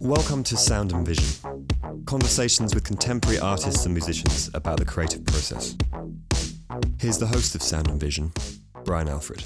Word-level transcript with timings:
Welcome 0.00 0.42
to 0.44 0.56
Sound 0.56 0.92
and 0.92 1.06
Vision. 1.06 2.04
Conversations 2.04 2.74
with 2.74 2.84
contemporary 2.84 3.38
artists 3.38 3.86
and 3.86 3.94
musicians 3.94 4.50
about 4.52 4.78
the 4.78 4.84
creative 4.84 5.24
process. 5.24 5.76
Here's 6.98 7.18
the 7.18 7.26
host 7.26 7.54
of 7.54 7.62
Sound 7.62 7.88
and 7.88 7.98
Vision, 8.00 8.32
Brian 8.84 9.08
Alfred. 9.08 9.44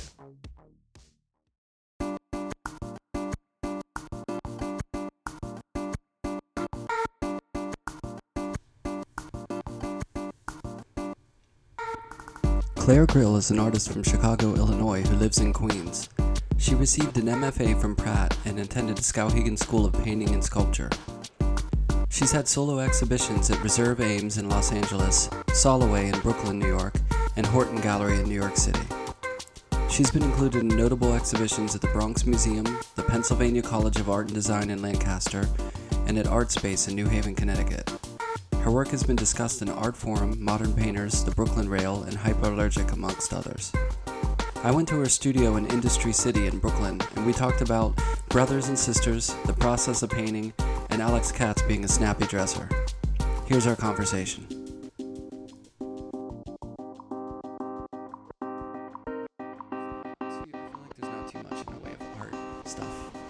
Clare 12.82 13.06
Grill 13.06 13.36
is 13.36 13.52
an 13.52 13.60
artist 13.60 13.92
from 13.92 14.02
Chicago, 14.02 14.56
Illinois 14.56 15.02
who 15.02 15.14
lives 15.14 15.38
in 15.38 15.52
Queens. 15.52 16.08
She 16.58 16.74
received 16.74 17.16
an 17.16 17.26
MFA 17.26 17.80
from 17.80 17.94
Pratt 17.94 18.36
and 18.44 18.58
attended 18.58 18.96
the 18.96 19.02
Skowhegan 19.02 19.56
School 19.56 19.86
of 19.86 19.92
Painting 20.02 20.30
and 20.30 20.42
Sculpture. 20.42 20.90
She's 22.10 22.32
had 22.32 22.48
solo 22.48 22.80
exhibitions 22.80 23.48
at 23.52 23.62
Reserve 23.62 24.00
Ames 24.00 24.36
in 24.36 24.48
Los 24.48 24.72
Angeles, 24.72 25.28
Soloway 25.50 26.12
in 26.12 26.20
Brooklyn, 26.22 26.58
New 26.58 26.66
York, 26.66 26.96
and 27.36 27.46
Horton 27.46 27.80
Gallery 27.80 28.18
in 28.18 28.28
New 28.28 28.34
York 28.34 28.56
City. 28.56 28.82
She's 29.88 30.10
been 30.10 30.24
included 30.24 30.62
in 30.62 30.68
notable 30.76 31.14
exhibitions 31.14 31.76
at 31.76 31.82
the 31.82 31.88
Bronx 31.88 32.26
Museum, 32.26 32.64
the 32.96 33.04
Pennsylvania 33.04 33.62
College 33.62 34.00
of 34.00 34.10
Art 34.10 34.26
and 34.26 34.34
Design 34.34 34.70
in 34.70 34.82
Lancaster, 34.82 35.48
and 36.08 36.18
at 36.18 36.26
Artspace 36.26 36.88
in 36.88 36.96
New 36.96 37.06
Haven, 37.06 37.36
Connecticut. 37.36 38.01
Her 38.62 38.70
work 38.70 38.88
has 38.90 39.02
been 39.02 39.16
discussed 39.16 39.60
in 39.60 39.66
Artforum, 39.66 40.38
Modern 40.38 40.72
Painters, 40.72 41.24
the 41.24 41.32
Brooklyn 41.32 41.68
Rail, 41.68 42.04
and 42.04 42.16
Hyperallergic, 42.16 42.92
amongst 42.92 43.34
others. 43.34 43.72
I 44.62 44.70
went 44.70 44.86
to 44.90 45.00
her 45.00 45.08
studio 45.08 45.56
in 45.56 45.66
Industry 45.66 46.12
City 46.12 46.46
in 46.46 46.60
Brooklyn, 46.60 47.00
and 47.16 47.26
we 47.26 47.32
talked 47.32 47.60
about 47.60 48.00
brothers 48.28 48.68
and 48.68 48.78
sisters, 48.78 49.34
the 49.46 49.52
process 49.52 50.04
of 50.04 50.10
painting, 50.10 50.52
and 50.90 51.02
Alex 51.02 51.32
Katz 51.32 51.60
being 51.62 51.84
a 51.84 51.88
snappy 51.88 52.24
dresser. 52.26 52.68
Here's 53.46 53.66
our 53.66 53.74
conversation. 53.74 54.46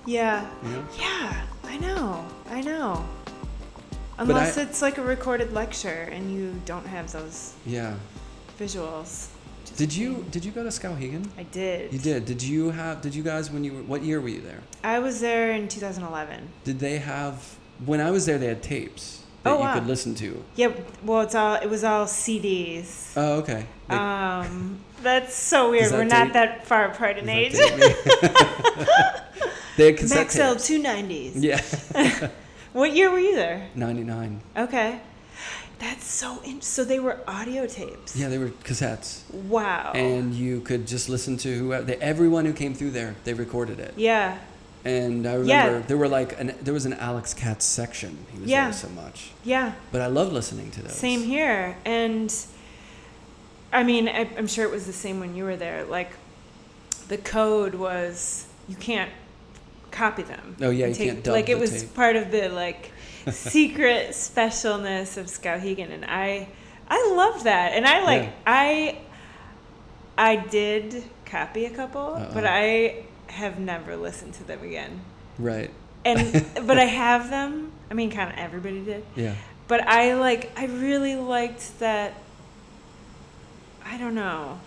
Yeah. 0.04 0.46
Yeah. 0.62 0.84
Yeah, 0.98 1.46
I 1.64 1.78
know. 1.78 2.26
I 2.50 2.60
know. 2.60 3.02
Unless 4.28 4.58
I- 4.58 4.62
it's 4.62 4.82
like 4.82 4.98
a 4.98 5.02
recorded 5.02 5.52
lecture 5.52 6.08
and 6.12 6.32
you 6.34 6.60
don't 6.64 6.86
have 6.86 7.10
those 7.12 7.52
Yeah. 7.66 7.94
visuals. 8.58 9.26
Just 9.64 9.76
Did 9.76 9.94
you 9.94 10.24
did 10.30 10.44
you 10.44 10.50
go 10.52 10.62
to 10.62 10.70
Skowhegan? 10.70 11.26
I 11.38 11.44
did. 11.44 11.92
You 11.92 11.98
did. 11.98 12.24
Did 12.24 12.42
you 12.42 12.70
have? 12.70 13.00
Did 13.00 13.14
you 13.14 13.22
guys 13.22 13.50
when 13.50 13.62
you 13.64 13.72
were? 13.74 13.82
What 13.82 14.02
year 14.02 14.20
were 14.20 14.28
you 14.28 14.40
there? 14.40 14.60
I 14.84 14.98
was 14.98 15.20
there 15.20 15.52
in 15.52 15.68
2011. 15.68 16.48
Did 16.64 16.78
they 16.80 16.98
have? 16.98 17.56
When 17.84 18.00
I 18.00 18.10
was 18.10 18.26
there, 18.26 18.38
they 18.38 18.46
had 18.46 18.62
tapes 18.62 19.20
that 19.44 19.50
Oh, 19.50 19.66
you 19.66 19.72
could 19.74 19.86
listen 19.86 20.14
to. 20.16 20.44
Yep. 20.56 20.86
Well, 21.04 21.20
it's 21.22 21.34
all 21.34 21.54
it 21.56 21.68
was 21.70 21.84
all 21.84 22.06
CDs. 22.06 23.12
Oh, 23.16 23.34
okay. 23.40 23.66
They- 23.88 23.96
Um, 23.96 24.80
that's 25.02 25.34
so 25.34 25.70
weird. 25.70 25.90
that 25.92 25.98
We're 25.98 26.04
not 26.04 26.32
that 26.34 26.66
far 26.66 26.86
apart 26.86 27.18
in 27.18 27.28
age. 27.28 27.52
date 27.52 27.76
they 29.76 29.86
had 29.86 29.96
cassette 29.96 30.26
Maxell 30.28 30.52
tapes. 30.54 30.68
290s. 30.68 31.32
Yeah. 31.36 32.28
What 32.72 32.94
year 32.94 33.10
were 33.10 33.18
you 33.18 33.34
there? 33.34 33.68
Ninety 33.74 34.02
nine. 34.04 34.40
Okay. 34.56 35.00
That's 35.78 36.04
so 36.06 36.40
in- 36.44 36.60
so 36.62 36.84
they 36.84 37.00
were 37.00 37.18
audio 37.26 37.66
tapes. 37.66 38.14
Yeah, 38.14 38.28
they 38.28 38.38
were 38.38 38.50
cassettes, 38.62 39.22
Wow. 39.32 39.90
and 39.94 40.32
you 40.32 40.60
could 40.60 40.86
just 40.86 41.08
listen 41.08 41.36
to 41.38 41.58
whoever. 41.58 41.94
Everyone 42.00 42.44
who 42.44 42.52
came 42.52 42.72
through 42.74 42.92
there, 42.92 43.16
they 43.24 43.34
recorded 43.34 43.80
it. 43.80 43.94
yeah. 43.96 44.38
And 44.84 45.26
I 45.28 45.34
remember 45.34 45.78
Yeah. 45.78 45.82
there 45.86 45.96
were 45.96 46.08
like 46.08 46.38
an 46.40 46.54
there 46.60 46.74
was 46.74 46.86
an 46.86 46.94
Alex 46.94 47.34
Katz 47.34 47.64
section. 47.64 48.18
He 48.32 48.40
was 48.40 48.48
Yeah. 48.48 48.64
there 48.64 48.72
so 48.72 48.88
much. 48.88 49.30
Yeah. 49.44 49.72
But 49.92 50.00
I 50.02 50.06
love 50.08 50.32
listening 50.32 50.70
to 50.72 50.82
those. 50.82 50.94
Same 50.94 51.22
here. 51.22 51.76
And 51.84 52.34
I 53.72 53.84
mean, 53.84 54.08
I, 54.08 54.28
I'm 54.36 54.48
sure 54.48 54.64
it 54.64 54.70
was 54.72 54.86
the 54.86 54.92
same 54.92 55.20
when 55.20 55.34
you 55.36 55.44
were 55.44 55.56
there. 55.56 55.84
Like, 55.84 56.10
the 57.08 57.16
code 57.16 57.74
was 57.76 58.46
you 58.68 58.74
can't 58.76 59.10
copy 59.92 60.22
them. 60.22 60.56
Oh, 60.60 60.70
yeah, 60.70 60.86
you 60.86 60.94
Take- 60.94 61.22
can't 61.22 61.26
Like, 61.28 61.48
it 61.48 61.58
was 61.58 61.82
tape. 61.82 61.94
part 61.94 62.16
of 62.16 62.30
the 62.30 62.48
like 62.64 62.90
secret 63.30 64.10
specialness 64.10 65.16
of 65.16 65.26
Skowhegan, 65.26 65.90
and 65.92 66.04
I, 66.04 66.48
I 66.88 67.12
loved 67.14 67.44
that. 67.44 67.72
And 67.72 67.86
I 67.86 68.02
like 68.04 68.22
Yeah. 68.22 68.30
I, 68.46 68.98
I 70.18 70.36
did 70.36 71.04
copy 71.24 71.66
a 71.66 71.70
couple, 71.70 72.00
uh-uh. 72.14 72.34
but 72.34 72.44
Uh-oh. 72.44 72.52
I 72.52 73.04
have 73.32 73.58
never 73.58 73.96
listened 73.96 74.34
to 74.34 74.44
them 74.44 74.62
again. 74.62 75.00
Right. 75.38 75.70
And 76.04 76.44
but 76.66 76.78
I 76.78 76.84
have 76.84 77.30
them. 77.30 77.72
I 77.90 77.94
mean, 77.94 78.10
kind 78.10 78.30
of 78.32 78.38
everybody 78.38 78.80
did 78.84 79.04
Yeah. 79.14 79.34
but 79.68 79.86
I 79.86 80.14
like 80.14 80.50
I 80.56 80.64
really 80.66 81.14
liked 81.16 81.78
that 81.78 82.14
I 83.84 83.98
don't 83.98 84.14
know 84.14 84.60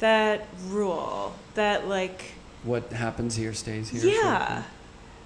that 0.00 0.46
rule 0.68 1.34
that 1.54 1.88
like 1.88 2.22
What 2.64 2.92
happens 2.92 3.36
here 3.36 3.52
stays 3.54 3.88
here. 3.88 4.00
sort 4.00 4.14
of 4.14 4.20
yeah. 4.22 4.62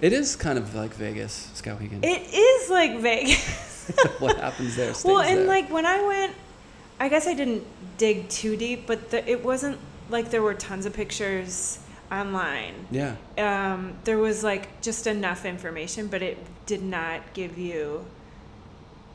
It 0.01 0.13
is 0.13 0.35
kind 0.35 0.57
of 0.57 0.75
like 0.75 0.93
Vegas, 0.93 1.49
Skowhegan. 1.55 2.03
it 2.03 2.33
is 2.33 2.69
like 2.69 2.99
Vegas 2.99 3.65
what 4.19 4.37
happens 4.37 4.75
there 4.75 4.93
stays 4.93 5.05
well 5.05 5.21
and 5.21 5.39
there. 5.39 5.47
like 5.47 5.69
when 5.71 5.85
I 5.85 6.01
went 6.05 6.33
I 6.99 7.09
guess 7.09 7.27
I 7.27 7.33
didn't 7.33 7.63
dig 7.97 8.29
too 8.29 8.57
deep 8.57 8.87
but 8.87 9.11
the, 9.11 9.29
it 9.29 9.43
wasn't 9.43 9.77
like 10.09 10.31
there 10.31 10.41
were 10.41 10.53
tons 10.53 10.85
of 10.85 10.93
pictures 10.93 11.79
online 12.11 12.73
yeah. 12.91 13.15
um, 13.37 13.93
there 14.03 14.17
was 14.17 14.43
like 14.43 14.81
just 14.81 15.07
enough 15.07 15.45
information 15.45 16.07
but 16.07 16.21
it 16.21 16.37
did 16.65 16.83
not 16.83 17.21
give 17.33 17.57
you 17.57 18.05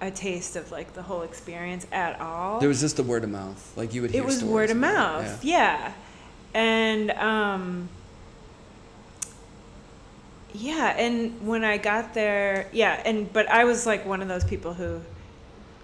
a 0.00 0.10
taste 0.10 0.56
of 0.56 0.70
like 0.72 0.94
the 0.94 1.02
whole 1.02 1.22
experience 1.22 1.86
at 1.92 2.20
all 2.20 2.58
There 2.58 2.68
was 2.68 2.80
just 2.80 2.96
the 2.96 3.02
word 3.02 3.22
of 3.22 3.30
mouth. 3.30 3.72
Like 3.76 3.92
you 3.92 4.02
would 4.02 4.10
hear 4.10 4.22
it 4.22 4.26
was 4.26 4.42
word 4.42 4.70
of 4.70 4.76
it, 4.76 4.80
mouth 4.80 5.44
yeah. 5.44 5.92
and 6.54 7.10
um 7.12 7.88
yeah 10.54 10.94
and 10.96 11.46
when 11.46 11.64
i 11.64 11.76
got 11.78 12.12
there 12.14 12.68
yeah 12.72 13.00
and 13.04 13.32
but 13.32 13.48
i 13.48 13.64
was 13.64 13.86
like 13.86 14.04
one 14.06 14.20
of 14.22 14.28
those 14.28 14.44
people 14.44 14.74
who 14.74 15.00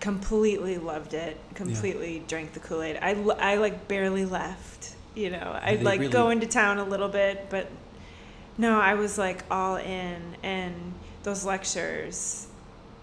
completely 0.00 0.76
loved 0.78 1.14
it 1.14 1.36
completely 1.54 2.22
drank 2.28 2.52
the 2.52 2.60
kool-aid 2.60 2.98
I, 3.00 3.12
I 3.38 3.56
like 3.56 3.88
barely 3.88 4.24
left 4.24 4.94
you 5.14 5.30
know 5.30 5.58
i'd 5.62 5.82
like 5.82 6.10
go 6.10 6.30
into 6.30 6.46
town 6.46 6.78
a 6.78 6.84
little 6.84 7.08
bit 7.08 7.46
but 7.48 7.68
no 8.58 8.78
i 8.78 8.94
was 8.94 9.16
like 9.18 9.42
all 9.50 9.76
in 9.76 10.20
and 10.42 10.74
those 11.22 11.44
lectures 11.44 12.46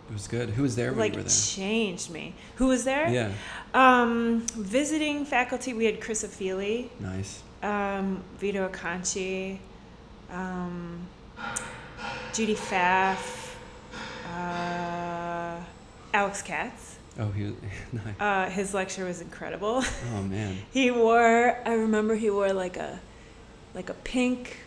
It 0.10 0.14
was 0.14 0.28
good. 0.28 0.52
Who 0.52 0.62
was 0.64 0.76
there 0.76 0.92
when 0.92 1.00
like 1.00 1.14
you 1.14 1.18
were 1.20 1.24
there? 1.24 1.32
changed 1.32 2.10
me 2.12 2.36
who 2.56 2.68
was 2.68 2.84
there 2.84 3.10
Yeah. 3.10 3.32
um, 3.74 4.42
visiting 4.56 5.26
faculty, 5.26 5.74
we 5.74 5.86
had 5.86 6.00
Chris 6.00 6.24
Feely, 6.24 6.90
Nice. 7.00 7.42
um, 7.64 8.24
Vito 8.38 8.68
Acconci, 8.70 9.58
um, 10.32 11.00
Judy 12.34 12.56
Pfaff, 12.56 13.56
uh, 14.36 15.60
Alex 16.14 16.42
Katz. 16.42 16.96
Oh, 17.20 17.30
he 17.30 17.44
was 17.46 17.54
nice. 17.92 18.16
Uh, 18.20 18.50
his 18.50 18.74
lecture 18.74 19.06
was 19.06 19.22
incredible. 19.22 19.84
Oh 20.16 20.22
man. 20.24 20.58
he 20.72 20.90
wore, 20.92 21.58
I 21.66 21.74
remember 21.74 22.16
he 22.16 22.30
wore 22.30 22.52
like 22.54 22.78
a, 22.78 23.00
like 23.76 23.90
a 23.90 23.94
pink 23.94 24.58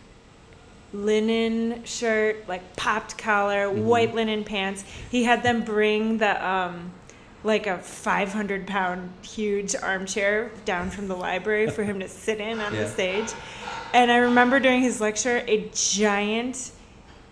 linen 0.93 1.83
shirt, 1.83 2.47
like 2.47 2.75
popped 2.77 3.17
collar, 3.17 3.67
Mhm. 3.67 3.83
white 3.83 4.15
linen 4.15 4.43
pants. 4.45 4.83
He 5.11 5.23
had 5.25 5.43
them 5.43 5.61
bring 5.63 6.17
the, 6.19 6.45
um, 6.47 6.91
like 7.43 7.67
a 7.67 7.77
500 7.77 8.65
pound 8.65 9.11
huge 9.21 9.75
armchair 9.75 10.51
down 10.65 10.89
from 10.89 11.07
the 11.09 11.15
library 11.15 11.69
for 11.69 11.83
him 11.83 11.99
to 11.99 12.07
sit 12.07 12.39
in 12.39 12.59
on 12.61 12.73
Yeah. 12.73 12.83
the 12.83 12.89
stage. 12.89 13.29
And 13.93 14.11
I 14.11 14.17
remember 14.17 14.59
during 14.59 14.81
his 14.81 14.99
lecture, 15.01 15.43
a 15.47 15.69
giant 15.73 16.71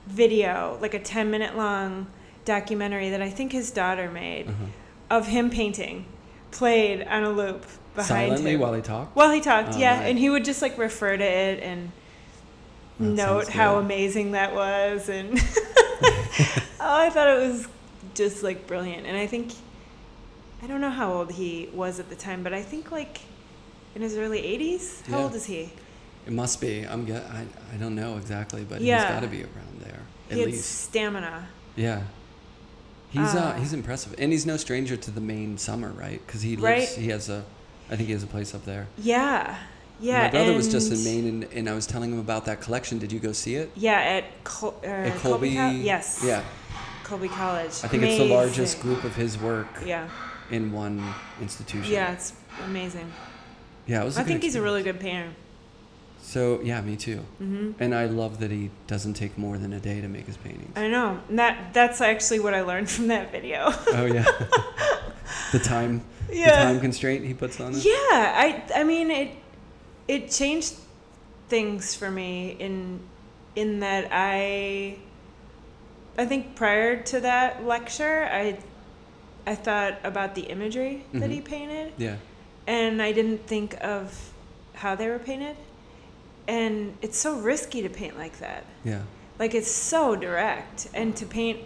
video, 0.08 0.78
like 0.82 0.94
a 0.94 1.00
10 1.00 1.30
minute 1.32 1.56
long 1.58 2.08
documentary 2.46 3.10
that 3.10 3.22
I 3.22 3.30
think 3.30 3.52
his 3.52 3.72
daughter 3.72 4.10
made 4.10 4.48
Uh-huh. 4.48 4.66
of 5.18 5.28
him 5.28 5.50
painting 5.50 6.06
played 6.52 7.02
on 7.08 7.24
a 7.24 7.30
loop 7.30 7.66
behind 7.96 8.08
Silently 8.08 8.54
him. 8.54 8.60
while 8.62 8.74
he 8.74 8.82
talked. 8.82 9.16
While 9.16 9.32
he 9.32 9.42
talked, 9.42 9.74
Oh, 9.74 9.80
yeah, 9.80 9.98
nice. 10.00 10.10
and 10.10 10.20
he 10.20 10.30
would 10.30 10.46
just 10.46 10.62
like 10.62 10.78
refer 10.78 11.18
to 11.18 11.24
it 11.24 11.62
and 11.64 11.92
That 13.00 13.06
note 13.08 13.48
how 13.50 13.78
amazing 13.80 14.32
that 14.32 14.54
was, 14.54 15.10
and 15.10 15.38
oh, 16.80 16.80
I 16.80 17.10
thought 17.10 17.28
it 17.28 17.40
was 17.40 17.68
just 18.14 18.44
like 18.44 18.68
brilliant. 18.68 19.06
And 19.08 19.18
I 19.18 19.28
think 19.28 19.52
I 20.64 20.68
don't 20.68 20.82
know 20.82 20.90
how 20.92 21.12
old 21.14 21.32
he 21.34 21.70
was 21.74 22.00
at 22.00 22.10
the 22.10 22.16
time, 22.16 22.42
but 22.44 22.54
I 22.54 22.62
think 22.62 22.92
like 22.92 23.20
in 23.96 24.02
his 24.02 24.18
early 24.18 24.42
80s. 24.42 25.06
How 25.08 25.18
Yeah. 25.18 25.24
old 25.24 25.36
is 25.36 25.46
he? 25.46 25.72
It 26.26 26.34
must 26.34 26.60
be. 26.62 26.86
I'm. 26.88 27.06
Get, 27.06 27.24
I. 27.24 27.46
I 27.74 27.78
don't 27.78 27.96
know 27.96 28.18
exactly, 28.18 28.64
but 28.68 28.82
Yeah. 28.82 29.02
he's 29.02 29.10
got 29.14 29.20
to 29.22 29.28
be 29.28 29.42
around 29.44 29.80
there 29.82 30.00
at 30.32 30.38
he 30.38 30.46
least. 30.46 30.66
stamina. 30.86 31.48
Yeah. 31.76 32.02
He's 33.12 33.34
uh, 33.36 33.40
Uh, 33.40 33.54
he's 33.60 33.74
impressive, 33.74 34.16
and 34.18 34.32
he's 34.32 34.46
no 34.46 34.58
stranger 34.58 34.98
to 34.98 35.12
the 35.12 35.22
Maine 35.22 35.58
summer, 35.58 35.90
right? 35.90 36.20
Because 36.26 36.42
he 36.42 36.56
Right. 36.56 36.80
lives. 36.80 36.96
He 36.96 37.08
has 37.10 37.30
a 37.30 37.44
I 37.90 37.96
think 37.96 38.08
he 38.08 38.14
has 38.14 38.24
a 38.24 38.28
place 38.28 38.56
up 38.56 38.66
there. 38.66 38.88
Yeah, 38.98 39.56
yeah. 40.00 40.24
My 40.24 40.30
brother 40.32 40.54
was 40.54 40.68
just 40.72 40.92
in 40.92 41.04
Maine, 41.04 41.28
and, 41.44 41.54
and 41.54 41.70
I 41.70 41.74
was 41.76 41.86
telling 41.86 42.12
him 42.12 42.20
about 42.20 42.46
that 42.46 42.60
collection. 42.60 42.98
Did 42.98 43.12
you 43.12 43.20
go 43.20 43.32
see 43.32 43.56
it? 43.56 43.70
Yeah, 43.76 44.00
at, 44.00 44.44
Col- 44.44 44.80
uh, 44.84 44.88
At 44.88 45.18
Colby. 45.20 45.54
Col- 45.56 45.72
yes. 45.74 46.22
Yeah, 46.26 46.42
Colby 47.04 47.28
College. 47.30 47.72
I 47.84 47.88
think 47.88 48.02
it's 48.04 48.18
the 48.18 48.26
largest 48.26 48.82
group 48.82 49.04
of 49.04 49.16
his 49.16 49.38
work 49.38 49.68
Yeah, 49.86 50.10
in 50.50 50.72
one 50.72 51.04
institution. 51.40 51.94
yeah, 51.94 52.12
it's 52.14 52.34
amazing. 52.66 53.14
yeah. 53.86 54.02
It 54.02 54.06
was. 54.06 54.18
I 54.18 54.22
I 54.22 54.24
think 54.24 54.42
he's 54.42 54.56
a 54.56 54.62
really 54.64 54.82
good 54.82 55.00
painter. 55.00 55.30
So 56.28 56.60
yeah, 56.64 56.82
me 56.82 56.96
too. 56.96 57.20
hmm 57.38 57.72
And 57.80 57.94
I 57.94 58.06
love 58.06 58.40
that 58.40 58.50
he 58.52 58.72
doesn't 58.88 59.14
take 59.14 59.38
more 59.38 59.58
than 59.60 59.72
a 59.74 59.80
day 59.80 60.02
to 60.02 60.08
make 60.08 60.26
his 60.26 60.38
paintings. 60.38 60.76
I 60.76 60.88
know. 60.88 61.20
And 61.30 61.38
that 61.40 61.74
that's 61.74 62.02
actually 62.02 62.40
what 62.40 62.54
I 62.56 62.62
learned 62.62 62.90
from 62.96 63.08
that 63.08 63.32
video. 63.32 63.68
oh 63.94 64.06
yeah. 64.06 64.24
the 65.52 65.60
time. 65.60 66.04
The 66.28 66.52
time 66.52 66.80
constraint 66.82 67.24
he 67.26 67.34
puts 67.34 67.60
on 67.62 67.74
it. 67.76 67.86
Yeah, 67.86 67.94
I 68.46 68.64
I 68.76 68.84
mean 68.84 69.12
it 69.12 69.30
it 70.08 70.32
changed 70.32 70.74
things 71.48 71.94
for 71.96 72.10
me 72.10 72.56
in 72.60 73.00
in 73.56 73.80
that 73.82 74.08
I 74.12 74.98
I 76.18 76.26
think 76.26 76.56
prior 76.56 77.02
to 77.04 77.20
that 77.22 77.66
lecture 77.66 78.28
I 78.32 78.58
I 79.46 79.54
thought 79.56 80.00
about 80.04 80.34
the 80.34 80.42
imagery 80.56 81.06
that 81.14 81.30
he 81.30 81.40
Mhm. 81.40 81.46
painted 81.46 81.94
Yeah. 81.98 82.16
and 82.66 83.00
I 83.02 83.12
didn't 83.12 83.46
think 83.48 83.76
of 83.82 84.32
how 84.74 84.96
they 84.96 85.08
were 85.08 85.20
painted. 85.20 85.56
And 86.48 86.98
it's 87.02 87.18
so 87.18 87.38
risky 87.40 87.82
to 87.82 87.90
paint 87.90 88.18
like 88.18 88.40
that. 88.40 88.66
Yeah. 88.84 89.02
Like 89.40 89.54
it's 89.56 89.72
so 89.72 90.16
direct 90.16 90.88
and 90.94 91.16
to 91.18 91.26
paint 91.26 91.60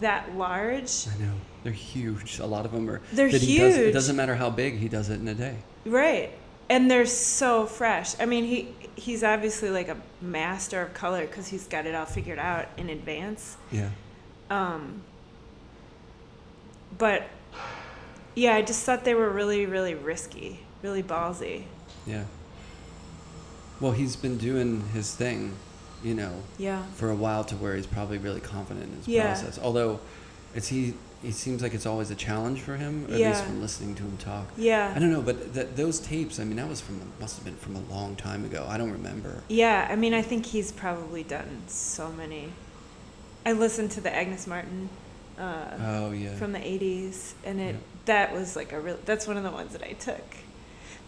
that 0.00 0.36
large. 0.36 1.06
I 1.08 1.22
know. 1.22 1.32
They're 1.64 1.72
huge. 1.72 2.38
A 2.38 2.46
lot 2.46 2.64
of 2.64 2.72
them 2.72 2.88
are. 2.88 3.00
They're 3.12 3.28
huge. 3.28 3.58
does- 3.60 3.76
it 3.76 3.92
doesn't 3.92 4.16
matter 4.16 4.34
how 4.36 4.48
big 4.50 4.78
he 4.78 4.88
does 4.88 5.10
it 5.10 5.20
in 5.20 5.28
a 5.28 5.34
day. 5.34 5.56
Right. 5.84 6.30
And 6.70 6.90
they're 6.90 7.04
so 7.06 7.66
fresh. 7.66 8.14
I 8.20 8.26
mean, 8.26 8.44
he 8.44 8.68
he's 8.96 9.22
obviously 9.24 9.70
like 9.70 9.88
a 9.88 9.96
master 10.20 10.80
of 10.82 10.92
color 10.94 11.26
cuz 11.26 11.48
he's 11.48 11.66
got 11.66 11.86
it 11.86 11.94
all 11.94 12.04
figured 12.06 12.38
out 12.38 12.66
in 12.76 12.88
advance. 12.90 13.56
Yeah. 13.72 13.88
Um 14.50 15.02
but 16.98 17.24
yeah, 18.34 18.54
I 18.54 18.62
just 18.62 18.84
thought 18.84 19.04
they 19.04 19.14
were 19.14 19.30
really 19.30 19.66
really 19.66 19.94
risky, 19.94 20.60
really 20.82 21.02
ballsy. 21.02 21.64
Yeah. 22.06 22.24
Well, 23.80 23.92
he's 23.92 24.16
been 24.16 24.36
doing 24.38 24.82
his 24.92 25.14
thing, 25.14 25.54
you 26.04 26.14
know, 26.14 26.42
Yeah. 26.58 26.82
for 26.94 27.10
a 27.10 27.14
while 27.14 27.44
to 27.44 27.56
where 27.56 27.74
he's 27.76 27.86
probably 27.86 28.18
really 28.18 28.40
confident 28.40 28.86
in 28.90 28.96
his 28.98 29.08
Yeah. 29.08 29.32
process. 29.32 29.58
Although, 29.62 30.00
it's 30.54 30.68
he. 30.68 30.94
He 31.22 31.32
seems 31.32 31.60
like 31.62 31.74
it's 31.74 31.84
always 31.84 32.10
a 32.10 32.14
challenge 32.14 32.62
for 32.62 32.76
him, 32.78 33.04
at 33.04 33.10
least 33.20 33.44
from 33.44 33.60
listening 33.60 33.94
to 33.96 34.02
him 34.04 34.16
talk. 34.16 34.46
Yeah. 34.56 34.90
I 34.96 34.98
don't 34.98 35.12
know, 35.12 35.20
but 35.20 35.52
th- 35.52 35.66
those 35.76 35.98
tapes. 36.00 36.40
I 36.40 36.44
mean, 36.44 36.56
that 36.56 36.66
was 36.66 36.80
from 36.80 36.98
must 37.20 37.36
have 37.36 37.44
been 37.44 37.56
from 37.56 37.76
a 37.76 37.80
long 37.92 38.16
time 38.16 38.42
ago. 38.46 38.64
I 38.66 38.78
don't 38.78 38.90
remember. 38.90 39.42
Yeah, 39.46 39.86
I 39.90 39.96
mean, 39.96 40.14
I 40.14 40.22
think 40.22 40.46
he's 40.46 40.72
probably 40.72 41.22
done 41.22 41.64
so 41.66 42.10
many. 42.10 42.54
I 43.44 43.52
listened 43.52 43.90
to 43.92 44.00
the 44.00 44.10
Agnes 44.14 44.46
Martin 44.46 44.88
uh, 45.38 45.76
Oh 45.78 46.10
yeah. 46.12 46.34
from 46.36 46.52
the 46.52 46.58
'80s, 46.58 47.34
and 47.44 47.60
it 47.60 47.74
Yeah. 47.74 47.80
that 48.06 48.32
was 48.32 48.56
like 48.56 48.72
a 48.72 48.80
real. 48.80 48.96
That's 49.04 49.26
one 49.26 49.36
of 49.36 49.42
the 49.42 49.50
ones 49.50 49.72
that 49.72 49.82
I 49.82 49.92
took. 49.92 50.24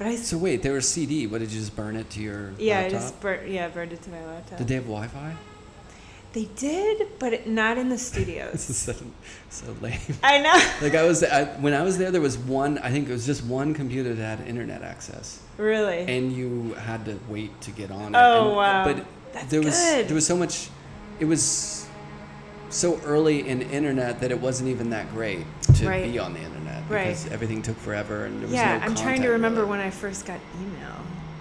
But 0.03 0.11
I 0.11 0.17
so 0.17 0.37
wait, 0.39 0.63
there 0.63 0.73
was 0.73 0.89
CD. 0.89 1.27
What 1.29 1.39
did 1.39 1.53
you 1.53 1.61
just 1.61 1.77
burn 1.77 1.95
it 1.97 2.11
to 2.11 2.21
your 2.21 2.41
laptop? 2.49 2.61
yeah, 2.61 2.81
I 2.81 2.89
just 2.89 3.21
burnt 3.21 3.49
yeah 3.49 3.69
burned 3.69 3.93
it 3.93 4.03
to 4.03 4.11
my 4.11 4.25
laptop. 4.27 4.59
Did 4.59 4.69
they 4.69 4.75
have 4.75 4.85
Wi-Fi? 4.85 5.35
They 6.33 6.47
did, 6.57 7.09
but 7.19 7.35
it, 7.35 7.47
not 7.47 7.77
in 7.79 7.89
the 7.91 7.99
studios. 8.11 8.53
This 8.53 8.71
is 8.71 8.77
so, 8.79 8.95
so 9.51 9.77
lame. 9.81 10.01
I 10.23 10.39
know. 10.41 10.59
Like 10.83 10.95
I 10.95 11.05
was, 11.05 11.23
I, 11.23 11.45
when 11.61 11.75
I 11.75 11.83
was 11.83 11.99
there, 11.99 12.11
there 12.11 12.23
was 12.23 12.39
one. 12.39 12.79
I 12.79 12.91
think 12.91 13.09
it 13.09 13.13
was 13.13 13.27
just 13.27 13.45
one 13.45 13.75
computer 13.75 14.15
that 14.15 14.39
had 14.39 14.49
internet 14.49 14.83
access, 14.83 15.41
really. 15.59 15.99
and 15.99 16.33
you 16.33 16.73
had 16.75 17.05
to 17.05 17.19
wait 17.29 17.61
to 17.61 17.71
get 17.71 17.91
on 17.91 18.15
it. 18.15 18.19
Oh, 18.19 18.49
And- 18.49 18.57
wow. 18.57 18.85
But 18.85 19.07
That's 19.35 19.51
there 19.51 19.63
was 19.63 19.79
good. 19.79 20.09
there 20.09 20.15
was 20.15 20.27
so 20.27 20.37
much. 20.37 20.69
It 21.21 21.27
was 21.27 21.87
so 22.71 22.99
early 23.05 23.47
in 23.47 23.61
internet 23.63 24.21
that 24.21 24.31
it 24.31 24.41
wasn't 24.41 24.71
even 24.71 24.89
that 24.91 25.11
great 25.13 25.45
to 25.75 25.87
Right. 25.87 26.11
be 26.11 26.19
on 26.19 26.33
the 26.33 26.39
internet 26.41 26.52
Right. 26.93 27.07
because 27.09 27.27
everything 27.33 27.63
took 27.63 27.77
forever 27.79 28.25
and 28.27 28.37
there 28.41 28.47
was 28.49 28.53
yeah, 28.55 28.79
no 28.79 28.85
I'm 28.85 28.95
trying 28.95 29.23
to 29.23 29.29
remember 29.31 29.61
really. 29.61 29.71
when 29.71 29.81
I 29.81 29.91
first 29.91 30.27
got 30.27 30.39
email. 30.61 30.97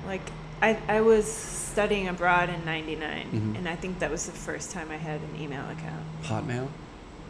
Like, 0.06 0.22
I 0.62 0.78
I 0.88 1.02
was 1.02 1.26
studying 1.32 2.08
abroad 2.08 2.50
in 2.50 2.64
'99, 2.66 3.28
Mhm. 3.32 3.58
and 3.58 3.68
I 3.70 3.76
think 3.76 4.00
that 4.00 4.12
was 4.12 4.26
the 4.26 4.32
first 4.32 4.72
time 4.72 4.90
I 4.92 4.98
had 4.98 5.22
an 5.22 5.42
email 5.42 5.64
account. 5.70 6.06
Hotmail. 6.24 6.68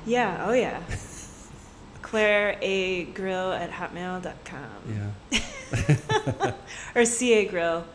Yeah, 0.06 0.46
oh 0.48 0.54
yeah. 0.54 0.82
Clare 2.02 2.58
A 2.62 3.06
Grill 3.06 3.52
at 3.54 3.72
hotmail.com. 3.72 5.12
Yeah. 5.32 6.52
Or 6.96 7.06
CA 7.06 7.46
Grill. 7.46 7.86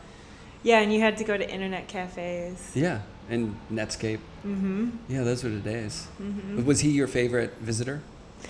Yeah, 0.62 0.80
and 0.80 0.90
you 0.92 1.00
had 1.00 1.18
to 1.18 1.24
go 1.24 1.36
to 1.36 1.48
internet 1.48 1.86
cafes. 1.88 2.72
Yeah, 2.74 3.02
and 3.28 3.54
Netscape. 3.70 4.20
Mm-hmm. 4.46 4.88
Yeah, 5.08 5.22
those 5.22 5.44
were 5.44 5.50
the 5.50 5.58
days. 5.60 6.06
Mm-hmm. 6.20 6.64
Was 6.64 6.80
he 6.80 6.90
your 6.90 7.06
favorite 7.06 7.54
visitor? 7.60 8.00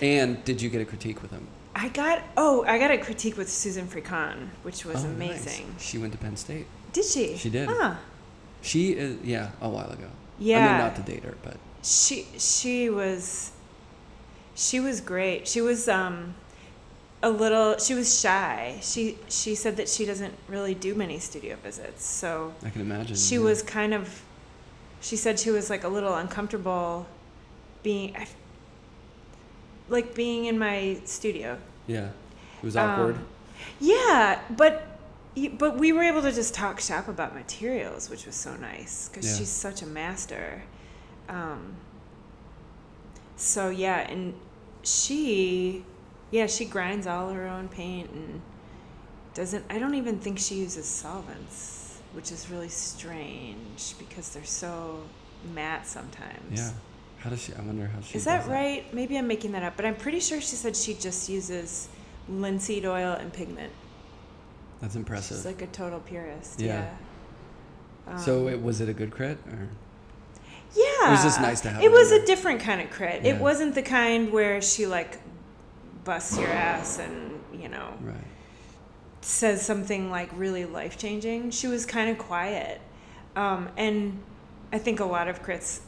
And 0.01 0.41
did 0.45 0.61
you 0.61 0.69
get 0.69 0.81
a 0.81 0.85
critique 0.85 1.21
with 1.21 1.31
him? 1.31 1.47
I 1.79 1.89
got 1.89 2.23
oh, 2.35 2.65
I 2.65 2.79
got 2.79 2.89
a 2.89 2.97
critique 2.97 3.37
with 3.37 3.49
Susan 3.49 3.87
Frecon, 3.87 4.49
which 4.63 4.83
was 4.83 5.05
Oh, 5.05 5.09
nice. 5.09 5.45
amazing. 5.45 5.75
She 5.77 5.99
went 5.99 6.11
to 6.13 6.17
Penn 6.17 6.35
State. 6.35 6.65
Did 6.91 7.05
she? 7.05 7.37
She 7.37 7.51
did. 7.51 7.69
Huh. 7.69 7.95
She 8.63 8.93
is, 8.93 9.17
yeah, 9.23 9.51
a 9.61 9.69
while 9.69 9.91
ago. 9.91 10.07
Yeah. 10.39 10.57
I 10.57 10.69
mean, 10.69 10.77
not 10.79 10.95
to 10.95 11.03
date 11.03 11.23
her, 11.23 11.35
but 11.43 11.57
she 11.83 12.25
she 12.39 12.89
was 12.89 13.51
she 14.55 14.79
was 14.79 15.01
great. 15.01 15.47
She 15.47 15.61
was 15.61 15.87
um 15.87 16.33
a 17.21 17.29
little 17.29 17.77
she 17.77 17.93
was 17.93 18.19
shy. 18.19 18.79
She 18.81 19.19
she 19.29 19.53
said 19.53 19.77
that 19.77 19.87
she 19.87 20.03
doesn't 20.03 20.33
really 20.47 20.73
do 20.73 20.95
many 20.95 21.19
studio 21.19 21.57
visits. 21.63 22.03
So 22.03 22.55
I 22.65 22.71
can 22.71 22.81
imagine. 22.81 23.15
she 23.15 23.35
yeah. 23.35 23.41
was 23.41 23.61
kind 23.61 23.93
of 23.93 24.23
she 24.99 25.15
said 25.15 25.39
she 25.39 25.51
was 25.51 25.69
like 25.69 25.83
a 25.83 25.87
little 25.89 26.15
uncomfortable 26.15 27.05
being 27.83 28.15
I 28.17 28.27
like 29.89 30.13
being 30.15 30.45
in 30.45 30.57
my 30.59 30.99
studio 31.05 31.57
Yeah. 31.87 32.09
It 32.61 32.63
was 32.65 32.75
awkward. 32.77 33.15
Um, 33.15 33.27
yeah 33.79 34.39
but 34.55 34.85
but 35.57 35.77
we 35.77 35.91
were 35.91 36.03
able 36.03 36.21
to 36.21 36.31
just 36.31 36.53
talk 36.53 36.79
shop 36.79 37.07
about 37.07 37.33
materials 37.35 38.09
which 38.09 38.25
was 38.25 38.35
so 38.35 38.55
nice 38.57 39.09
because 39.09 39.25
Yeah. 39.31 39.37
she's 39.37 39.49
such 39.49 39.81
a 39.81 39.85
master 39.85 40.63
um, 41.29 41.75
so 43.35 43.69
yeah 43.69 43.99
and 44.09 44.33
she 44.83 45.83
yeah 46.31 46.47
she 46.47 46.65
grinds 46.65 47.05
all 47.07 47.29
her 47.31 47.47
own 47.47 47.67
paint 47.67 48.09
and 48.11 48.41
doesn't 49.33 49.63
i 49.69 49.77
don't 49.77 49.95
even 49.95 50.17
think 50.19 50.39
she 50.39 50.55
uses 50.55 50.85
solvents 50.85 51.99
which 52.13 52.31
is 52.31 52.49
really 52.49 52.69
strange 52.69 53.93
because 53.99 54.29
they're 54.29 54.43
so 54.43 55.01
matte 55.53 55.85
sometimes 55.85 56.59
yeah. 56.59 56.71
How 57.19 57.29
does 57.29 57.41
she? 57.41 57.53
I 57.53 57.61
wonder 57.61 57.87
how 57.87 58.01
she. 58.01 58.17
is 58.17 58.25
that 58.25 58.47
right 58.47 58.91
maybe 58.93 59.17
i'm 59.17 59.27
making 59.27 59.51
that 59.53 59.63
up 59.63 59.75
but 59.75 59.85
i'm 59.85 59.95
pretty 59.95 60.19
sure 60.19 60.39
she 60.39 60.55
said 60.55 60.75
she 60.75 60.93
just 60.93 61.27
uses 61.29 61.87
linseed 62.29 62.85
oil 62.85 63.13
and 63.13 63.31
pigment 63.33 63.71
That's 64.81 64.95
impressive. 64.95 65.37
she's 65.37 65.45
like 65.45 65.61
a 65.61 65.67
total 65.67 65.99
purist 65.99 66.59
Yeah. 66.61 66.89
yeah, 68.07 68.17
so 68.17 68.47
Um, 68.47 68.53
it, 68.53 68.61
was 68.61 68.81
it 68.81 68.89
a 68.89 68.93
good 68.93 69.11
crit 69.11 69.37
or? 69.51 69.67
Yeah. 70.75 71.07
It 71.07 71.11
was 71.11 71.23
just 71.23 71.41
nice 71.41 71.61
to 71.61 71.69
have 71.69 71.81
It 71.81 71.85
it 71.85 71.91
was 71.91 72.11
a 72.11 72.25
different 72.25 72.59
kind 72.59 72.81
of 72.81 72.89
crit. 72.91 73.23
Yeah. 73.23 73.35
It 73.35 73.41
wasn't 73.41 73.73
the 73.73 73.81
kind 73.81 74.31
where 74.31 74.61
she 74.61 74.85
like 74.85 75.19
busts 76.03 76.37
your 76.37 76.49
ass 76.49 76.99
and, 76.99 77.39
you 77.53 77.67
know, 77.69 77.93
Right. 78.01 78.15
says 79.21 79.65
something 79.65 80.11
like 80.11 80.29
really 80.35 80.65
life 80.65 80.97
changing. 80.97 81.51
She 81.51 81.67
was 81.67 81.85
kind 81.85 82.09
of 82.09 82.17
quiet. 82.17 82.81
Um, 83.35 83.69
and 83.77 84.19
I 84.73 84.77
think 84.77 84.99
a 84.99 85.05
lot 85.05 85.27
of 85.29 85.41
crits 85.41 85.79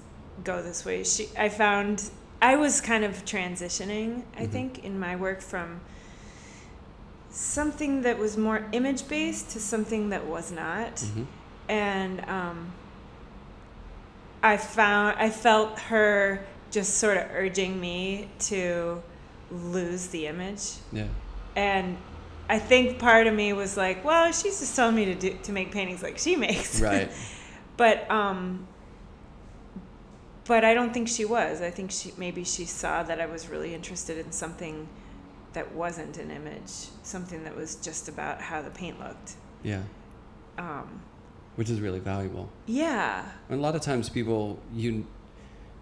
go 0.43 0.61
this 0.61 0.85
way. 0.85 1.03
She 1.03 1.29
I 1.37 1.49
found 1.49 2.09
I 2.41 2.55
was 2.55 2.79
kind 2.81 3.03
of 3.03 3.25
transitioning, 3.25 4.23
I 4.37 4.43
Mhm. 4.45 4.51
think, 4.51 4.83
in 4.85 4.99
my 4.99 5.15
work 5.15 5.41
from 5.41 5.81
something 7.31 8.01
that 8.01 8.17
was 8.17 8.37
more 8.37 8.65
image 8.71 9.07
based 9.07 9.49
to 9.51 9.59
something 9.59 10.09
that 10.09 10.25
was 10.25 10.51
not 10.51 10.99
hmm 11.01 11.23
and 11.67 12.21
um, 12.27 12.71
I 14.41 14.57
found 14.57 15.19
I 15.19 15.29
felt 15.29 15.77
her 15.79 16.43
just 16.71 16.95
sort 16.95 17.17
of 17.17 17.25
urging 17.31 17.79
me 17.79 18.27
to 18.39 19.03
lose 19.51 20.07
the 20.07 20.25
image, 20.27 20.61
Yeah. 20.91 21.05
and 21.55 21.97
I 22.49 22.57
think 22.57 22.97
part 22.99 23.27
of 23.27 23.33
me 23.35 23.53
was 23.53 23.75
like, 23.77 24.03
well, 24.03 24.31
she's 24.31 24.59
just 24.59 24.75
telling 24.75 24.95
me 24.95 25.05
to 25.05 25.15
do 25.15 25.37
to 25.43 25.51
make 25.51 25.71
paintings 25.71 26.01
like 26.01 26.17
she 26.17 26.35
makes, 26.35 26.79
Right. 26.81 27.11
but 27.77 28.09
um, 28.09 28.65
but 30.49 30.65
I 30.65 30.73
don't 30.73 30.91
think 30.91 31.07
she 31.07 31.25
was. 31.25 31.61
I 31.61 31.69
think 31.69 31.91
she 31.91 32.11
maybe 32.17 32.43
she 32.43 32.65
saw 32.65 33.03
that 33.03 33.21
I 33.21 33.27
was 33.27 33.49
really 33.49 33.75
interested 33.75 34.17
in 34.17 34.31
something 34.31 34.89
that 35.53 35.75
wasn't 35.75 36.17
an 36.17 36.31
image, 36.31 36.71
something 37.03 37.43
that 37.43 37.55
was 37.55 37.75
just 37.75 38.09
about 38.09 38.41
how 38.41 38.63
the 38.63 38.71
paint 38.71 38.99
looked. 38.99 39.35
Yeah. 39.61 39.83
Um, 40.57 41.01
Which 41.55 41.69
is 41.69 41.79
really 41.79 41.99
valuable. 41.99 42.49
yeah. 42.65 43.25
A 43.51 43.55
lot 43.55 43.75
of 43.75 43.81
times 43.81 44.09
people, 44.09 44.59
you, 44.73 45.05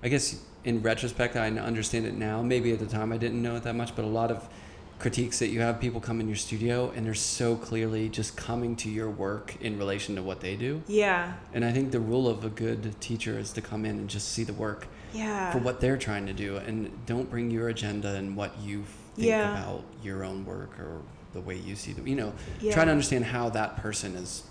I 0.04 0.10
guess 0.10 0.44
in 0.66 0.82
retrospect, 0.82 1.38
I 1.38 1.48
understand 1.48 2.06
it 2.06 2.16
now. 2.16 2.42
Maybe 2.42 2.74
at 2.74 2.80
the 2.80 2.86
time 2.86 3.14
I 3.14 3.18
didn't 3.18 3.42
know 3.42 3.56
it 3.56 3.64
that 3.64 3.76
much, 3.76 3.96
but 3.96 4.04
a 4.04 4.14
lot 4.22 4.32
of 4.32 4.50
critiques 5.00 5.38
that 5.40 5.50
you 5.50 5.62
have 5.62 5.80
people 5.80 6.02
come 6.02 6.20
in 6.20 6.28
your 6.28 6.36
studio 6.38 6.92
and 6.96 7.06
they're 7.06 7.14
so 7.14 7.56
clearly 7.56 8.10
just 8.10 8.36
coming 8.36 8.76
to 8.76 8.90
your 8.90 9.10
work 9.10 9.56
in 9.62 9.78
relation 9.78 10.16
to 10.16 10.24
what 10.24 10.40
they 10.42 10.56
do. 10.56 10.82
Yeah. 10.88 11.34
And 11.54 11.64
I 11.64 11.72
think 11.72 11.92
the 11.92 12.00
rule 12.00 12.28
of 12.28 12.44
a 12.44 12.50
good 12.50 13.00
teacher 13.00 13.38
is 13.38 13.54
to 13.54 13.62
come 13.62 13.86
in 13.86 14.00
and 14.00 14.10
just 14.10 14.30
see 14.30 14.44
the 14.44 14.54
work 14.54 14.88
Yeah. 15.14 15.52
for 15.52 15.60
what 15.60 15.82
they're 15.82 15.98
trying 15.98 16.26
to 16.26 16.34
do 16.34 16.58
and 16.58 16.92
don't 17.06 17.30
bring 17.30 17.52
your 17.52 17.70
agenda 17.70 18.16
and 18.16 18.36
what 18.36 18.60
you 18.60 18.86
think 19.16 19.28
Yeah. 19.28 19.52
about 19.62 19.84
your 20.04 20.24
own 20.24 20.46
work 20.46 20.80
or 20.80 21.02
the 21.34 21.42
way 21.42 21.56
you 21.56 21.76
see 21.76 21.94
the 21.94 22.02
you 22.10 22.16
know 22.16 22.34
Yeah. 22.62 22.74
try 22.74 22.84
to 22.86 22.90
understand 22.92 23.26
how 23.26 23.50
that 23.52 23.78
person 23.78 24.16
is 24.16 24.44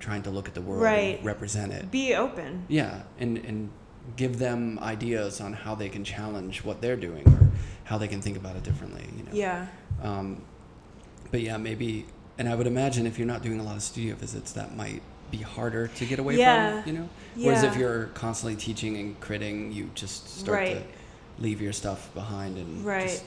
trying 0.00 0.22
to 0.22 0.30
look 0.30 0.48
at 0.48 0.54
the 0.54 0.60
world 0.60 0.82
Right. 0.82 1.16
and 1.18 1.24
represent 1.24 1.72
it 1.72 1.90
Be 1.90 2.14
open. 2.16 2.64
yeah 2.68 3.02
and 3.20 3.38
and 3.38 3.70
give 4.16 4.38
them 4.38 4.78
ideas 4.80 5.40
on 5.40 5.52
how 5.52 5.74
they 5.74 5.88
can 5.88 6.02
challenge 6.02 6.64
what 6.64 6.80
they're 6.80 6.96
doing 6.96 7.26
or 7.28 7.50
how 7.88 7.96
they 7.96 8.06
can 8.08 8.20
think 8.20 8.36
about 8.36 8.54
it 8.54 8.62
differently 8.62 9.02
you 9.16 9.22
know 9.24 9.30
Yeah. 9.32 9.66
um, 10.02 10.42
but 11.30 11.40
yeah 11.40 11.56
maybe 11.56 12.04
and 12.38 12.46
i 12.48 12.54
would 12.54 12.66
imagine 12.66 13.06
if 13.06 13.18
you're 13.18 13.26
not 13.34 13.42
doing 13.42 13.60
a 13.60 13.62
lot 13.62 13.76
of 13.76 13.82
studio 13.82 14.14
visits 14.14 14.52
that 14.52 14.76
might 14.76 15.00
be 15.30 15.38
harder 15.38 15.88
to 15.88 16.04
get 16.04 16.18
away 16.18 16.36
Yeah. 16.36 16.82
from 16.82 16.92
you 16.92 16.98
know 17.00 17.08
whereas 17.36 17.62
if 17.64 17.76
you're 17.76 18.06
constantly 18.24 18.56
teaching 18.56 18.96
and 18.98 19.18
critting 19.20 19.72
you 19.74 19.90
just 19.94 20.28
start 20.40 20.58
Right. 20.58 20.76
to 20.76 21.42
leave 21.42 21.60
your 21.62 21.72
stuff 21.72 22.12
behind 22.14 22.58
and 22.58 22.84
Right. 22.84 23.08
just 23.08 23.24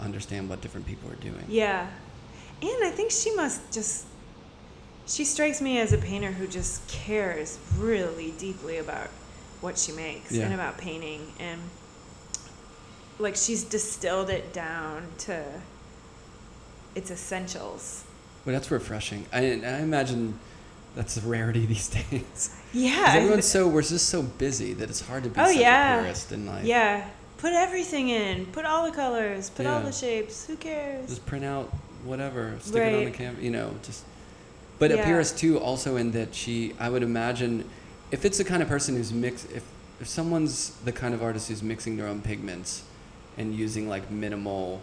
understand 0.00 0.48
what 0.48 0.60
different 0.62 0.86
people 0.86 1.10
are 1.10 1.16
doing 1.16 1.44
Yeah. 1.48 1.86
And 2.62 2.84
I 2.84 2.90
think 2.90 3.10
she 3.10 3.34
must 3.34 3.60
just 3.72 4.04
she 5.06 5.24
strikes 5.24 5.60
me 5.60 5.78
as 5.80 5.92
a 5.92 5.98
painter 5.98 6.30
who 6.32 6.46
just 6.46 6.86
cares 6.88 7.58
really 7.78 8.30
deeply 8.38 8.78
about 8.78 9.08
what 9.60 9.76
she 9.76 9.92
makes 9.92 10.32
Yeah. 10.32 10.44
and 10.44 10.54
about 10.54 10.78
painting 10.78 11.20
and 11.38 11.60
like 13.20 13.36
she's 13.36 13.62
distilled 13.64 14.30
it 14.30 14.52
down 14.52 15.06
to 15.18 15.44
its 16.94 17.10
essentials. 17.10 18.04
but 18.44 18.52
that's 18.52 18.70
refreshing 18.70 19.26
I, 19.32 19.38
I 19.40 19.78
imagine 19.80 20.38
that's 20.96 21.16
a 21.16 21.20
rarity 21.20 21.66
these 21.74 21.88
days. 21.88 22.54
Yeah. 22.72 23.04
everyone's 23.16 23.44
so 23.46 23.68
we're 23.68 23.82
just 23.82 24.08
so 24.08 24.22
busy 24.22 24.72
that 24.74 24.88
it's 24.90 25.00
hard 25.06 25.22
to 25.24 25.30
be 25.30 25.40
Oh, 25.40 25.48
yeah. 25.50 25.98
a 25.98 26.02
purist 26.02 26.32
in 26.32 26.46
life 26.46 26.64
yeah. 26.64 27.08
Put 27.38 27.54
everything 27.54 28.10
in. 28.10 28.44
Put 28.46 28.66
all 28.66 28.84
the 28.84 28.94
colors. 28.94 29.48
Put 29.48 29.64
all 29.64 29.80
the 29.80 29.92
shapes. 29.92 30.46
Who 30.46 30.56
cares? 30.56 31.08
just 31.08 31.24
print 31.24 31.42
out 31.44 31.72
whatever 32.04 32.54
stick 32.60 32.76
it 32.82 32.86
on 32.94 32.98
the 33.00 33.04
Right. 33.06 33.14
camera 33.14 33.42
you 33.42 33.50
know 33.50 33.74
just 33.82 34.04
but 34.78 34.90
a 34.90 35.02
purist 35.04 35.38
too 35.38 35.58
also 35.58 35.96
in 35.96 36.12
that 36.12 36.34
she 36.34 36.74
i 36.80 36.88
would 36.88 37.02
imagine 37.02 37.68
if 38.10 38.24
it's 38.24 38.38
the 38.38 38.44
kind 38.44 38.62
of 38.62 38.68
person 38.68 38.96
who's 38.96 39.12
mix 39.12 39.44
if 39.46 39.62
if 40.00 40.08
someone's 40.08 40.70
the 40.86 40.92
kind 40.92 41.12
of 41.12 41.22
artist 41.22 41.48
who's 41.50 41.62
mixing 41.62 41.98
their 41.98 42.06
own 42.06 42.22
pigments 42.22 42.84
and 43.40 43.54
using 43.54 43.88
like 43.88 44.10
minimal 44.10 44.80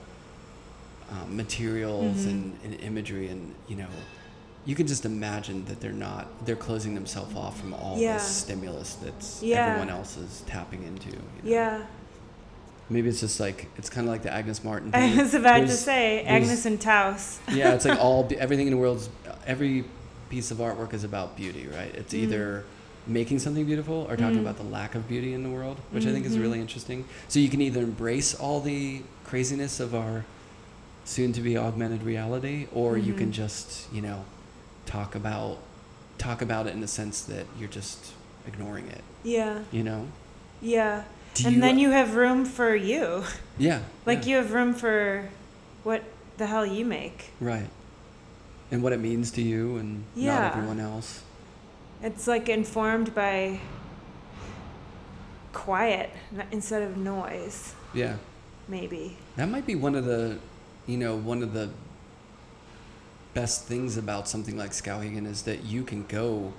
um, 1.11 1.37
materials 1.37 2.17
Mhm. 2.25 2.29
and, 2.31 2.59
and 2.65 2.73
imagery 2.81 3.27
and 3.29 3.53
you 3.69 3.77
know 3.77 3.87
you 4.65 4.75
can 4.75 4.85
just 4.87 5.05
imagine 5.05 5.63
that 5.65 5.79
they're 5.79 5.93
not 6.09 6.27
they're 6.45 6.57
closing 6.67 6.93
themselves 6.95 7.33
off 7.35 7.57
from 7.59 7.73
all 7.73 7.95
Yeah. 7.97 8.13
this 8.15 8.27
stimulus 8.27 8.95
that's 8.95 9.41
Yeah. 9.41 9.67
everyone 9.67 9.89
else 9.89 10.17
is 10.17 10.43
tapping 10.47 10.83
into 10.83 11.07
you 11.09 11.15
know? 11.15 11.23
Yeah. 11.57 11.81
maybe 12.89 13.07
it's 13.09 13.21
just 13.21 13.39
like 13.39 13.69
it's 13.77 13.89
kind 13.89 14.05
of 14.07 14.11
like 14.11 14.23
the 14.23 14.33
agnes 14.33 14.63
martin 14.63 14.89
I 15.05 15.15
was 15.15 15.33
about 15.33 15.59
to 15.59 15.77
say 15.89 16.23
Agnes 16.23 16.65
and 16.65 16.79
Taos. 16.81 17.39
yeah, 17.51 17.73
it's 17.75 17.85
like 17.85 17.99
all 17.99 18.27
everything 18.37 18.67
in 18.67 18.71
the 18.75 18.79
world's 18.85 19.09
every 19.45 19.85
piece 20.29 20.51
of 20.51 20.57
artwork 20.57 20.93
is 20.93 21.03
about 21.05 21.37
beauty, 21.37 21.67
right? 21.67 21.93
It's 21.95 22.13
Mm. 22.13 22.23
either 22.23 22.65
making 23.07 23.39
something 23.39 23.65
beautiful 23.65 24.05
or 24.09 24.15
talking 24.17 24.37
Mm. 24.37 24.41
about 24.41 24.57
the 24.57 24.63
lack 24.63 24.95
of 24.95 25.07
beauty 25.07 25.33
in 25.33 25.43
the 25.43 25.49
world, 25.49 25.77
which 25.91 26.05
I 26.05 26.11
think 26.11 26.25
is 26.25 26.35
Mhm. 26.37 26.41
really 26.41 26.59
interesting. 26.61 27.05
So 27.27 27.39
you 27.39 27.49
can 27.49 27.61
either 27.61 27.81
embrace 27.81 28.33
all 28.33 28.59
the 28.61 29.01
craziness 29.25 29.79
of 29.79 29.95
our 29.95 30.25
soon 31.05 31.31
to 31.33 31.41
be 31.41 31.57
augmented 31.57 32.03
reality 32.03 32.67
or 32.73 32.97
you 32.97 33.13
can 33.13 33.29
Mhm. 33.29 33.33
just, 33.33 33.91
you 33.93 34.01
know, 34.01 34.25
talk 34.85 35.15
about 35.15 35.59
talk 36.17 36.41
about 36.41 36.65
it 36.65 36.73
in 36.73 36.81
the 36.81 36.87
sense 36.87 37.21
that 37.21 37.45
you're 37.59 37.69
just 37.69 37.99
ignoring 38.47 38.87
it, 38.87 39.03
Yeah. 39.23 39.59
you 39.71 39.83
know? 39.83 40.07
Yeah. 40.63 41.03
Do 41.35 41.47
and 41.47 41.61
then 41.61 41.77
you 41.77 41.91
have 41.91 42.15
room 42.15 42.43
for 42.43 42.75
you. 42.75 43.23
Yeah. 43.59 43.81
Like 44.05 44.23
yeah, 44.25 44.29
you 44.31 44.35
have 44.37 44.51
room 44.51 44.73
for 44.73 45.29
what 45.83 46.03
the 46.37 46.47
hell 46.47 46.65
you 46.65 46.83
make. 46.85 47.29
Right. 47.39 47.69
And 48.71 48.81
what 48.81 48.93
it 48.93 48.99
means 48.99 49.29
to 49.31 49.41
you 49.43 49.77
and 49.77 50.03
Yeah. 50.15 50.39
not 50.39 50.55
everyone 50.57 50.79
else. 50.79 51.19
It's 52.01 52.27
like 52.27 52.47
informed 52.49 53.13
by 53.15 53.59
quiet 55.53 56.11
instead 56.51 56.83
of 56.83 56.97
noise, 56.97 57.73
Yeah. 57.93 58.17
maybe. 58.67 59.17
That 59.35 59.49
might 59.49 59.65
be 59.65 59.75
one 59.75 59.95
of 59.95 60.05
the, 60.05 60.37
you 60.85 60.97
know, 60.97 61.15
one 61.15 61.41
of 61.41 61.53
the 61.53 61.69
best 63.33 63.65
things 63.65 63.97
about 63.97 64.27
something 64.27 64.57
like 64.57 64.71
Skowhegan 64.71 65.25
is 65.25 65.43
that 65.43 65.63
you 65.63 65.83
can 65.83 66.05
go 66.07 66.53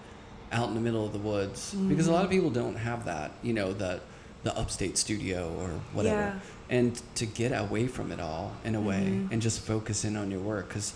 out 0.51 0.69
in 0.69 0.75
the 0.75 0.81
middle 0.81 1.05
of 1.05 1.13
the 1.13 1.19
woods 1.19 1.75
because 1.75 2.07
a 2.07 2.13
lot 2.13 2.25
of 2.25 2.31
Mhm. 2.31 2.35
people 2.35 2.51
don't 2.51 2.77
have 2.77 3.05
that, 3.05 3.33
you 3.43 3.53
know, 3.53 3.73
the 3.73 4.01
the 4.45 4.57
upstate 4.57 4.97
studio 4.97 5.53
or 5.59 5.69
whatever, 5.93 6.17
Yeah. 6.17 6.41
and 6.71 7.03
to 7.17 7.27
get 7.27 7.51
away 7.51 7.89
from 7.89 8.13
it 8.13 8.21
all 8.21 8.53
in 8.65 8.77
a 8.77 8.81
way 8.81 9.05
Mhm. 9.05 9.33
and 9.33 9.43
just 9.43 9.59
focus 9.61 10.05
in 10.05 10.17
on 10.17 10.31
your 10.31 10.39
work 10.41 10.69
because, 10.69 10.95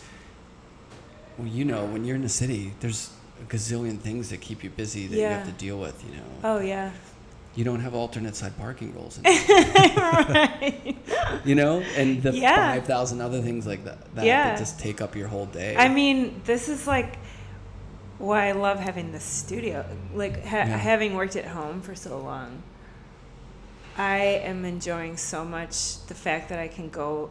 well, 1.36 1.48
you 1.48 1.64
know, 1.64 1.84
when 1.84 2.04
you're 2.04 2.14
in 2.14 2.22
the 2.22 2.28
city, 2.28 2.72
there's 2.78 3.10
gazillion 3.48 3.98
things 3.98 4.30
that 4.30 4.40
keep 4.40 4.62
you 4.64 4.70
busy 4.70 5.06
that 5.06 5.16
you 5.16 5.24
have 5.24 5.46
to 5.46 5.52
deal 5.52 5.78
with. 5.78 6.02
You 6.04 6.16
know, 6.16 6.22
Oh 6.44 6.60
yeah. 6.60 6.90
you 7.54 7.64
don't 7.64 7.80
have 7.80 7.94
alternate 7.94 8.34
side 8.36 8.56
parking 8.58 8.94
rules. 8.94 9.18
Right. 9.24 10.96
you 11.44 11.54
know, 11.54 11.80
and 11.96 12.22
the 12.22 12.32
Yeah. 12.34 12.74
five 12.74 12.86
thousand 12.86 13.20
other 13.20 13.40
things 13.42 13.66
like 13.66 13.84
that 13.84 14.14
that, 14.14 14.24
Yeah. 14.24 14.50
that 14.50 14.58
just 14.58 14.78
take 14.80 15.00
up 15.00 15.16
your 15.16 15.28
whole 15.28 15.46
day. 15.46 15.76
I 15.76 15.88
mean, 15.88 16.40
this 16.44 16.68
is 16.68 16.86
like 16.86 17.16
why 18.18 18.48
I 18.48 18.52
love 18.52 18.78
having 18.78 19.12
the 19.12 19.20
studio. 19.20 19.84
Like 20.14 20.44
ha- 20.44 20.58
Yeah. 20.58 20.76
having 20.76 21.14
worked 21.14 21.36
at 21.36 21.46
home 21.46 21.80
for 21.82 21.94
so 21.94 22.18
long, 22.18 22.62
I 23.96 24.18
am 24.44 24.64
enjoying 24.64 25.16
so 25.16 25.44
much 25.44 26.04
the 26.06 26.14
fact 26.14 26.48
that 26.50 26.58
I 26.58 26.68
can 26.68 26.88
go 26.88 27.30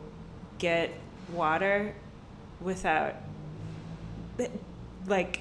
get 0.60 0.92
water 1.34 1.96
without 2.60 3.16
like 5.08 5.40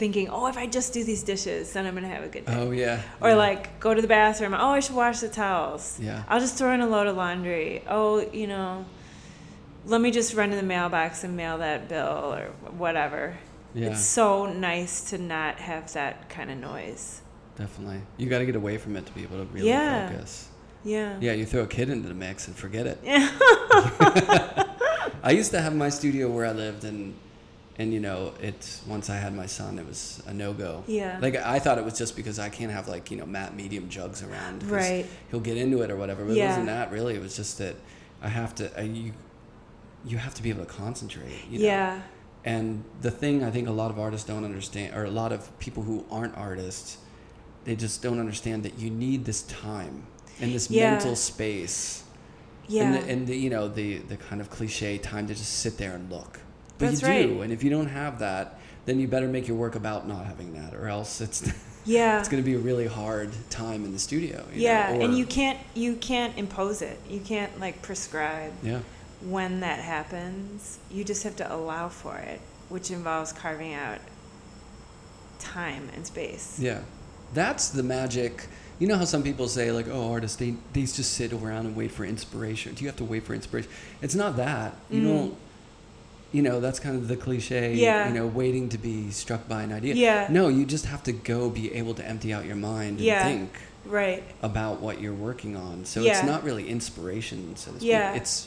thinking, 0.00 0.26
"Oh, 0.30 0.46
if 0.48 0.56
I 0.56 0.66
just 0.66 0.92
do 0.92 1.04
these 1.04 1.22
dishes, 1.22 1.72
then 1.74 1.86
I'm 1.86 1.94
going 1.94 2.08
to 2.10 2.14
have 2.16 2.24
a 2.24 2.28
good 2.28 2.46
day." 2.46 2.54
oh 2.56 2.70
yeah. 2.72 3.02
Or 3.20 3.30
yeah. 3.30 3.36
like 3.46 3.78
go 3.78 3.94
to 3.94 4.02
the 4.02 4.08
bathroom. 4.08 4.54
Oh, 4.54 4.70
I 4.78 4.80
should 4.80 4.96
wash 4.96 5.20
the 5.20 5.28
towels. 5.28 5.98
Yeah. 6.00 6.24
I'll 6.28 6.40
just 6.40 6.56
throw 6.58 6.72
in 6.74 6.80
a 6.80 6.86
load 6.94 7.06
of 7.06 7.16
laundry. 7.16 7.84
Oh, 7.88 8.12
you 8.32 8.46
know, 8.48 8.84
let 9.84 10.00
me 10.00 10.10
just 10.10 10.34
run 10.34 10.50
to 10.50 10.56
the 10.56 10.62
mailbox 10.74 11.22
and 11.24 11.36
mail 11.36 11.58
that 11.58 11.88
bill 11.88 12.34
or 12.34 12.44
whatever. 12.84 13.36
yeah, 13.74 13.90
It's 13.90 14.04
so 14.04 14.46
nice 14.70 14.94
to 15.10 15.18
not 15.18 15.54
have 15.70 15.92
that 15.92 16.28
kind 16.28 16.50
of 16.50 16.58
noise. 16.58 17.20
definitely. 17.56 18.00
You 18.16 18.26
got 18.28 18.38
to 18.40 18.46
get 18.46 18.56
away 18.56 18.78
from 18.78 18.96
it 18.96 19.04
to 19.06 19.12
be 19.12 19.22
able 19.22 19.38
to 19.38 19.44
really 19.52 19.68
Yeah. 19.68 20.08
focus. 20.08 20.48
Yeah. 20.82 21.18
Yeah, 21.20 21.32
you 21.40 21.44
throw 21.44 21.62
a 21.62 21.66
kid 21.66 21.90
into 21.90 22.08
the 22.08 22.14
mix 22.14 22.46
and 22.48 22.56
forget 22.56 22.86
it. 22.86 22.98
Yeah. 23.04 23.28
I 25.22 25.32
used 25.32 25.50
to 25.52 25.60
have 25.60 25.74
my 25.76 25.90
studio 25.90 26.30
where 26.30 26.46
I 26.46 26.52
lived, 26.52 26.84
and 26.84 27.14
and 27.80 27.94
you 27.94 28.00
know, 28.00 28.34
it's 28.42 28.82
once 28.86 29.08
I 29.08 29.16
had 29.16 29.34
my 29.34 29.46
son, 29.46 29.78
it 29.78 29.86
was 29.86 30.22
a 30.26 30.34
no 30.34 30.52
go. 30.52 30.84
Yeah. 30.86 31.18
Like 31.22 31.34
I 31.36 31.58
thought 31.58 31.78
it 31.78 31.84
was 31.84 31.96
just 31.96 32.14
because 32.14 32.38
I 32.38 32.50
can't 32.50 32.70
have 32.70 32.88
like 32.88 33.10
you 33.10 33.16
know 33.16 33.24
matte 33.24 33.54
medium 33.56 33.88
jugs 33.88 34.22
around 34.22 34.62
Right. 34.64 35.06
He'll 35.30 35.40
get 35.40 35.56
into 35.56 35.80
it 35.80 35.90
or 35.90 35.96
whatever. 35.96 36.26
But 36.26 36.36
it 36.36 36.46
wasn't 36.46 36.66
that 36.66 36.92
really. 36.92 37.14
It 37.14 37.22
was 37.22 37.34
just 37.34 37.56
that 37.56 37.76
I 38.20 38.28
have 38.28 38.54
to. 38.56 38.78
I, 38.78 38.82
you 38.82 39.12
you 40.04 40.18
have 40.18 40.34
to 40.34 40.42
be 40.42 40.50
able 40.50 40.64
to 40.66 40.70
concentrate. 40.70 41.32
You 41.48 41.58
know? 41.60 41.64
yeah. 41.64 42.02
And 42.44 42.84
the 43.00 43.10
thing 43.10 43.42
I 43.42 43.50
think 43.50 43.66
a 43.66 43.72
lot 43.72 43.90
of 43.90 43.98
artists 43.98 44.26
don't 44.26 44.44
understand, 44.44 44.94
or 44.94 45.04
a 45.04 45.10
lot 45.10 45.32
of 45.32 45.58
people 45.58 45.82
who 45.82 46.04
aren't 46.10 46.36
artists, 46.36 46.98
they 47.64 47.76
just 47.76 48.02
don't 48.02 48.18
understand 48.18 48.62
that 48.64 48.78
you 48.78 48.90
need 48.90 49.24
this 49.24 49.42
time 49.42 50.06
and 50.38 50.54
this 50.54 50.70
Yeah. 50.70 50.92
mental 50.92 51.16
space. 51.16 52.04
Yeah. 52.68 52.84
And, 52.84 52.94
the, 52.94 53.12
and 53.12 53.26
the, 53.26 53.36
you 53.36 53.50
know, 53.50 53.68
the, 53.68 53.98
the 53.98 54.16
kind 54.16 54.40
of 54.40 54.48
cliche 54.48 54.96
time 54.98 55.26
to 55.26 55.34
just 55.34 55.58
sit 55.58 55.76
there 55.76 55.94
and 55.94 56.10
look. 56.10 56.40
But 56.80 56.86
That's 56.90 57.02
you 57.02 57.06
do. 57.08 57.12
right. 57.34 57.44
And 57.44 57.52
if 57.52 57.62
you 57.62 57.70
don't 57.70 57.86
have 57.88 58.18
that, 58.18 58.58
then 58.86 58.98
you 58.98 59.06
better 59.06 59.28
make 59.28 59.46
your 59.46 59.56
work 59.56 59.76
about 59.76 60.08
not 60.08 60.26
having 60.26 60.54
that, 60.54 60.74
or 60.74 60.88
else 60.88 61.20
it's 61.20 61.52
yeah. 61.84 62.18
it's 62.18 62.28
going 62.28 62.42
to 62.42 62.46
be 62.46 62.56
a 62.56 62.58
really 62.58 62.86
hard 62.88 63.30
time 63.50 63.84
in 63.84 63.92
the 63.92 63.98
studio. 63.98 64.44
you 64.52 64.56
know, 64.56 64.62
yeah, 64.64 64.88
and 64.90 65.16
you 65.16 65.26
can't 65.26 65.58
you 65.74 65.94
can't 65.96 66.36
impose 66.38 66.82
it. 66.82 66.98
You 67.08 67.20
can't 67.20 67.60
like 67.60 67.82
prescribe 67.82 68.52
Yeah. 68.62 68.80
when 69.22 69.60
that 69.60 69.78
happens. 69.80 70.78
You 70.90 71.04
just 71.04 71.22
have 71.22 71.36
to 71.36 71.54
allow 71.54 71.88
for 71.90 72.16
it, 72.18 72.40
which 72.70 72.90
involves 72.90 73.32
carving 73.32 73.74
out 73.74 73.98
time 75.38 75.88
and 75.94 76.06
space. 76.06 76.58
Yeah, 76.58 76.80
that's 77.34 77.68
the 77.68 77.82
magic. 77.82 78.46
You 78.78 78.86
know 78.86 78.96
how 78.96 79.04
some 79.04 79.22
people 79.22 79.46
say 79.48 79.70
like, 79.72 79.88
"Oh, 79.88 80.10
artists 80.12 80.36
they 80.38 80.54
they 80.72 80.82
just 80.82 81.12
sit 81.12 81.32
around 81.32 81.66
and 81.66 81.76
wait 81.76 81.90
for 81.92 82.04
inspiration." 82.04 82.74
Do 82.74 82.82
you 82.82 82.88
have 82.88 82.96
to 82.96 83.04
wait 83.04 83.24
for 83.24 83.34
inspiration? 83.34 83.70
It's 84.00 84.14
not 84.14 84.36
that. 84.38 84.74
You 84.90 85.02
Mm. 85.02 85.04
don't. 85.04 85.36
You 86.32 86.42
know 86.42 86.60
that's 86.60 86.78
kind 86.78 86.96
of 86.96 87.08
the 87.08 87.16
cliche. 87.16 87.74
Yeah. 87.74 88.08
You 88.08 88.14
know, 88.14 88.26
waiting 88.26 88.68
to 88.70 88.78
be 88.78 89.10
struck 89.10 89.48
by 89.48 89.62
an 89.62 89.72
idea. 89.72 89.94
Yeah. 89.94 90.28
No, 90.30 90.48
you 90.48 90.64
just 90.64 90.86
have 90.86 91.02
to 91.04 91.12
go 91.12 91.50
be 91.50 91.72
able 91.74 91.94
to 91.94 92.06
empty 92.06 92.32
out 92.32 92.44
your 92.44 92.56
mind 92.56 92.98
and 92.98 93.00
Yeah. 93.00 93.24
think 93.24 93.50
Right. 93.84 94.22
about 94.42 94.80
what 94.80 95.00
you're 95.00 95.14
working 95.14 95.56
on. 95.56 95.84
So 95.84 96.02
Yeah. 96.02 96.12
it's 96.12 96.22
not 96.26 96.44
really 96.44 96.68
inspiration, 96.68 97.56
so 97.56 97.72
to 97.72 97.78
speak. 97.78 97.90
Yeah. 97.90 98.14
It's 98.14 98.46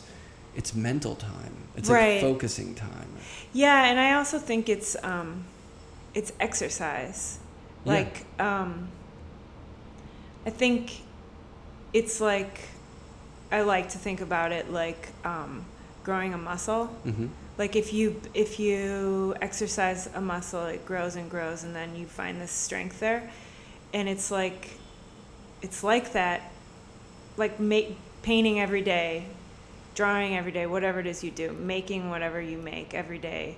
it's 0.55 0.73
mental 0.75 1.15
time. 1.15 1.55
It's 1.75 1.89
Right. 1.89 2.21
like 2.21 2.21
focusing 2.21 2.75
time. 2.75 3.09
Yeah, 3.53 3.85
and 3.89 3.99
I 3.99 4.13
also 4.13 4.37
think 4.37 4.69
it's 4.69 4.95
um, 5.03 5.43
it's 6.13 6.31
exercise. 6.39 7.39
Yeah. 7.85 7.93
Like 7.93 8.25
um, 8.39 8.87
I 10.45 10.51
think 10.51 11.01
it's 11.91 12.21
like 12.21 12.61
I 13.51 13.61
like 13.61 13.89
to 13.89 13.97
think 13.97 14.21
about 14.21 14.51
it 14.51 14.71
like 14.71 15.09
um, 15.25 15.65
growing 16.03 16.33
a 16.33 16.37
muscle. 16.37 16.85
hmm 17.03 17.27
Like 17.57 17.75
if 17.75 17.93
you 17.93 18.19
if 18.33 18.59
you 18.59 19.35
exercise 19.41 20.09
a 20.15 20.21
muscle, 20.21 20.65
it 20.65 20.85
grows 20.85 21.15
and 21.15 21.29
grows, 21.29 21.63
and 21.63 21.75
then 21.75 21.95
you 21.95 22.05
find 22.07 22.41
this 22.41 22.51
strength 22.51 22.99
there, 22.99 23.29
and 23.93 24.09
it's 24.09 24.31
like 24.31 24.71
it's 25.61 25.83
like 25.83 26.13
that, 26.13 26.51
like 27.37 27.59
make 27.59 27.95
painting 28.23 28.59
every 28.59 28.81
day, 28.81 29.25
drawing 29.93 30.35
every 30.35 30.51
day, 30.51 30.65
whatever 30.65 30.99
it 30.99 31.05
is 31.05 31.23
you 31.23 31.31
do, 31.31 31.51
making 31.53 32.09
whatever 32.09 32.41
you 32.41 32.57
make 32.57 32.93
every 32.95 33.19
day, 33.19 33.57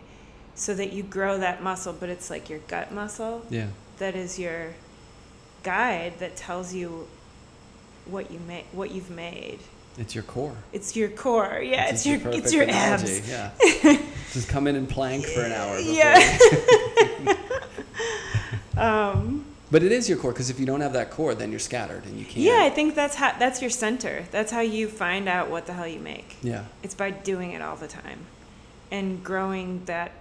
so 0.56 0.74
that 0.76 0.92
you 0.92 1.02
grow 1.02 1.38
that 1.40 1.64
muscle. 1.64 1.94
But 1.98 2.10
it's 2.10 2.30
like 2.30 2.50
your 2.50 2.60
gut 2.68 2.92
muscle 2.92 3.46
Yeah. 3.50 3.68
that 4.00 4.16
is 4.16 4.38
your 4.38 4.74
guide 5.64 6.20
that 6.20 6.36
tells 6.36 6.74
you 6.74 7.08
what 8.06 8.30
you 8.30 8.40
make, 8.40 8.66
what 8.74 8.92
you've 8.92 9.10
made. 9.10 9.60
It's 9.98 10.14
your 10.14 10.24
core. 10.24 10.56
It's 10.74 10.96
your 10.96 11.10
core. 11.10 11.62
Yeah, 11.64 11.90
it's, 11.90 12.04
just 12.04 12.06
your 12.06 12.20
perfect 12.20 12.44
it's 12.44 12.54
your 12.54 12.64
analogy, 12.64 13.18
abs. 13.18 13.30
Yeah. 13.30 13.98
Just 14.34 14.50
come 14.50 14.68
in 14.68 14.76
and 14.76 14.90
plank 14.90 15.26
for 15.26 15.42
an 15.42 15.54
hour. 15.54 15.78
Before. 15.78 15.94
Yeah. 15.94 17.38
um, 19.12 19.46
But 19.72 19.84
it 19.84 19.94
is 19.94 20.10
your 20.10 20.18
core 20.18 20.34
because 20.34 20.50
if 20.50 20.60
you 20.60 20.66
don't 20.66 20.82
have 20.82 20.94
that 20.94 21.12
core, 21.12 21.34
then 21.34 21.50
you're 21.50 21.60
scattered 21.60 22.06
and 22.06 22.20
you 22.20 22.26
can't. 22.26 22.38
yeah, 22.38 22.64
I 22.64 22.70
think 22.70 22.96
that's 22.96 23.16
how 23.16 23.38
that's 23.40 23.62
your 23.62 23.70
center. 23.70 24.26
That's 24.32 24.52
how 24.52 24.60
you 24.62 24.90
find 24.90 25.30
out 25.30 25.50
what 25.50 25.66
the 25.66 25.74
hell 25.74 25.88
you 25.88 26.00
make. 26.00 26.36
Yeah. 26.44 26.66
It's 26.84 26.96
by 26.96 27.12
doing 27.12 27.54
it 27.54 27.62
all 27.62 27.78
the 27.78 27.88
time 27.88 28.26
and 28.92 29.24
growing 29.24 29.86
that 29.86 30.12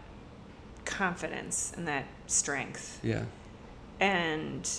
confidence 0.85 1.73
and 1.77 1.89
that 1.89 2.05
strength. 2.27 3.01
Yeah. 3.03 3.25
And 3.99 4.71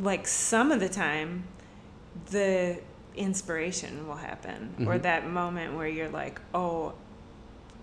like 0.00 0.26
some 0.26 0.70
of 0.70 0.80
the 0.80 0.88
time 0.88 1.44
the 2.30 2.78
inspiration 3.18 4.06
will 4.08 4.16
happen 4.16 4.74
or 4.86 4.94
Mhm. 4.94 5.02
that 5.02 5.28
moment 5.28 5.74
where 5.76 5.88
you're 5.88 6.08
like, 6.08 6.40
"Oh, 6.54 6.92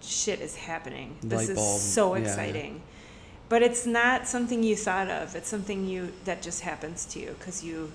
shit 0.02 0.40
is 0.42 0.56
happening. 0.56 1.18
This 1.22 1.50
is 1.50 1.60
so 1.82 2.16
Yeah, 2.16 2.22
yeah. 2.22 2.28
exciting." 2.28 2.82
But 3.50 3.62
it's 3.62 3.86
not 3.86 4.28
something 4.28 4.64
you 4.64 4.76
thought 4.76 5.10
of. 5.10 5.36
It's 5.36 5.48
something 5.50 5.88
you 5.88 6.14
that 6.26 6.42
just 6.42 6.62
happens 6.62 7.06
to 7.06 7.20
you 7.20 7.36
cuz 7.40 7.64
you 7.64 7.92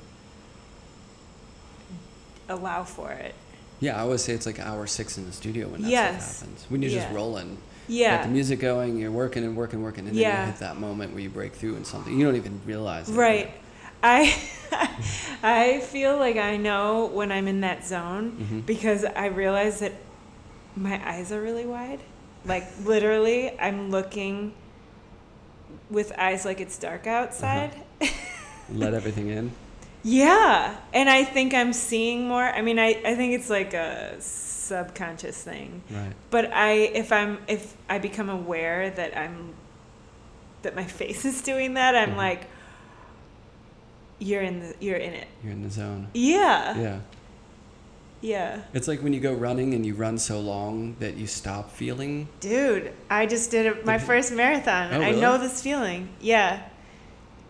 allow 2.48 2.84
for 2.84 3.10
it. 3.12 3.34
Yeah, 3.80 3.96
I 3.96 4.00
always 4.00 4.22
say 4.22 4.34
it's 4.34 4.46
like 4.46 4.58
hour 4.58 4.86
six 4.86 5.16
in 5.16 5.26
the 5.26 5.32
studio 5.32 5.68
when 5.68 5.82
that 5.82 5.90
Yes. 5.90 6.36
stuff 6.36 6.40
happens. 6.48 6.66
When 6.68 6.82
you're 6.82 6.90
just 6.90 7.08
Yeah. 7.08 7.14
rolling. 7.14 7.56
Got 7.88 7.94
Yeah. 7.96 8.22
the 8.22 8.28
music 8.28 8.60
going, 8.60 8.98
you're 8.98 9.10
working 9.10 9.42
and 9.42 9.56
working, 9.56 9.76
and 9.78 9.84
working, 9.84 10.06
and 10.06 10.14
then 10.16 10.22
Yeah. 10.22 10.40
you 10.46 10.50
hit 10.52 10.60
that 10.60 10.76
moment 10.78 11.12
where 11.12 11.22
you 11.22 11.30
break 11.30 11.54
through 11.54 11.74
and 11.76 11.86
something. 11.86 12.16
You 12.16 12.24
don't 12.26 12.36
even 12.36 12.60
realize 12.66 13.08
it. 13.08 13.14
Right. 13.14 13.50
I 14.02 14.34
I 15.42 15.80
feel 15.80 16.16
like 16.16 16.36
I 16.36 16.56
know 16.56 17.06
when 17.06 17.32
I'm 17.32 17.48
in 17.48 17.60
that 17.62 17.84
zone 17.84 18.32
Mhm. 18.40 18.66
because 18.66 19.04
I 19.04 19.26
realize 19.26 19.80
that 19.80 19.92
my 20.76 21.00
eyes 21.08 21.32
are 21.32 21.40
really 21.40 21.66
wide. 21.66 22.00
Like 22.44 22.64
literally, 22.84 23.58
I'm 23.58 23.90
looking 23.90 24.54
with 25.90 26.12
eyes 26.18 26.44
like 26.44 26.60
it's 26.60 26.78
dark 26.78 27.06
outside. 27.06 27.72
Let 28.72 28.94
everything 28.94 29.28
in. 29.28 29.52
Yeah, 30.02 30.76
and 30.94 31.10
I 31.10 31.24
think 31.24 31.52
I'm 31.52 31.74
seeing 31.74 32.26
more. 32.26 32.42
I 32.44 32.62
mean, 32.62 32.78
I 32.78 33.02
I 33.04 33.14
think 33.16 33.34
it's 33.34 33.50
like 33.50 33.74
a 33.74 34.16
subconscious 34.18 35.42
thing. 35.42 35.82
Right. 35.90 36.14
But 36.30 36.50
I 36.54 36.70
if 36.96 37.12
I'm 37.12 37.36
if 37.48 37.76
I 37.86 37.98
become 37.98 38.30
aware 38.30 38.88
that 38.88 39.14
I'm 39.14 39.52
that 40.62 40.74
my 40.74 40.84
face 40.84 41.26
is 41.26 41.42
doing 41.42 41.74
that, 41.74 41.94
I'm 41.94 42.12
Mhm. 42.12 42.16
like 42.16 42.46
you're 44.20 44.42
in 44.42 44.60
the 44.60 44.74
you're 44.78 44.96
in 44.98 45.12
it. 45.14 45.26
You're 45.42 45.52
in 45.52 45.62
the 45.62 45.70
zone. 45.70 46.06
Yeah. 46.14 46.78
Yeah. 46.78 47.00
Yeah. 48.20 48.60
It's 48.74 48.86
like 48.86 49.02
when 49.02 49.12
you 49.14 49.20
go 49.20 49.32
running 49.32 49.72
and 49.74 49.84
you 49.84 49.94
run 49.94 50.18
so 50.18 50.40
long 50.40 50.94
that 51.00 51.16
you 51.16 51.26
stop 51.26 51.70
feeling. 51.72 52.28
Dude, 52.40 52.92
I 53.08 53.24
just 53.26 53.50
did 53.50 53.64
it, 53.66 53.86
my 53.86 53.98
first 53.98 54.30
marathon. 54.32 54.92
Oh, 54.92 55.00
I 55.00 55.12
know 55.12 55.38
this 55.38 55.62
feeling. 55.62 56.10
Yeah. 56.20 56.62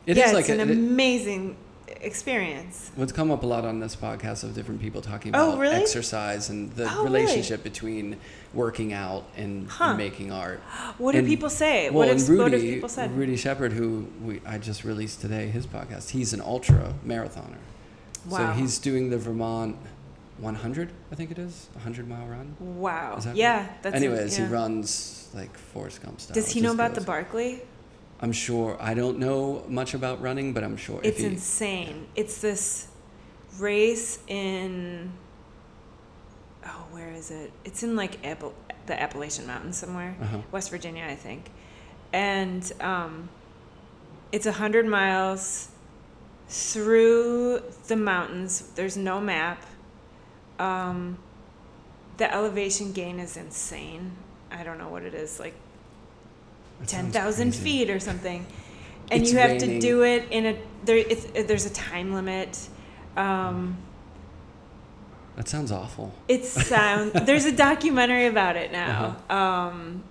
It 0.07 0.17
is 0.17 0.19
yeah, 0.29 0.33
like 0.33 0.49
it's 0.49 0.51
an 0.51 0.61
a, 0.61 0.65
it- 0.65 0.71
amazing 0.71 1.57
experience. 2.01 2.91
What's 2.97 3.13
come 3.13 3.31
up 3.31 3.43
a 3.43 3.47
lot 3.47 3.65
on 3.65 3.81
this 3.81 3.95
podcast 3.97 4.43
of 4.45 4.55
different 4.55 4.81
people 4.81 5.01
talking 5.03 5.35
Oh, 5.35 5.51
about 5.51 5.59
really? 5.61 5.77
exercise 5.77 6.49
and 6.49 6.73
the 6.73 6.85
Oh, 6.85 7.05
really? 7.05 7.21
relationship 7.21 7.63
between 7.63 8.17
working 8.55 8.93
out 8.93 9.25
and 9.37 9.69
Huh. 9.69 9.95
making 9.97 10.33
art. 10.33 10.61
What 10.99 11.13
do 11.13 11.19
And- 11.19 11.27
people 11.27 11.51
say? 11.51 11.91
Well, 11.91 12.09
what, 12.09 12.17
if, 12.17 12.29
Rudy, 12.29 12.43
what 12.43 12.53
have 12.53 12.61
people 12.63 12.89
said? 12.89 13.17
Rudy 13.17 13.37
Shepherd, 13.37 13.73
who 13.73 14.07
we, 14.23 14.41
I 14.47 14.59
just 14.59 14.85
released 14.85 15.21
today, 15.21 15.49
his 15.49 15.67
podcast. 15.67 16.11
He's 16.11 16.33
an 16.33 16.41
ultra 16.41 16.95
marathoner. 17.07 17.59
Wow. 18.29 18.39
So 18.39 18.61
he's 18.61 18.79
doing 18.79 19.11
the 19.11 19.19
Vermont 19.19 19.77
100, 20.39 20.91
I 21.13 21.15
think 21.15 21.31
it 21.31 21.39
is, 21.39 21.69
a 21.75 21.79
100 21.79 22.09
mile 22.09 22.27
run. 22.27 22.57
wow. 22.61 23.19
Yeah. 23.35 23.67
That's 23.83 23.93
a- 23.95 23.97
Anyways, 23.97 24.39
yeah. 24.39 24.47
he 24.47 24.53
runs 24.53 25.29
like 25.35 25.57
Forrest 25.57 26.03
Gump 26.03 26.21
style. 26.21 26.35
Does 26.35 26.51
he 26.51 26.61
know 26.61 26.73
about 26.73 26.95
the 26.95 27.01
good. 27.01 27.07
Barkley? 27.07 27.63
I'm 28.21 28.33
sure. 28.33 28.77
I 28.81 28.95
don't 28.95 29.19
know 29.19 29.65
much 29.69 29.95
about 29.95 30.21
running, 30.21 30.53
but 30.53 30.63
I'm 30.63 30.77
sure 30.77 31.01
It's 31.03 31.19
he. 31.21 31.27
insane. 31.27 32.07
It's 32.15 32.41
this 32.41 32.89
race 33.59 34.19
in 34.29 35.13
oh, 36.67 36.85
where 36.91 37.11
is 37.13 37.31
it? 37.31 37.51
It's 37.65 37.83
in 37.83 37.97
like 37.97 38.25
Appal- 38.25 38.55
the 38.87 39.01
Appalachian 39.01 39.47
Mountains 39.47 39.79
somewhere, 39.79 40.15
Uh-huh. 40.21 40.39
West 40.53 40.71
Virginia, 40.71 41.05
I 41.09 41.15
think. 41.17 41.51
And 42.13 42.71
um, 42.81 43.29
it's 44.33 44.47
a 44.47 44.53
hundred 44.53 44.85
miles 44.87 45.69
through 46.49 47.63
the 47.89 47.97
mountains. 47.97 48.71
There's 48.75 48.97
no 48.97 49.21
map. 49.21 49.65
Um, 50.59 51.19
the 52.19 52.33
elevation 52.33 52.93
gain 52.93 53.19
is 53.19 53.37
insane. 53.37 54.13
I 54.51 54.63
don't 54.65 54.77
know 54.77 54.89
what 54.89 55.05
it 55.05 55.15
is, 55.15 55.41
like 55.41 55.55
ten 56.87 57.11
thousand 57.11 57.55
feet 57.55 57.91
or 57.91 58.01
something, 58.01 58.47
and 59.11 59.23
It's 59.23 59.33
you 59.33 59.39
have 59.39 59.59
to 59.59 59.79
do 59.81 60.03
it 60.03 60.29
in 60.31 60.47
a 60.47 60.59
there. 60.85 60.97
It's, 60.97 61.25
there's 61.47 61.67
a 61.67 61.73
time 61.73 62.13
limit. 62.15 62.69
Um, 63.17 63.77
That 65.37 65.49
sounds 65.49 65.73
awful. 65.73 66.13
it 66.29 66.45
sounds. 66.45 67.13
there's 67.25 67.45
a 67.45 67.53
documentary 67.53 68.27
about 68.27 68.57
it 68.57 68.73
now. 68.73 69.17
Uh-huh. 69.29 69.37
Um, 69.37 70.05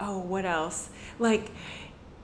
oh, 0.00 0.18
what 0.18 0.44
else? 0.44 0.90
Like, 1.18 1.50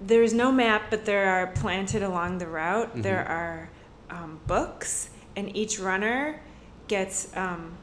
there's 0.00 0.32
no 0.32 0.52
map, 0.52 0.84
but 0.90 1.04
there 1.04 1.28
are 1.30 1.48
planted 1.48 2.02
along 2.02 2.38
the 2.38 2.46
route. 2.46 2.90
There 2.94 3.24
Mhm. 3.28 3.30
are 3.30 3.70
um, 4.10 4.40
books, 4.46 5.10
and 5.36 5.54
each 5.56 5.78
runner 5.80 6.40
gets 6.88 7.34
um, 7.36 7.76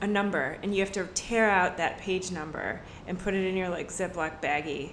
a 0.00 0.06
number, 0.06 0.58
and 0.62 0.74
you 0.74 0.80
have 0.80 0.92
to 0.92 1.06
tear 1.14 1.48
out 1.50 1.76
that 1.78 1.98
page 1.98 2.30
number 2.30 2.80
and 3.06 3.18
put 3.18 3.34
it 3.34 3.46
in 3.46 3.56
your 3.56 3.68
like 3.68 3.88
Ziploc 3.88 4.40
baggie. 4.42 4.92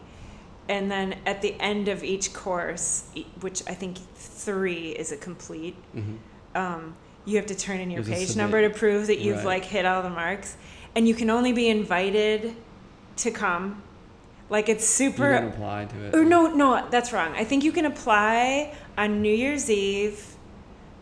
And 0.69 0.89
then 0.89 1.17
at 1.25 1.41
the 1.41 1.55
end 1.59 1.89
of 1.89 2.03
each 2.03 2.33
course, 2.33 3.03
which 3.41 3.61
I 3.67 3.73
think 3.73 3.97
three 4.15 4.89
is 4.89 5.11
a 5.11 5.17
complete, 5.17 5.75
hmm 5.93 6.15
um, 6.55 6.95
you 7.25 7.37
have 7.37 7.47
to 7.47 7.55
turn 7.55 7.79
in 7.79 7.89
your 7.89 8.03
There's 8.03 8.27
page 8.27 8.35
number 8.37 8.61
to 8.61 8.69
prove 8.69 9.07
that 9.07 9.19
you've 9.19 9.37
Right. 9.37 9.45
like 9.45 9.65
hit 9.65 9.85
all 9.85 10.03
the 10.03 10.09
marks, 10.09 10.55
and 10.95 11.07
you 11.07 11.15
can 11.15 11.29
only 11.31 11.51
be 11.51 11.67
invited 11.69 12.55
to 13.17 13.31
come. 13.31 13.81
Like 14.49 14.69
it's 14.69 14.85
super. 14.85 15.31
You 15.33 15.39
can 15.39 15.47
apply 15.47 15.85
to 15.85 16.05
it. 16.05 16.15
Or 16.15 16.23
no, 16.23 16.53
no, 16.53 16.87
that's 16.91 17.11
wrong. 17.11 17.33
I 17.35 17.43
think 17.43 17.63
you 17.63 17.71
can 17.71 17.85
apply 17.85 18.75
on 18.97 19.21
New 19.23 19.33
Year's 19.33 19.69
Eve 19.69 20.32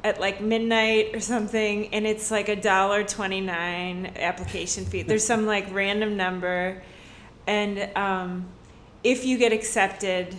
at 0.03 0.19
like 0.19 0.41
midnight 0.41 1.15
or 1.15 1.19
something, 1.19 1.93
and 1.93 2.07
it's 2.07 2.31
like 2.31 2.49
a 2.49 2.55
dollar 2.55 3.03
twenty 3.03 3.41
nine 3.41 4.13
application 4.15 4.85
fee. 4.85 5.03
There's 5.03 5.25
some 5.25 5.45
like 5.45 5.71
random 5.73 6.17
number, 6.17 6.81
and 7.47 7.89
um, 7.95 8.47
if 9.03 9.25
you 9.25 9.37
get 9.37 9.51
accepted, 9.53 10.35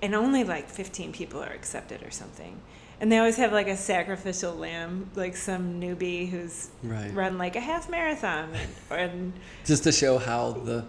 and 0.00 0.14
only 0.14 0.44
like 0.44 0.68
fifteen 0.68 1.12
people 1.12 1.42
are 1.42 1.52
accepted 1.52 2.02
or 2.02 2.10
something. 2.10 2.60
And 3.00 3.10
they 3.10 3.18
always 3.18 3.36
have 3.38 3.52
like 3.52 3.66
a 3.66 3.76
sacrificial 3.76 4.54
lamb, 4.54 5.10
like 5.16 5.36
some 5.36 5.80
newbie 5.80 6.30
who's 6.30 6.68
Right. 6.84 7.12
run 7.12 7.36
like 7.36 7.56
a 7.56 7.60
half 7.60 7.90
marathon, 7.90 8.52
and 8.90 9.32
Just 9.64 9.82
to 9.84 9.90
show 9.92 10.18
how 10.18 10.52
the 10.52 10.84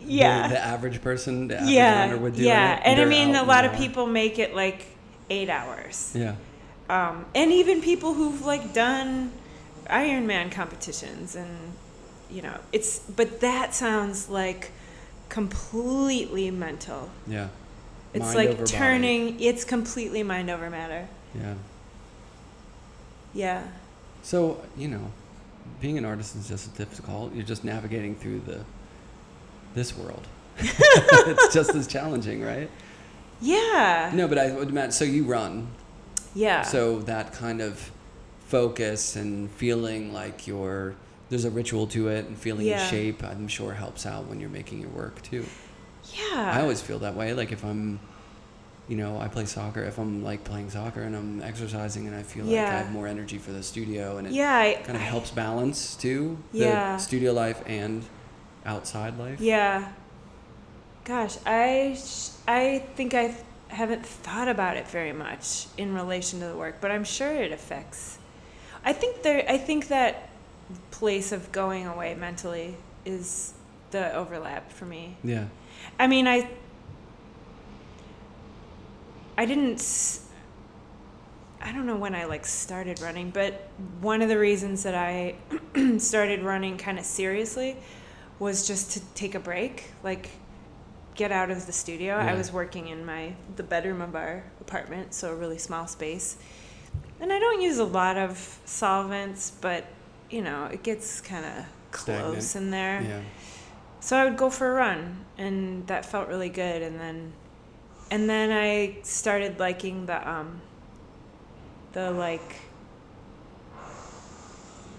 yeah, 0.00 0.48
the, 0.48 0.54
the 0.54 0.60
average 0.60 1.00
person, 1.00 1.48
the 1.48 1.56
average 1.56 1.70
yeah, 1.70 2.14
would 2.14 2.36
do 2.36 2.42
yeah. 2.42 2.76
it. 2.76 2.82
And 2.84 3.00
I 3.00 3.06
mean, 3.06 3.34
a 3.34 3.44
lot 3.44 3.64
of 3.64 3.72
people 3.72 4.06
make 4.06 4.38
it 4.38 4.54
like 4.54 4.84
eight 5.30 5.48
hours. 5.48 6.12
Yeah. 6.14 6.34
Um, 6.88 7.26
and 7.34 7.52
even 7.52 7.80
people 7.82 8.14
who've 8.14 8.44
like 8.44 8.72
done 8.72 9.32
Ironman 9.86 10.50
competitions 10.50 11.36
and, 11.36 11.72
you 12.30 12.42
know, 12.42 12.58
it's, 12.72 12.98
but 13.00 13.40
that 13.40 13.74
sounds 13.74 14.28
like 14.28 14.72
completely 15.28 16.50
mental. 16.50 17.10
Yeah. 17.26 17.48
It's 18.14 18.24
Mind 18.24 18.36
like 18.36 18.48
over 18.48 18.58
body. 18.58 18.70
turning, 18.72 19.40
it's 19.40 19.64
completely 19.64 20.22
mind 20.22 20.48
over 20.48 20.70
matter. 20.70 21.08
Yeah. 21.34 21.54
Yeah. 23.34 23.62
So, 24.22 24.62
you 24.76 24.88
know, 24.88 25.12
being 25.80 25.98
an 25.98 26.04
artist 26.04 26.34
is 26.36 26.48
just 26.48 26.68
as 26.68 26.72
difficult. 26.72 27.34
You're 27.34 27.44
just 27.44 27.64
navigating 27.64 28.14
through 28.16 28.40
the 28.40 28.64
this 29.74 29.96
world. 29.96 30.26
it's 30.58 31.54
just 31.54 31.74
as 31.74 31.86
challenging, 31.86 32.42
right? 32.42 32.70
Yeah. 33.40 34.10
No, 34.14 34.26
but 34.26 34.36
I 34.36 34.50
would 34.50 34.70
imagine. 34.70 34.90
So 34.90 35.04
you 35.04 35.22
run. 35.22 35.68
Yeah. 36.34 36.62
So 36.62 37.00
that 37.00 37.32
kind 37.32 37.60
of 37.60 37.90
focus 38.46 39.16
and 39.16 39.50
feeling 39.52 40.12
like 40.12 40.46
you're 40.46 40.94
there's 41.30 41.44
a 41.44 41.50
ritual 41.50 41.86
to 41.88 42.08
it 42.08 42.24
and 42.26 42.38
feeling 42.38 42.66
Yeah. 42.66 42.82
in 42.82 42.90
shape. 42.90 43.22
I'm 43.22 43.48
sure 43.48 43.74
helps 43.74 44.06
out 44.06 44.26
when 44.26 44.40
you're 44.40 44.48
making 44.48 44.80
your 44.80 44.90
work 44.90 45.20
too. 45.22 45.44
yeah. 46.14 46.52
I 46.56 46.62
always 46.62 46.80
feel 46.80 46.98
that 47.00 47.14
way. 47.14 47.34
Like 47.34 47.52
if 47.52 47.62
I'm, 47.64 48.00
you 48.88 48.96
know, 48.96 49.20
I 49.20 49.28
play 49.28 49.44
soccer. 49.44 49.82
If 49.84 49.98
I'm 49.98 50.24
like 50.24 50.42
playing 50.44 50.70
soccer 50.70 51.02
and 51.02 51.14
I'm 51.14 51.42
exercising 51.42 52.06
and 52.06 52.16
I 52.16 52.22
feel 52.22 52.46
like 52.46 52.56
I 52.58 52.78
have 52.78 52.90
more 52.92 53.06
energy 53.06 53.36
for 53.36 53.52
the 53.52 53.62
studio 53.62 54.16
and 54.16 54.26
it 54.26 54.32
yeah. 54.32 54.56
I, 54.56 54.74
kind 54.82 54.96
of 54.96 55.02
I- 55.02 55.04
helps 55.04 55.30
balance 55.30 55.94
too 55.96 56.38
the 56.52 56.58
Yeah. 56.60 56.96
studio 56.96 57.32
life 57.34 57.62
and 57.66 58.02
outside 58.64 59.18
life. 59.18 59.38
Yeah. 59.40 59.88
Gosh, 61.04 61.36
I 61.46 61.96
sh- 61.98 62.30
I 62.46 62.84
think 62.96 63.12
I 63.14 63.34
haven't 63.68 64.04
thought 64.04 64.48
about 64.48 64.76
it 64.76 64.88
very 64.88 65.12
much 65.12 65.66
in 65.76 65.94
relation 65.94 66.40
to 66.40 66.46
the 66.46 66.56
work, 66.56 66.80
but 66.80 66.90
I'm 66.90 67.04
sure 67.04 67.32
it 67.32 67.52
affects. 67.52 68.18
I 68.84 68.92
think 68.92 69.22
there. 69.22 69.44
I 69.48 69.58
think 69.58 69.88
that 69.88 70.30
place 70.90 71.32
of 71.32 71.50
going 71.52 71.86
away 71.86 72.14
mentally 72.14 72.76
is 73.04 73.54
the 73.90 74.14
overlap 74.14 74.72
for 74.72 74.84
me. 74.84 75.16
Yeah. 75.22 75.46
I 75.98 76.06
mean, 76.06 76.26
I 76.26 76.50
I 79.36 79.44
didn't 79.44 79.80
I 81.60 81.72
don't 81.72 81.86
know 81.86 81.96
when 81.96 82.14
I 82.14 82.24
like 82.24 82.46
started 82.46 83.00
running, 83.00 83.30
but 83.30 83.68
one 84.00 84.22
of 84.22 84.28
the 84.28 84.38
reasons 84.38 84.84
that 84.84 84.94
I 84.94 85.34
started 85.98 86.42
running 86.42 86.78
kind 86.78 86.98
of 86.98 87.04
seriously 87.04 87.76
was 88.38 88.66
just 88.66 88.92
to 88.92 89.00
take 89.14 89.34
a 89.34 89.40
break, 89.40 89.90
like 90.04 90.30
get 91.18 91.32
out 91.32 91.50
of 91.50 91.66
the 91.66 91.72
studio. 91.72 92.14
I 92.14 92.34
was 92.34 92.52
working 92.52 92.86
in 92.88 93.04
my 93.04 93.34
the 93.56 93.64
bedroom 93.64 94.00
of 94.00 94.14
our 94.14 94.44
apartment, 94.60 95.12
so 95.12 95.32
a 95.32 95.34
really 95.34 95.58
small 95.58 95.86
space. 95.88 96.36
And 97.20 97.32
I 97.32 97.40
don't 97.40 97.60
use 97.60 97.78
a 97.78 97.84
lot 97.84 98.16
of 98.16 98.60
solvents, 98.64 99.50
but 99.60 99.84
you 100.30 100.40
know, 100.42 100.66
it 100.66 100.82
gets 100.84 101.20
kind 101.20 101.44
of 101.44 101.64
close 101.90 102.54
in 102.54 102.70
there. 102.70 103.02
Yeah. 103.02 103.20
So 104.00 104.16
I 104.16 104.24
would 104.24 104.36
go 104.36 104.48
for 104.48 104.70
a 104.70 104.74
run, 104.74 105.24
and 105.36 105.86
that 105.88 106.06
felt 106.06 106.28
really 106.28 106.50
good. 106.50 106.82
And 106.82 107.00
then, 107.00 107.32
and 108.12 108.30
then 108.30 108.52
I 108.52 108.98
started 109.02 109.58
liking 109.58 110.06
the 110.06 110.26
um, 110.30 110.60
the 111.94 112.12
like 112.12 112.54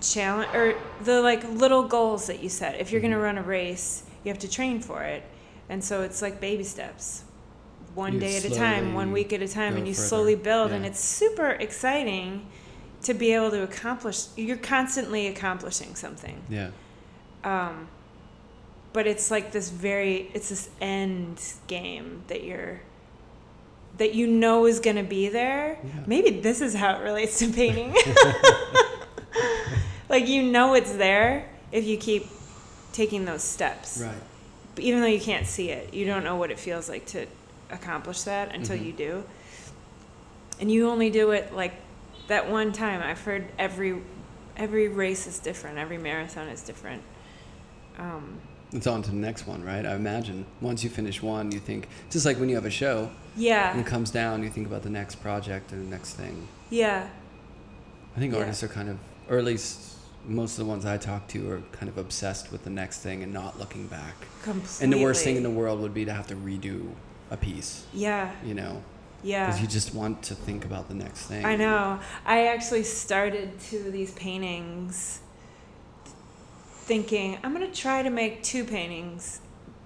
challenge 0.01 0.53
or 0.53 0.75
the 1.03 1.21
like 1.21 1.43
little 1.49 1.84
goals 1.84 2.27
that 2.27 2.43
you 2.43 2.49
set. 2.49 2.79
If 2.79 2.91
you're 2.91 3.01
gonna 3.01 3.15
Mhm. 3.15 3.23
run 3.23 3.38
a 3.38 3.41
race, 3.43 4.03
you 4.23 4.29
have 4.29 4.39
to 4.39 4.49
train 4.49 4.82
for 4.82 5.03
it, 5.03 5.23
and 5.69 5.84
so 5.84 6.01
it's 6.01 6.21
like 6.21 6.39
baby 6.41 6.63
steps, 6.63 7.23
one 7.95 8.13
You 8.15 8.19
day 8.19 8.38
at 8.38 8.45
a 8.45 8.49
time, 8.49 8.93
one 8.93 9.12
week 9.12 9.32
at 9.34 9.41
a 9.41 9.47
time, 9.47 9.77
and 9.77 9.88
you 9.88 9.93
further. 9.93 10.08
slowly 10.08 10.36
build, 10.36 10.71
and 10.71 10.86
it's 10.86 10.99
super 10.99 11.49
exciting 11.51 12.45
to 13.03 13.13
be 13.13 13.34
able 13.34 13.51
to 13.51 13.63
accomplish. 13.63 14.25
You're 14.36 14.58
constantly 14.58 15.27
accomplishing 15.27 15.95
something 15.95 16.41
Yeah. 16.49 16.71
um, 17.43 17.88
but 18.91 19.05
it's 19.08 19.29
like 19.32 19.51
this 19.51 19.69
very 19.69 20.29
it's 20.34 20.49
this 20.49 20.69
end 20.82 21.41
game 21.67 22.23
that 22.27 22.43
you're 22.43 22.82
that 23.97 24.13
you 24.15 24.27
know 24.27 24.65
is 24.65 24.79
going 24.79 24.95
to 24.95 25.03
be 25.03 25.29
there 25.29 25.77
Yeah. 25.84 25.91
maybe 26.08 26.29
this 26.41 26.62
is 26.62 26.73
how 26.73 26.95
it 26.97 27.03
relates 27.03 27.38
to 27.39 27.51
painting 27.51 27.93
like 30.10 30.27
you 30.27 30.43
know 30.43 30.73
it's 30.73 30.93
there 30.93 31.47
if 31.71 31.86
you 31.86 31.97
keep 31.97 32.25
taking 32.93 33.25
those 33.25 33.43
steps 33.43 34.01
Right. 34.01 34.15
Even 34.77 35.01
though 35.01 35.08
you 35.08 35.19
can't 35.19 35.45
see 35.47 35.69
it 35.71 35.93
you 35.93 36.05
don't 36.05 36.23
know 36.23 36.36
what 36.36 36.51
it 36.51 36.60
feels 36.60 36.88
like 36.89 37.05
to 37.05 37.25
accomplish 37.71 38.21
that 38.23 38.53
until 38.55 38.77
Mhm. 38.77 38.86
you 38.86 38.91
do 38.93 39.23
and 40.60 40.71
you 40.71 40.89
only 40.89 41.10
do 41.10 41.32
it 41.32 41.53
like 41.53 41.73
that 42.27 42.49
one 42.49 42.71
time 42.71 43.01
i've 43.03 43.21
heard 43.21 43.45
every 43.58 44.01
every 44.58 44.88
race 44.88 45.27
is 45.27 45.39
different 45.39 45.77
every 45.77 45.97
marathon 45.97 46.47
is 46.47 46.62
different 46.62 47.01
um, 47.97 48.39
It's 48.71 48.88
on 48.88 49.01
to 49.01 49.10
the 49.10 49.15
next 49.17 49.45
one, 49.47 49.63
right? 49.63 49.84
I 49.86 49.95
imagine 49.95 50.45
once 50.62 50.84
you 50.84 50.89
finish 50.91 51.21
one, 51.23 51.51
you 51.51 51.60
think 51.60 51.88
just 52.12 52.23
like 52.25 52.39
when 52.39 52.47
you 52.49 52.55
have 52.55 52.65
a 52.65 52.69
show 52.69 53.10
Yeah. 53.36 53.71
and 53.71 53.79
it 53.82 53.86
comes 53.88 54.10
down, 54.12 54.41
you 54.43 54.49
think 54.49 54.67
about 54.67 54.84
the 54.84 54.89
next 54.91 55.15
project 55.15 55.71
and 55.73 55.86
the 55.86 55.89
next 55.89 56.13
thing. 56.13 56.47
yeah 56.69 57.10
I 58.15 58.19
think 58.19 58.34
Yeah. 58.34 58.39
artists 58.39 58.63
are 58.63 58.67
kind 58.69 58.88
of, 58.89 58.97
or 59.29 59.38
at 59.38 59.43
least 59.43 59.88
most 60.30 60.58
of 60.60 60.65
the 60.65 60.70
ones 60.70 60.86
I 60.86 60.98
talk 60.98 61.28
to 61.30 61.52
are 61.52 61.62
kind 61.72 61.89
of 61.89 61.98
obsessed 61.98 62.52
with 62.52 62.63
the 62.63 62.70
next 62.70 63.00
thing 63.00 63.24
and 63.24 63.34
not 63.34 63.60
looking 63.60 63.88
back. 63.88 64.15
completely 64.44 64.84
And 64.84 64.94
the 64.94 65.02
worst 65.02 65.24
thing 65.24 65.36
in 65.36 65.44
the 65.44 65.50
world 65.50 65.80
would 65.82 65.94
be 65.94 66.06
to 66.06 66.13
have 66.13 66.28
to 66.28 66.36
redo 66.36 66.89
a 67.32 67.38
piece, 67.38 67.86
yeah 67.94 68.32
you 68.44 68.54
know, 68.54 68.82
yeah 69.24 69.46
because 69.46 69.62
you 69.62 69.68
just 69.68 69.94
want 69.94 70.24
to 70.24 70.36
think 70.36 70.65
about 70.65 70.88
the 70.88 70.96
next 70.96 71.26
thing. 71.28 71.46
I 71.46 71.56
know. 71.56 72.00
I 72.26 72.48
actually 72.48 72.84
started 72.84 73.60
two 73.60 73.80
of 73.88 73.92
these 73.94 74.12
paintings 74.13 75.20
thinking 76.84 77.38
I'm 77.44 77.54
going 77.54 77.70
to 77.70 77.78
try 77.78 78.02
to 78.02 78.10
make 78.10 78.42
two 78.44 78.63
paintings 78.63 79.42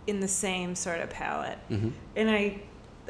in 0.07 0.19
the 0.19 0.27
same 0.27 0.75
sort 0.75 0.99
of 0.99 1.09
palette. 1.09 1.57
hmm 1.67 1.89
And 2.15 2.29
I 2.29 2.61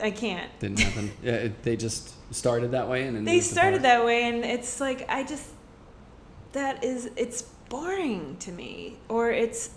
I 0.01 0.09
can't. 0.09 0.49
Didn't 0.59 0.79
happen. 0.79 1.11
yeah, 1.23 1.33
it, 1.33 1.63
they 1.63 1.75
just 1.75 2.13
started 2.33 2.71
that 2.71 2.89
way 2.89 3.03
and 3.05 3.15
then 3.15 3.25
They 3.25 3.39
started 3.39 3.83
that 3.83 4.03
way 4.03 4.23
and 4.23 4.43
it's 4.43 4.81
like 4.81 5.07
I 5.09 5.23
just 5.23 5.47
that 6.53 6.83
is 6.83 7.09
it's 7.15 7.41
boring 7.41 8.37
to 8.39 8.51
me 8.51 8.97
or 9.09 9.31
it's 9.31 9.71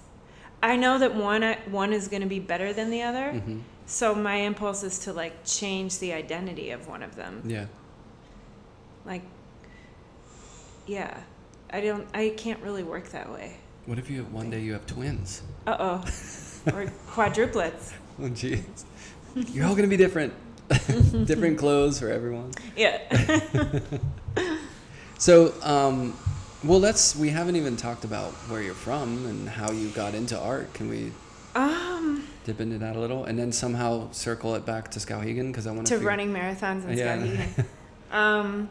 I 0.63 0.77
know 0.77 0.99
that 0.99 1.15
one 1.15 1.43
one 1.71 1.93
is 1.93 2.09
going 2.09 2.23
to 2.23 2.29
be 2.29 2.39
better 2.39 2.73
than 2.73 2.91
the 2.91 3.03
other. 3.03 3.33
Mhm. 3.33 3.61
So 3.87 4.15
my 4.15 4.37
impulse 4.37 4.83
is 4.83 4.99
to 5.01 5.13
like 5.13 5.45
change 5.45 5.99
the 5.99 6.13
identity 6.13 6.71
of 6.71 6.89
one 6.89 7.03
of 7.03 7.17
them. 7.17 7.43
Yeah. 7.45 7.67
Like 9.05 9.23
yeah. 10.87 11.21
I 11.71 11.81
don't 11.81 12.07
I 12.15 12.31
can't 12.37 12.63
really 12.63 12.83
work 12.83 13.11
that 13.11 13.31
way. 13.31 13.57
What 13.87 13.99
if 13.99 14.11
you 14.11 14.19
have 14.19 14.33
one 14.33 14.51
day 14.51 14.61
you 14.61 14.73
have 14.73 14.87
twins? 14.87 15.43
Uh 15.67 15.77
oh. 15.79 15.95
or 16.73 16.87
quadruplets. 17.09 17.93
Oh, 18.19 18.29
jeez. 18.29 18.85
You're 19.53 19.67
all 19.67 19.75
gonna 19.77 19.89
be 19.89 19.97
different. 19.97 20.33
different 21.27 21.59
clothes 21.59 22.01
for 22.01 22.09
everyone. 22.09 22.53
Yeah. 22.77 23.01
So, 25.19 25.55
um, 25.63 26.17
well, 26.67 26.81
let's. 26.81 27.15
We 27.17 27.31
haven't 27.31 27.57
even 27.57 27.77
talked 27.77 28.05
about 28.05 28.33
where 28.49 28.63
you're 28.63 28.75
from 28.75 29.27
and 29.27 29.49
how 29.49 29.71
you 29.73 29.89
got 29.89 30.15
into 30.15 30.39
art. 30.39 30.73
Can 30.75 30.89
we 30.89 31.13
um 31.55 32.27
dip 32.45 32.61
into 32.61 32.79
that 32.79 32.97
a 32.97 33.01
little, 33.01 33.25
and 33.25 33.39
then 33.39 33.53
somehow 33.53 34.11
circle 34.13 34.55
it 34.55 34.65
back 34.67 34.91
to 34.93 34.99
Skowhegan 34.99 35.49
because 35.49 35.67
I 35.67 35.73
want 35.73 35.87
to 35.89 35.99
To 35.99 36.05
running 36.05 36.33
marathons 36.33 36.87
in 36.89 36.97
Yeah. 36.99 37.17
Skowhegan. 37.17 37.65
um 38.13 38.71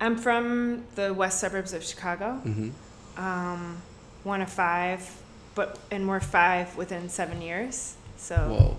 I'm 0.00 0.16
from 0.18 0.84
the 0.94 1.12
west 1.14 1.40
suburbs 1.40 1.72
of 1.72 1.82
Chicago. 1.84 2.40
Mm-hmm. 2.44 3.22
Um 3.22 3.82
one 4.24 4.42
of 4.42 4.50
five, 4.50 5.08
but 5.54 5.78
and 5.90 6.08
we're 6.08 6.20
five 6.20 6.76
within 6.76 7.08
7 7.08 7.40
years. 7.40 7.94
So 8.16 8.34
Whoa. 8.36 8.76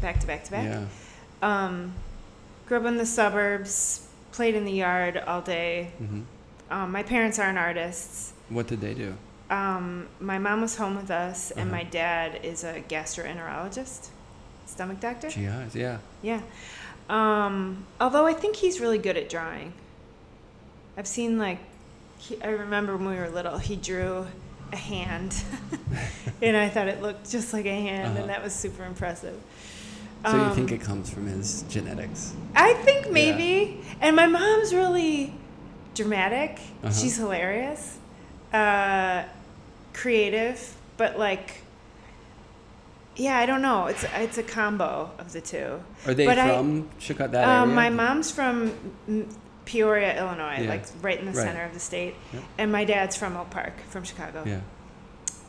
back 0.00 0.20
to 0.20 0.26
back 0.26 0.44
to 0.44 0.50
back. 0.50 0.64
Yeah. 0.64 0.86
Um 1.42 1.92
grew 2.66 2.78
up 2.78 2.84
in 2.86 2.96
the 2.96 3.06
suburbs, 3.06 4.06
played 4.32 4.54
in 4.54 4.64
the 4.64 4.72
yard 4.72 5.16
all 5.26 5.40
day. 5.42 5.92
hmm 5.98 6.22
Um, 6.70 6.92
my 6.92 7.02
parents 7.02 7.38
aren't 7.38 7.58
artists. 7.58 8.32
What 8.48 8.66
did 8.66 8.80
they 8.80 8.94
do? 8.94 9.14
Um, 9.50 10.08
my 10.20 10.38
mom 10.38 10.60
was 10.60 10.76
home 10.76 10.96
with 10.96 11.10
us, 11.10 11.50
and 11.52 11.70
Uh-huh. 11.70 11.78
my 11.78 11.82
dad 11.84 12.40
is 12.42 12.64
a 12.64 12.82
gastroenterologist, 12.88 14.08
stomach 14.66 15.00
doctor. 15.00 15.28
GIs. 15.28 15.74
Yeah. 15.74 15.98
Yeah. 16.22 16.40
Um, 17.08 17.86
although 18.00 18.26
I 18.26 18.34
think 18.34 18.56
he's 18.56 18.80
really 18.80 18.98
good 18.98 19.16
at 19.16 19.30
drawing. 19.30 19.72
I've 20.98 21.06
seen 21.06 21.38
like, 21.38 21.58
he, 22.18 22.40
I 22.42 22.48
remember 22.48 22.96
when 22.96 23.08
we 23.08 23.16
were 23.16 23.30
little, 23.30 23.56
he 23.58 23.76
drew 23.76 24.26
a 24.72 24.76
hand, 24.76 25.42
and 26.42 26.54
I 26.56 26.68
thought 26.68 26.88
it 26.88 27.00
looked 27.00 27.30
just 27.30 27.54
like 27.54 27.64
a 27.64 27.80
hand, 27.80 28.08
Uh-huh. 28.12 28.20
and 28.20 28.28
that 28.30 28.42
was 28.44 28.52
super 28.52 28.84
impressive. 28.84 29.40
So 30.26 30.36
you 30.48 30.54
think 30.54 30.70
Um, 30.70 30.74
it 30.76 30.80
comes 30.82 31.08
from 31.08 31.26
his 31.28 31.62
genetics? 31.70 32.34
I 32.54 32.74
think 32.74 33.10
maybe. 33.10 33.80
And 34.00 34.16
my 34.16 34.26
mom's 34.26 34.74
really 34.74 35.32
dramatic. 36.02 36.52
Uh-huh. 36.82 36.92
She's 36.92 37.16
hilarious, 37.16 37.98
uh, 38.52 39.24
creative, 39.92 40.74
but 40.96 41.18
like, 41.18 41.62
yeah, 43.16 43.36
I 43.38 43.46
don't 43.46 43.62
know. 43.62 43.86
It's 43.86 44.04
it's 44.14 44.38
a 44.38 44.42
combo 44.44 45.10
of 45.18 45.32
the 45.32 45.40
two. 45.40 45.82
Are 46.06 46.14
they 46.14 46.24
but 46.26 46.38
I- 46.38 46.56
from 46.56 46.88
Chicago? 46.98 47.32
That 47.32 47.48
Um, 47.48 47.70
area? 47.70 47.74
my 47.74 47.90
mom's 47.90 48.30
from 48.30 48.72
Peoria, 49.64 50.16
Illinois, 50.18 50.60
Yeah. 50.62 50.68
like 50.70 50.84
right 51.02 51.18
in 51.18 51.26
the 51.26 51.32
Right. 51.32 51.44
center 51.46 51.64
of 51.64 51.74
the 51.74 51.80
state, 51.80 52.14
Yep. 52.32 52.42
and 52.58 52.72
my 52.72 52.84
dad's 52.84 53.16
from 53.16 53.36
Oak 53.36 53.50
Park, 53.50 53.74
from 53.90 54.04
Chicago. 54.04 54.44
Yeah. 54.46 54.60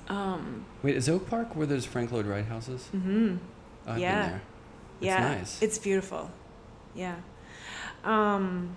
Um. 0.10 0.66
Wait, 0.82 0.96
is 0.96 1.08
Oak 1.08 1.30
Park 1.30 1.56
where 1.56 1.68
there's 1.68 1.86
Frank 1.86 2.12
Lloyd 2.12 2.26
Wright 2.26 2.46
houses? 2.46 2.88
hmm 2.92 3.36
Oh, 3.88 3.94
I've 3.94 4.00
Yeah. 4.00 4.22
been 4.22 4.30
there. 4.32 4.42
It's 5.02 5.06
yeah. 5.06 5.20
nice. 5.36 5.62
It's 5.62 5.78
beautiful. 5.78 6.32
Yeah. 6.96 7.16
Um. 8.04 8.72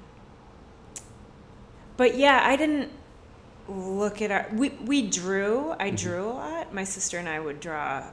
But 1.97 2.17
yeah, 2.17 2.41
I 2.45 2.57
didn't. 2.57 2.91
look 3.69 4.21
at 4.21 4.31
our 4.31 4.47
we 4.53 4.71
we 4.85 5.09
drew. 5.09 5.73
I 5.79 5.91
drew 5.91 6.25
a 6.25 6.33
lot. 6.35 6.75
My 6.75 6.85
sister 6.85 7.19
and 7.19 7.29
I 7.29 7.39
would 7.39 7.61
draw 7.61 8.05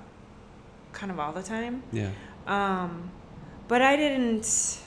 kind 0.93 1.11
of 1.11 1.19
all 1.19 1.33
the 1.33 1.43
time. 1.43 1.81
Yeah. 1.91 2.11
Um, 2.47 3.11
but 3.67 3.81
I 3.81 3.95
didn't. 3.95 4.79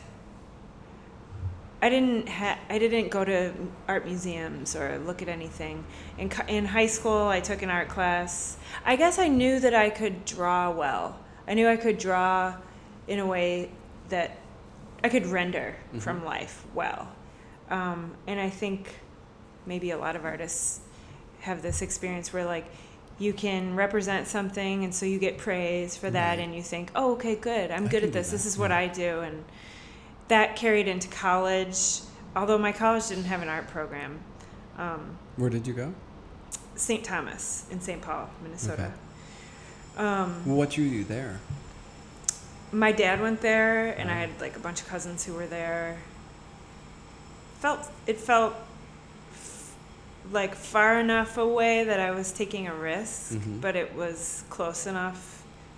I 1.85 1.89
didn't 1.89 2.29
ha- 2.29 2.61
I 2.71 2.79
didn't 2.79 3.09
go 3.11 3.25
to 3.25 3.53
art 3.89 4.05
museums 4.07 4.77
or 4.77 4.99
look 5.05 5.21
at 5.21 5.29
anything. 5.29 5.85
In 6.17 6.29
co- 6.29 6.47
in 6.47 6.65
high 6.65 6.87
school, 6.87 7.27
I 7.27 7.41
took 7.41 7.63
an 7.63 7.71
art 7.71 7.89
class. 7.89 8.57
I 8.85 8.95
guess 8.95 9.19
I 9.19 9.27
knew 9.29 9.59
that 9.59 9.75
I 9.75 9.91
could 9.91 10.25
draw 10.25 10.71
well. 10.71 11.19
I 11.49 11.55
knew 11.55 11.67
I 11.69 11.77
could 11.77 11.99
draw 11.99 12.55
in 13.09 13.19
a 13.19 13.27
way 13.27 13.73
that 14.11 14.39
I 15.03 15.09
could 15.09 15.27
render 15.27 15.75
from 15.99 16.25
life 16.25 16.65
well. 16.73 17.09
Um, 17.73 18.15
and 18.27 18.39
I 18.39 18.51
think 18.51 18.95
maybe 19.67 19.91
a 19.93 19.99
lot 19.99 20.15
of 20.15 20.25
artists 20.25 20.81
have 21.41 21.63
this 21.63 21.81
experience 21.83 22.33
where 22.33 22.45
like 22.45 22.67
you 23.19 23.33
can 23.33 23.75
represent 23.77 24.27
something 24.29 24.85
and 24.85 24.95
so 24.95 25.07
you 25.07 25.19
get 25.19 25.39
praise 25.39 25.97
for 25.97 26.11
that 26.11 26.31
Right. 26.37 26.39
and 26.45 26.55
you 26.55 26.63
think 26.63 26.91
oh 26.95 27.13
okay 27.15 27.35
good 27.37 27.71
i'm 27.71 27.87
I 27.87 27.89
good 27.89 28.05
at 28.05 28.13
this 28.13 28.31
this 28.31 28.47
is 28.47 28.57
what 28.59 28.71
yeah. 28.71 28.79
i 28.79 28.87
do 28.89 29.21
and 29.21 29.45
that 30.29 30.57
carried 30.57 30.87
into 30.89 31.09
college 31.09 32.01
although 32.35 32.59
my 32.59 32.73
college 32.73 33.09
didn't 33.09 33.25
have 33.25 33.43
an 33.43 33.49
art 33.49 33.69
program 33.69 34.21
um, 34.79 35.17
Where 35.37 35.51
did 35.51 35.67
you 35.67 35.73
go? 35.75 35.95
st 36.75 37.05
thomas 37.05 37.67
in 37.71 37.81
st 37.81 38.01
paul 38.03 38.29
minnesota 38.43 38.93
Okay. 39.97 40.05
um, 40.07 40.43
Well, 40.47 40.57
what 40.57 40.71
drew 40.71 40.85
you 40.85 41.03
do 41.03 41.05
there? 41.05 41.39
my 42.73 42.91
dad 42.93 43.21
went 43.21 43.41
there 43.41 43.89
and 43.99 44.11
i 44.11 44.15
Oh. 44.15 44.27
had 44.27 44.41
like 44.41 44.57
a 44.57 44.61
bunch 44.61 44.81
of 44.81 44.89
cousins 44.89 45.25
who 45.25 45.35
were 45.35 45.47
there 45.47 45.99
felt 47.63 47.81
it 48.07 48.19
felt 48.19 48.55
f- 49.33 49.75
like 50.33 50.55
far 50.55 50.99
enough 51.01 51.39
away 51.39 51.85
that 51.85 52.01
i 52.01 52.11
was 52.11 52.33
taking 52.33 52.67
a 52.69 52.75
risk 52.75 53.33
Mhm. 53.33 53.61
but 53.61 53.75
it 53.83 53.95
was 53.95 54.43
close 54.51 54.87
enough 54.87 55.21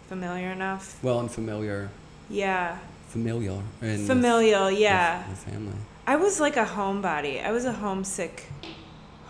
familiar 0.09 0.51
enough 0.59 0.85
Well, 1.03 1.19
and 1.21 1.31
familiar, 1.31 1.91
yeah 2.31 2.79
familial, 3.09 3.63
and 3.83 3.99
with- 3.99 4.07
familial 4.07 4.67
with 4.71 4.79
yeah 4.81 5.27
your 5.27 5.37
family. 5.37 5.77
i 6.07 6.17
was 6.17 6.41
like 6.41 6.57
a 6.57 6.65
homebody 6.77 7.35
i 7.49 7.51
was 7.53 7.65
a 7.65 7.73
homesick 7.85 8.37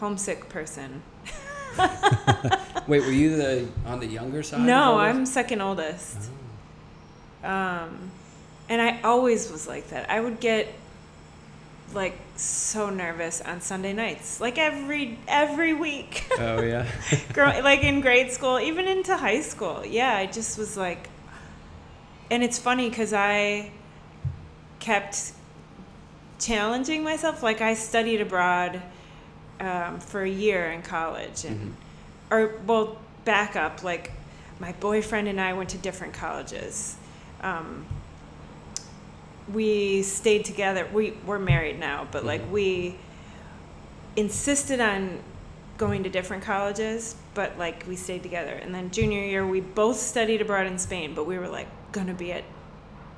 homesick 0.02 0.48
person 0.48 1.02
Wait, 2.86 3.00
were 3.06 3.10
you 3.22 3.36
the 3.36 3.66
on 3.86 3.98
the 3.98 4.06
younger 4.06 4.42
side? 4.42 4.60
no 4.60 4.98
i'm 4.98 5.26
second 5.26 5.60
oldest 5.60 6.16
Oh. 7.46 7.48
Um, 7.50 7.90
and 8.70 8.80
I 8.80 9.02
always 9.02 9.52
was 9.52 9.68
like 9.68 9.88
that. 9.90 10.08
I 10.08 10.18
would 10.18 10.40
get 10.40 10.64
like 11.94 12.18
so 12.36 12.90
nervous 12.90 13.40
on 13.40 13.60
Sunday 13.60 13.92
nights, 13.92 14.40
like 14.40 14.58
every 14.58 15.18
every 15.28 15.72
week. 15.72 16.24
Oh 16.38 16.62
yeah. 16.62 16.86
Grow, 17.32 17.60
like 17.60 17.82
in 17.84 18.00
grade 18.00 18.30
school, 18.32 18.58
even 18.58 18.86
into 18.86 19.16
high 19.16 19.40
school. 19.40 19.84
Yeah, 19.86 20.14
I 20.14 20.26
just 20.26 20.58
was 20.58 20.76
like, 20.76 21.08
and 22.30 22.42
it's 22.42 22.58
funny 22.58 22.88
because 22.88 23.12
I 23.12 23.70
kept 24.80 25.32
challenging 26.38 27.02
myself. 27.04 27.42
Like 27.42 27.60
I 27.60 27.74
studied 27.74 28.20
abroad 28.20 28.82
um, 29.60 30.00
for 30.00 30.22
a 30.22 30.28
year 30.28 30.70
in 30.72 30.82
college, 30.82 31.44
and 31.44 31.60
Mhm. 31.60 31.72
or 32.30 32.60
well, 32.66 32.98
back 33.24 33.56
up. 33.56 33.82
Like 33.82 34.10
my 34.58 34.72
boyfriend 34.72 35.28
and 35.28 35.40
I 35.40 35.52
went 35.52 35.70
to 35.70 35.78
different 35.78 36.14
colleges. 36.14 36.96
Um, 37.40 37.86
we 39.52 40.02
stayed 40.02 40.44
together. 40.44 40.88
We 40.92 41.12
we're 41.26 41.38
married 41.38 41.78
now, 41.78 42.06
but 42.10 42.24
like 42.24 42.42
Mhm. 42.42 42.50
we 42.50 42.96
insisted 44.16 44.80
on 44.80 45.20
going 45.76 46.04
to 46.04 46.08
different 46.10 46.42
colleges, 46.44 47.16
but 47.34 47.58
like 47.58 47.84
we 47.88 47.96
stayed 47.96 48.22
together. 48.22 48.52
And 48.52 48.74
then 48.74 48.90
junior 48.90 49.20
year, 49.24 49.46
we 49.46 49.60
both 49.60 49.98
studied 49.98 50.40
abroad 50.40 50.66
in 50.66 50.78
Spain, 50.78 51.14
but 51.14 51.24
we 51.26 51.36
were 51.38 51.48
like 51.48 51.66
gonna 51.92 52.14
be 52.14 52.32
at, 52.32 52.44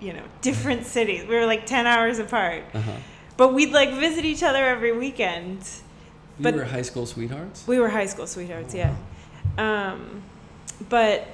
you 0.00 0.12
know, 0.12 0.22
different 0.40 0.86
cities. 0.86 1.26
We 1.28 1.34
were 1.36 1.46
like 1.46 1.66
ten 1.66 1.86
hours 1.86 2.18
apart, 2.18 2.64
Uh-huh. 2.74 2.92
but 3.36 3.52
we'd 3.54 3.72
like 3.72 3.92
visit 3.92 4.24
each 4.24 4.42
other 4.42 4.64
every 4.64 4.92
weekend. 4.96 5.58
You 6.38 6.42
But- 6.44 6.54
were 6.54 6.64
high 6.64 6.82
school 6.82 7.06
sweethearts. 7.06 7.66
We 7.66 7.78
were 7.78 7.90
high 7.90 8.06
school 8.06 8.26
sweethearts, 8.26 8.74
Oh, 8.74 8.78
yeah. 8.78 8.94
Um, 9.58 10.22
but 10.88 11.28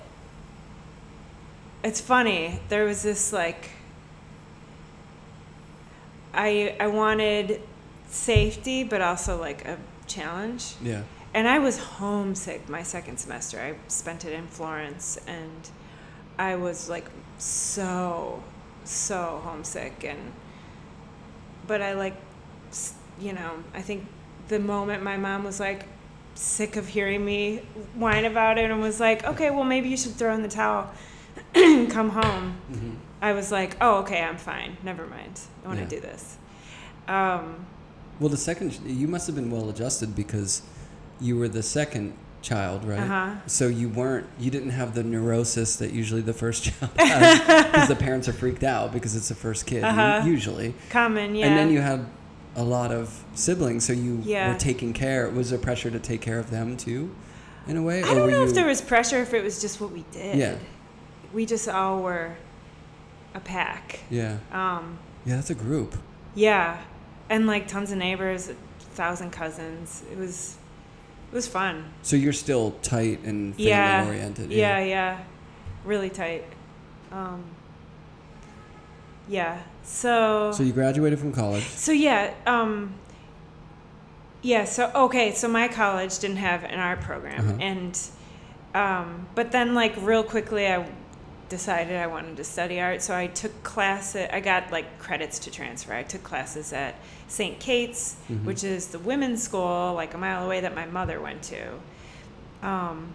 it's 1.82 2.00
funny. 2.00 2.60
There 2.68 2.84
was 2.84 3.02
this 3.02 3.32
like 3.32 3.70
I 6.34 6.76
I 6.80 6.86
wanted 6.86 7.60
safety, 8.08 8.84
but 8.84 9.00
also 9.00 9.40
like 9.40 9.64
a 9.66 9.78
challenge. 10.06 10.74
Yeah. 10.82 11.02
And 11.34 11.48
I 11.48 11.58
was 11.58 11.78
homesick 11.78 12.68
my 12.68 12.82
second 12.82 13.16
semester. 13.18 13.58
I 13.58 13.74
spent 13.88 14.24
it 14.24 14.32
in 14.32 14.46
Florence, 14.46 15.18
and 15.26 15.70
I 16.38 16.56
was 16.56 16.88
like 16.88 17.08
so 17.38 18.42
so 18.84 19.40
homesick 19.44 20.04
and 20.04 20.32
but 21.66 21.80
I 21.80 21.92
like 21.92 22.16
you 23.20 23.32
know, 23.32 23.62
I 23.74 23.82
think 23.82 24.06
the 24.48 24.58
moment 24.58 25.02
my 25.02 25.16
mom 25.16 25.44
was 25.44 25.60
like 25.60 25.86
sick 26.34 26.76
of 26.76 26.88
hearing 26.88 27.24
me 27.24 27.58
whine 27.94 28.24
about 28.24 28.58
it 28.58 28.70
and 28.70 28.80
was 28.80 28.98
like, 28.98 29.24
"Okay, 29.24 29.50
well 29.50 29.64
maybe 29.64 29.88
you 29.88 29.96
should 29.96 30.14
throw 30.14 30.34
in 30.34 30.42
the 30.42 30.48
towel 30.48 30.90
and 31.54 31.90
come 31.90 32.10
home." 32.10 32.52
hmm 32.72 32.94
I 33.22 33.32
was 33.32 33.50
like, 33.52 33.76
"Oh, 33.80 33.98
okay, 34.00 34.20
I'm 34.20 34.36
fine. 34.36 34.76
Never 34.82 35.06
mind. 35.06 35.40
I 35.64 35.68
want 35.68 35.78
to 35.78 35.84
Yeah. 35.84 36.00
do 36.00 36.00
this." 36.00 36.36
Um, 37.08 37.66
Well, 38.20 38.28
the 38.28 38.36
second 38.36 38.78
you 38.84 39.08
must 39.08 39.26
have 39.26 39.34
been 39.36 39.50
well 39.50 39.68
adjusted 39.70 40.14
because 40.14 40.62
you 41.20 41.36
were 41.38 41.48
the 41.48 41.62
second 41.62 42.12
child, 42.42 42.84
right? 42.84 43.00
Uh-huh. 43.00 43.30
So 43.46 43.68
you 43.68 43.88
weren't, 43.88 44.26
you 44.38 44.50
didn't 44.50 44.70
have 44.70 44.94
the 44.94 45.02
neurosis 45.04 45.76
that 45.76 45.92
usually 45.92 46.20
the 46.20 46.32
first 46.32 46.64
child 46.80 46.90
has 46.98 47.38
because 47.66 47.88
the 47.88 47.96
parents 47.96 48.28
are 48.28 48.32
freaked 48.32 48.64
out 48.64 48.92
because 48.92 49.14
it's 49.16 49.28
the 49.28 49.34
first 49.34 49.64
kid, 49.66 49.82
Uh-huh. 49.84 50.22
usually. 50.26 50.74
common, 50.90 51.34
yeah. 51.36 51.46
And 51.46 51.56
then 51.56 51.70
you 51.70 51.80
had 51.80 52.04
a 52.56 52.62
lot 52.64 52.90
of 52.92 53.24
siblings, 53.34 53.84
so 53.84 53.92
you 53.92 54.20
Yeah. 54.24 54.52
were 54.52 54.58
taking 54.58 54.92
care. 54.92 55.28
Was 55.30 55.50
there 55.50 55.58
pressure 55.58 55.90
to 55.90 55.98
take 56.00 56.20
care 56.20 56.38
of 56.40 56.50
them 56.50 56.76
too, 56.76 57.10
in 57.66 57.76
a 57.76 57.82
way? 57.82 58.02
I 58.02 58.14
don't 58.14 58.30
know 58.30 58.42
you, 58.42 58.48
if 58.48 58.54
there 58.54 58.66
was 58.66 58.80
pressure, 58.82 59.18
if 59.22 59.32
it 59.34 59.42
was 59.42 59.60
just 59.60 59.80
what 59.80 59.90
we 59.92 60.04
did. 60.12 60.36
Yeah. 60.36 60.56
We 61.32 61.46
just 61.46 61.68
all 61.68 62.02
were 62.02 62.32
a 63.34 63.40
pack. 63.40 64.00
Yeah, 64.10 64.38
Um, 64.52 64.98
yeah, 65.24 65.36
that's 65.36 65.50
a 65.50 65.54
group. 65.54 65.96
yeah. 66.34 66.78
And 67.30 67.46
like 67.46 67.66
tons 67.66 67.90
of 67.90 67.98
neighbors, 67.98 68.48
a 68.48 68.54
thousand 68.94 69.30
cousins. 69.30 70.02
It 70.12 70.18
was 70.18 70.56
it 71.30 71.34
was 71.34 71.46
fun. 71.48 71.84
So 72.02 72.14
you're 72.16 72.34
still 72.34 72.72
tight 72.82 73.20
and 73.24 73.54
family 73.54 73.70
Yeah. 73.70 74.06
oriented. 74.06 74.50
Yeah, 74.52 74.80
yeah. 74.84 75.18
Really 75.84 76.10
tight. 76.10 76.44
Um, 77.10 77.42
yeah. 79.28 79.62
So 79.82 80.52
So 80.52 80.62
you 80.62 80.72
graduated 80.72 81.18
from 81.18 81.32
college. 81.32 81.64
So 81.64 81.92
yeah, 81.92 82.34
um, 82.46 82.94
yeah. 84.42 84.64
So 84.64 84.90
okay, 84.94 85.32
so 85.32 85.48
my 85.48 85.68
college 85.68 86.18
didn't 86.18 86.36
have 86.38 86.64
an 86.64 86.78
art 86.78 87.00
program, 87.00 87.48
Uh-huh. 87.48 87.58
and 87.60 87.98
um, 88.74 89.26
but 89.34 89.52
then 89.52 89.74
like 89.74 89.94
real 90.00 90.22
quickly, 90.24 90.66
I 90.66 90.84
decided 91.56 91.96
I 91.98 92.06
wanted 92.06 92.38
to 92.38 92.44
study 92.44 92.80
art. 92.80 93.02
So 93.02 93.14
I 93.14 93.26
took 93.26 93.52
classes. 93.62 94.26
I 94.32 94.40
got 94.40 94.72
like 94.72 94.98
credits 94.98 95.38
to 95.40 95.50
transfer. 95.50 95.92
I 95.92 96.02
took 96.02 96.22
classes 96.22 96.72
at 96.72 96.94
St. 97.28 97.60
Kate's, 97.60 98.16
Mhm. 98.30 98.44
which 98.44 98.64
is 98.64 98.86
the 98.86 98.98
women's 98.98 99.42
school 99.42 99.92
like 99.94 100.14
a 100.14 100.18
mile 100.18 100.46
away 100.46 100.60
that 100.60 100.74
my 100.74 100.86
mother 100.86 101.20
went 101.20 101.42
to. 101.54 101.62
Um, 102.62 103.12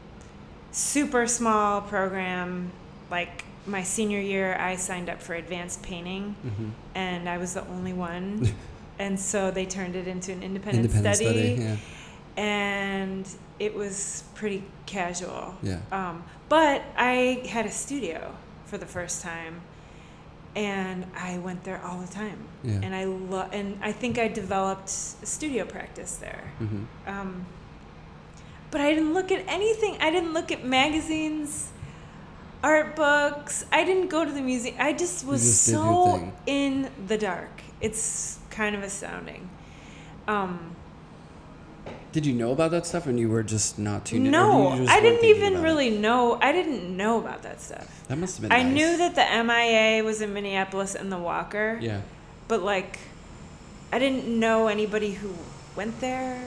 super 0.72 1.26
small 1.28 1.82
program. 1.82 2.72
Like 3.10 3.44
my 3.66 3.82
senior 3.84 4.20
year, 4.22 4.56
I 4.56 4.76
signed 4.76 5.10
up 5.10 5.20
for 5.22 5.34
advanced 5.34 5.82
painting 5.82 6.36
hmm 6.44 6.70
and 6.94 7.28
I 7.28 7.38
was 7.40 7.54
the 7.56 7.66
only 7.68 7.94
one. 7.94 8.54
and 9.00 9.20
so 9.20 9.50
they 9.50 9.66
turned 9.66 9.96
it 9.96 10.08
into 10.08 10.32
an 10.32 10.44
independent, 10.44 10.86
Independent 10.86 11.16
study, 11.16 11.56
study. 11.56 11.64
Yeah. 11.64 12.44
and 12.44 13.26
it 13.60 13.76
was 13.76 14.24
pretty 14.36 14.64
casual. 14.86 15.56
Yeah. 15.64 15.80
Um, 15.92 16.24
but 16.50 16.84
I 16.96 17.44
had 17.50 17.66
a 17.66 17.72
studio 17.72 18.36
for 18.66 18.78
the 18.78 18.86
first 18.86 19.22
time, 19.22 19.62
and 20.56 21.06
I 21.16 21.38
went 21.40 21.64
there 21.64 21.82
all 21.84 22.00
the 22.00 22.12
time. 22.12 22.40
Yeah. 22.64 22.80
And 22.84 22.96
I 22.96 23.06
lo- 23.06 23.50
and 23.52 23.80
I 23.82 23.92
think 23.92 24.18
I 24.18 24.28
developed 24.28 24.90
studio 24.90 25.66
practice 25.66 26.16
there. 26.18 26.52
Mm-hmm. 26.62 26.84
Um, 27.08 27.46
but 28.72 28.82
I 28.82 28.94
didn't 28.94 29.14
look 29.14 29.32
at 29.32 29.44
anything. 29.48 29.98
I 30.02 30.12
didn't 30.12 30.34
look 30.34 30.52
at 30.52 30.66
magazines, 30.66 31.70
art 32.64 32.96
books. 32.96 33.66
I 33.72 33.84
didn't 33.84 34.08
go 34.08 34.26
to 34.26 34.32
the 34.32 34.42
museum. 34.42 34.76
I 34.80 34.94
just 34.94 35.26
was 35.26 35.42
just 35.42 35.66
so 35.66 36.34
in 36.46 36.90
the 37.08 37.18
dark. 37.18 37.62
It's 37.80 38.40
kind 38.50 38.76
of 38.76 38.84
astounding. 38.84 39.50
Um, 40.28 40.76
Did 42.18 42.26
you 42.26 42.34
know 42.34 42.52
about 42.52 42.72
that 42.72 42.88
stuff, 42.88 43.06
and 43.06 43.20
you 43.20 43.30
were 43.30 43.44
just 43.44 43.78
not 43.78 44.04
too? 44.04 44.18
no, 44.18 44.72
I 44.88 45.00
didn't 45.02 45.24
even 45.24 45.54
about 45.54 45.60
it? 45.60 45.64
really 45.64 45.90
know. 45.92 46.40
I 46.42 46.52
didn't 46.52 46.98
know 46.98 47.20
about 47.20 47.44
that 47.44 47.62
stuff. 47.62 48.08
That 48.08 48.18
must 48.18 48.38
have 48.40 48.50
been. 48.50 48.52
I 48.60 48.64
nice. 48.64 48.74
knew 48.74 48.98
that 48.98 49.14
the 49.14 49.22
MIA 49.44 50.04
was 50.04 50.20
in 50.24 50.34
Minneapolis 50.34 50.96
and 50.96 51.12
the 51.12 51.18
Walker, 51.20 51.78
Yeah. 51.80 52.02
but 52.48 52.64
like, 52.64 52.98
I 53.94 54.00
didn't 54.00 54.28
know 54.28 54.66
anybody 54.66 55.12
who 55.12 55.30
went 55.76 56.00
there. 56.02 56.42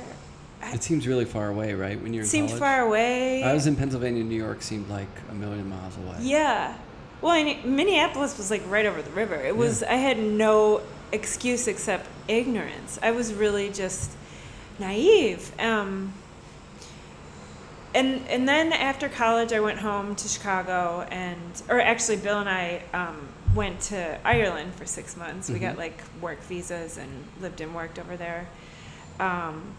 I- 0.61 0.73
It 0.75 0.83
seems 0.83 1.07
really 1.07 1.25
far 1.25 1.47
away, 1.51 1.73
right? 1.75 2.03
When 2.03 2.13
you're 2.15 2.25
in 2.25 2.29
seemed 2.29 2.49
college. 2.49 2.61
far 2.61 2.81
away. 2.81 3.45
I 3.45 3.53
was 3.53 3.69
in 3.69 3.77
Pennsylvania, 3.77 4.25
New 4.25 4.35
York 4.35 4.63
seemed 4.63 4.89
like 4.89 5.07
a 5.31 5.35
million 5.37 5.69
miles 5.71 5.97
away. 5.99 6.17
Yeah. 6.23 6.75
Well, 7.23 7.35
and 7.35 7.65
Minneapolis 7.77 8.37
was 8.37 8.51
like 8.51 8.69
right 8.69 8.87
over 8.87 9.03
the 9.03 9.11
river. 9.13 9.37
It 9.37 9.57
was. 9.57 9.85
I 9.85 9.95
had 9.95 10.19
no 10.19 10.81
excuse 11.13 11.69
except 11.69 12.09
ignorance. 12.27 12.99
I 13.05 13.13
was 13.13 13.33
really 13.33 13.71
just 13.71 14.11
naive. 14.81 15.53
Um, 15.61 16.13
and 17.95 18.27
and 18.29 18.49
then 18.49 18.73
after 18.73 19.09
college, 19.09 19.53
I 19.53 19.61
went 19.61 19.79
home 19.81 20.15
to 20.17 20.29
Chicago, 20.29 21.07
and 21.11 21.63
or 21.69 21.81
actually, 21.81 22.17
Bill 22.19 22.39
and 22.39 22.49
I 22.49 22.83
um, 22.95 23.29
went 23.55 23.81
to 23.83 24.19
Ireland 24.25 24.75
for 24.75 24.87
six 24.87 25.17
months. 25.17 25.51
We 25.51 25.59
got 25.59 25.75
Mhm. 25.75 25.79
like 25.79 26.03
work 26.21 26.41
visas 26.43 26.99
and 26.99 27.11
lived 27.41 27.61
and 27.61 27.75
worked 27.75 27.99
over 27.99 28.17
there. 28.17 28.47
Um, 29.19 29.75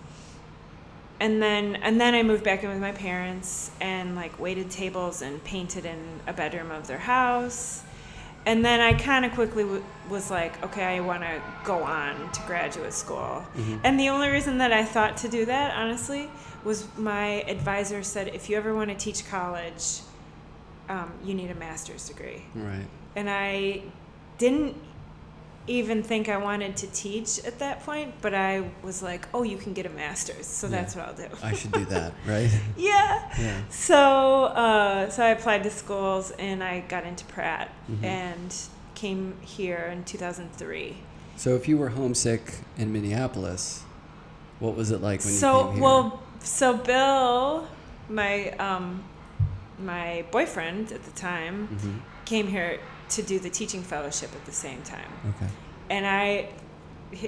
and 1.22 1.42
then 1.42 1.78
and 1.78 2.02
then 2.02 2.14
I 2.14 2.24
moved 2.24 2.44
back 2.44 2.64
in 2.64 2.70
with 2.70 2.80
my 2.80 2.92
parents 2.92 3.72
and 3.80 4.16
like 4.16 4.38
waited 4.40 4.70
tables 4.72 5.22
and 5.22 5.42
painted 5.44 5.86
in 5.86 6.20
a 6.28 6.34
bedroom 6.34 6.70
of 6.72 6.88
their 6.88 6.98
house. 7.00 7.84
And 8.45 8.65
then 8.65 8.80
I 8.80 8.93
kind 8.93 9.23
of 9.25 9.34
quickly 9.34 9.63
w- 9.63 9.84
was 10.10 10.32
like, 10.32 10.63
okay, 10.63 10.84
I 10.97 10.99
want 10.99 11.21
to 11.21 11.41
go 11.63 11.84
on 11.84 12.32
to 12.32 12.41
graduate 12.47 12.93
school. 12.93 13.45
Mhm. 13.56 13.80
And 13.84 13.99
the 13.99 14.10
only 14.10 14.30
reason 14.30 14.58
that 14.58 14.73
I 14.73 14.84
thought 14.84 15.15
to 15.17 15.27
do 15.30 15.45
that, 15.45 15.75
honestly, 15.77 16.30
was 16.63 16.88
my 16.97 17.41
advisor 17.47 18.01
said, 18.04 18.30
if 18.30 18.49
you 18.49 18.58
ever 18.58 18.73
want 18.73 18.89
to 18.89 18.95
teach 18.95 19.27
college, 19.30 19.99
um, 20.89 21.12
you 21.23 21.34
need 21.36 21.51
a 21.51 21.56
master's 21.56 22.08
degree. 22.08 22.43
Right. 22.56 22.88
And 23.15 23.30
I 23.30 23.82
didn't 24.38 24.75
even 25.71 26.03
think 26.03 26.27
I 26.29 26.38
wanted 26.38 26.75
to 26.77 26.88
teach 26.88 27.39
at 27.45 27.60
that 27.60 27.84
point, 27.86 28.13
but 28.21 28.34
I 28.34 28.69
was 28.84 29.01
like, 29.01 29.27
oh, 29.34 29.43
you 29.43 29.57
can 29.57 29.73
get 29.73 29.86
a 29.86 29.89
master's, 29.89 30.45
so 30.45 30.67
Yeah. 30.67 30.71
that's 30.71 30.95
what 30.95 31.07
I'll 31.07 31.13
do. 31.13 31.27
I 31.41 31.53
should 31.53 31.71
do 31.71 31.86
that, 31.86 32.13
right? 32.27 32.49
yeah. 32.77 33.29
Yeah. 33.39 33.62
So, 33.69 34.45
uh, 34.45 35.10
so 35.10 35.23
I 35.23 35.29
applied 35.29 35.63
to 35.63 35.69
schools 35.71 36.31
and 36.38 36.63
I 36.63 36.81
got 36.81 37.05
into 37.05 37.25
Pratt 37.25 37.69
Mhm. 37.89 38.03
and 38.03 38.55
came 38.95 39.36
here 39.41 39.89
in 39.91 40.03
2003. 40.03 40.97
So 41.38 41.55
if 41.55 41.67
you 41.67 41.77
were 41.77 41.89
homesick 41.89 42.60
in 42.77 42.91
Minneapolis, 42.93 43.84
what 44.60 44.75
was 44.75 44.91
it 44.91 45.01
like 45.01 45.21
when 45.23 45.34
you 45.34 45.39
so, 45.39 45.63
came 45.65 45.73
here? 45.75 45.84
well, 45.84 46.23
so 46.39 46.75
Bill, 46.77 47.67
my 48.10 48.51
um, 48.60 49.03
my 49.79 50.23
boyfriend 50.31 50.91
at 50.91 51.03
the 51.05 51.12
time, 51.12 51.67
Mhm. 51.73 52.01
came 52.25 52.47
here 52.47 52.79
to 53.12 53.21
do 53.21 53.39
the 53.39 53.50
teaching 53.50 53.82
fellowship 53.84 54.30
at 54.36 54.45
the 54.45 54.52
same 54.52 54.82
time, 54.84 55.12
Okay. 55.36 55.52
and 55.89 56.06
I, 56.08 56.50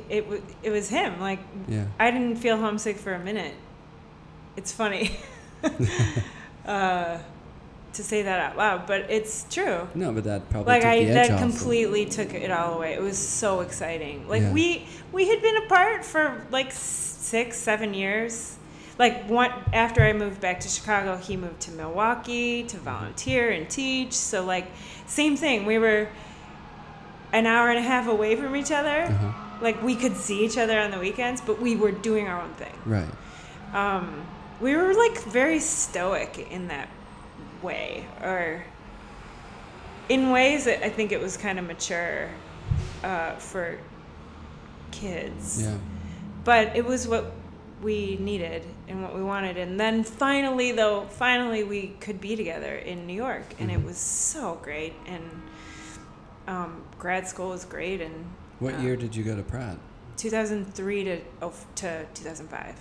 it 0.10 0.28
wa- 0.30 0.38
it 0.64 0.70
was 0.72 0.90
him. 0.90 1.20
Like 1.20 1.40
Yeah. 1.68 1.86
I 2.00 2.12
didn't 2.12 2.38
feel 2.38 2.58
homesick 2.58 2.98
for 2.98 3.14
a 3.14 3.20
minute. 3.20 3.54
It's 4.56 4.72
funny 4.72 5.18
uh, 6.66 7.18
to 7.94 8.04
say 8.04 8.24
that 8.24 8.40
out 8.40 8.58
loud, 8.58 8.88
but 8.88 9.02
it's 9.10 9.46
true. 9.50 9.88
No, 9.96 10.12
but 10.12 10.24
that 10.24 10.50
probably 10.50 10.74
Like 10.74 10.84
I, 10.86 11.06
that 11.06 11.40
completely 11.40 12.06
took 12.06 12.34
it 12.34 12.52
all 12.52 12.76
away. 12.76 12.94
It 12.94 13.02
was 13.02 13.18
so 13.18 13.60
exciting. 13.62 14.28
Like 14.28 14.42
Yeah. 14.42 14.54
we 14.54 14.88
we 15.12 15.28
had 15.28 15.42
been 15.42 15.58
apart 15.66 16.04
for 16.06 16.42
like 16.52 16.72
six, 16.72 17.58
seven 17.58 17.94
years. 17.94 18.58
Like 19.00 19.28
one 19.28 19.52
after 19.74 20.04
I 20.04 20.14
moved 20.14 20.40
back 20.40 20.60
to 20.62 20.70
Chicago, 20.70 21.18
he 21.18 21.36
moved 21.36 21.62
to 21.62 21.72
Milwaukee 21.72 22.64
to 22.64 22.78
volunteer 22.78 23.50
and 23.50 23.70
teach. 23.70 24.14
So 24.14 24.46
like 24.46 24.68
same 25.08 25.36
thing. 25.36 25.66
We 25.66 25.80
were 25.80 26.10
an 27.32 27.48
hour 27.48 27.70
and 27.70 27.80
a 27.80 27.82
half 27.82 28.08
away 28.08 28.36
from 28.36 28.56
each 28.56 28.72
other. 28.72 29.04
Uh-huh. 29.04 29.32
Like 29.62 29.82
we 29.82 29.96
could 29.96 30.16
see 30.16 30.46
each 30.46 30.58
other 30.58 30.80
on 30.80 30.92
the 30.92 31.00
weekends, 31.00 31.42
but 31.42 31.62
we 31.62 31.76
were 31.76 31.92
doing 31.92 32.28
our 32.28 32.42
own 32.42 32.54
thing. 32.54 32.74
Right. 32.86 33.10
Um, 33.74 34.26
we 34.62 34.76
were 34.76 34.94
like 34.94 35.24
very 35.24 35.60
stoic 35.60 36.48
in 36.52 36.68
that 36.68 36.90
way, 37.64 38.06
or 38.22 38.64
in 40.10 40.30
ways 40.32 40.66
that 40.66 40.86
I 40.86 40.90
think 40.90 41.12
it 41.12 41.20
was 41.20 41.38
kind 41.38 41.58
of 41.58 41.66
mature 41.66 42.30
uh, 43.04 43.36
for 43.36 43.80
kids. 44.92 45.64
Yeah. 45.64 45.78
But 46.44 46.76
it 46.76 46.86
was 46.86 47.08
what 47.08 47.32
we 47.84 48.16
needed 48.20 48.64
and 48.88 49.04
what 49.04 49.14
we 49.16 49.22
wanted. 49.22 49.58
And 49.58 49.80
then 49.80 50.04
finally, 50.04 50.72
though, 50.72 51.06
finally 51.10 51.64
we 51.64 51.90
could 52.00 52.20
be 52.22 52.36
together 52.36 52.76
in 52.76 53.06
New 53.06 53.14
York, 53.14 53.44
and 53.60 53.70
it 53.70 53.80
Mhm. 53.80 53.86
was 53.86 53.98
so 53.98 54.58
great. 54.64 54.94
And 55.06 55.24
um, 56.48 56.84
grad 56.98 57.28
school 57.28 57.50
was 57.50 57.66
great. 57.66 58.02
And 58.02 58.26
What 58.60 58.76
uh, 58.76 58.80
year 58.80 58.96
did 58.96 59.16
you 59.16 59.24
go 59.24 59.36
to 59.36 59.44
Pratt? 59.44 59.78
2003 60.18 61.04
to 61.06 61.22
oh, 61.42 61.54
to 61.76 62.06
2005. 62.14 62.76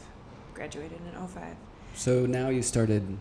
Graduated 0.54 0.98
in 1.12 1.26
05. 1.26 1.56
So 1.94 2.26
now 2.26 2.48
you 2.48 2.62
started 2.62 3.16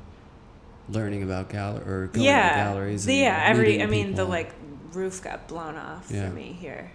learning 0.89 1.23
about 1.23 1.49
gal 1.49 1.77
or 1.77 2.07
going 2.07 2.25
yeah, 2.25 2.49
to 2.49 2.55
galleries. 2.55 3.05
the- 3.05 3.13
and 3.13 3.21
yeah. 3.21 3.43
Every 3.49 3.81
I 3.81 3.85
mean, 3.85 4.15
the 4.15 4.25
like 4.25 4.51
roof 4.93 5.21
got 5.23 5.47
blown 5.47 5.75
off 5.77 6.09
Yeah. 6.11 6.27
for 6.29 6.35
me 6.35 6.53
here. 6.59 6.91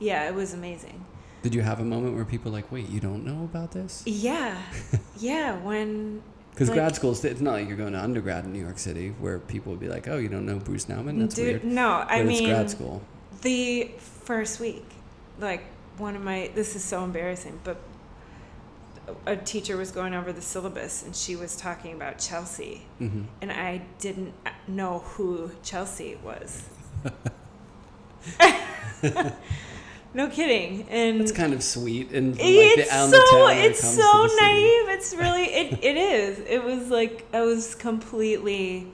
Yeah, 0.00 0.28
it 0.28 0.34
was 0.34 0.52
amazing. 0.54 1.04
Did 1.42 1.54
you 1.54 1.62
have 1.62 1.80
a 1.80 1.84
moment 1.84 2.14
where 2.16 2.24
people 2.24 2.50
like, 2.52 2.70
wait, 2.72 2.88
you 2.88 3.00
don't 3.00 3.24
know 3.24 3.44
about 3.44 3.70
this? 3.72 4.02
Yeah, 4.06 4.60
yeah. 5.18 5.56
When 5.62 6.22
Because 6.50 6.68
Like- 6.68 6.76
grad 6.78 6.96
school, 6.96 7.12
it's 7.12 7.40
not 7.40 7.52
like 7.52 7.68
you're 7.68 7.76
going 7.76 7.92
to 7.92 8.02
undergrad 8.02 8.44
in 8.44 8.52
New 8.52 8.60
York 8.60 8.78
City 8.78 9.10
where 9.20 9.38
people 9.38 9.70
would 9.72 9.80
be 9.80 9.88
like, 9.88 10.08
oh, 10.08 10.16
you 10.18 10.28
don't 10.28 10.44
know 10.46 10.58
Bruce 10.58 10.86
Nauman? 10.86 11.18
That's 11.20 11.34
dude, 11.36 11.46
weird. 11.62 11.64
no, 11.64 12.04
I 12.08 12.18
but 12.18 12.26
mean 12.26 12.42
it's 12.42 12.46
grad 12.46 12.70
school. 12.70 13.02
the 13.42 13.90
first 13.98 14.58
week, 14.60 14.84
like 15.38 15.62
one 15.98 16.16
of 16.16 16.22
my 16.22 16.50
this 16.54 16.74
is 16.76 16.82
so 16.84 17.04
embarrassing, 17.04 17.60
but 17.64 17.76
a 19.26 19.36
teacher 19.36 19.76
was 19.76 19.90
going 19.90 20.12
over 20.14 20.32
the 20.34 20.42
syllabus 20.42 21.02
and 21.02 21.16
she 21.16 21.34
was 21.36 21.56
talking 21.56 21.94
about 21.94 22.18
Chelsea, 22.18 22.82
hmm 22.98 23.22
and 23.40 23.50
I 23.52 23.82
didn't 24.00 24.34
know 24.66 24.98
who 25.00 25.52
Chelsea 25.62 26.18
was. 26.24 26.64
no 30.14 30.28
kidding, 30.28 30.86
and 30.88 31.20
It's 31.20 31.32
kind 31.32 31.52
of 31.52 31.62
sweet 31.62 32.12
and 32.12 32.32
like 32.36 32.40
it's 32.44 32.90
the 32.90 32.96
on 32.96 33.10
the 33.10 33.16
so 33.30 33.48
it's 33.48 33.80
so 33.80 34.22
the 34.22 34.28
city. 34.28 34.42
naive. 34.42 34.88
It's 34.88 35.14
really 35.22 35.44
it, 35.44 35.84
it 35.84 35.96
is. 35.96 36.38
It 36.40 36.64
was 36.64 36.88
like 36.90 37.26
I 37.32 37.42
was 37.42 37.74
completely 37.74 38.88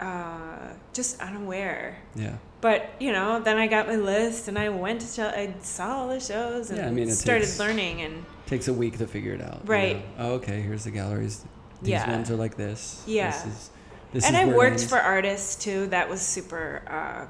uh, 0.00 0.70
just 0.92 1.20
unaware. 1.20 1.98
Yeah. 2.14 2.36
But 2.60 2.90
you 3.00 3.12
know, 3.12 3.40
then 3.40 3.56
I 3.56 3.66
got 3.66 3.86
my 3.86 3.96
list 3.96 4.48
and 4.48 4.58
I 4.58 4.68
went 4.68 5.00
to 5.02 5.06
Chel- 5.14 5.32
I 5.34 5.54
saw 5.60 5.98
all 5.98 6.08
the 6.08 6.20
shows 6.20 6.70
and 6.70 6.78
Yeah, 6.78 6.88
I 6.88 6.90
mean, 6.90 7.08
it 7.08 7.14
started 7.14 7.44
takes- 7.46 7.58
learning 7.58 8.02
and 8.02 8.24
Takes 8.46 8.66
a 8.68 8.74
week 8.74 8.98
to 8.98 9.06
figure 9.06 9.32
it 9.32 9.40
out. 9.40 9.60
you 9.64 9.70
Right. 9.70 9.96
know? 10.18 10.24
Oh, 10.26 10.32
okay, 10.34 10.60
here's 10.60 10.84
the 10.84 10.90
galleries. 10.90 11.44
These 11.82 11.90
Yeah. 11.92 12.10
ones 12.10 12.30
are 12.30 12.36
like 12.36 12.56
this. 12.56 13.02
Yeah. 13.06 13.30
This 13.30 13.44
is, 13.46 13.70
this 14.12 14.26
and 14.26 14.36
I 14.36 14.44
worked 14.46 14.84
for 14.84 14.98
artists 14.98 15.54
too. 15.62 15.86
That 15.86 16.08
was 16.10 16.20
super 16.20 16.82
uh, 16.86 17.26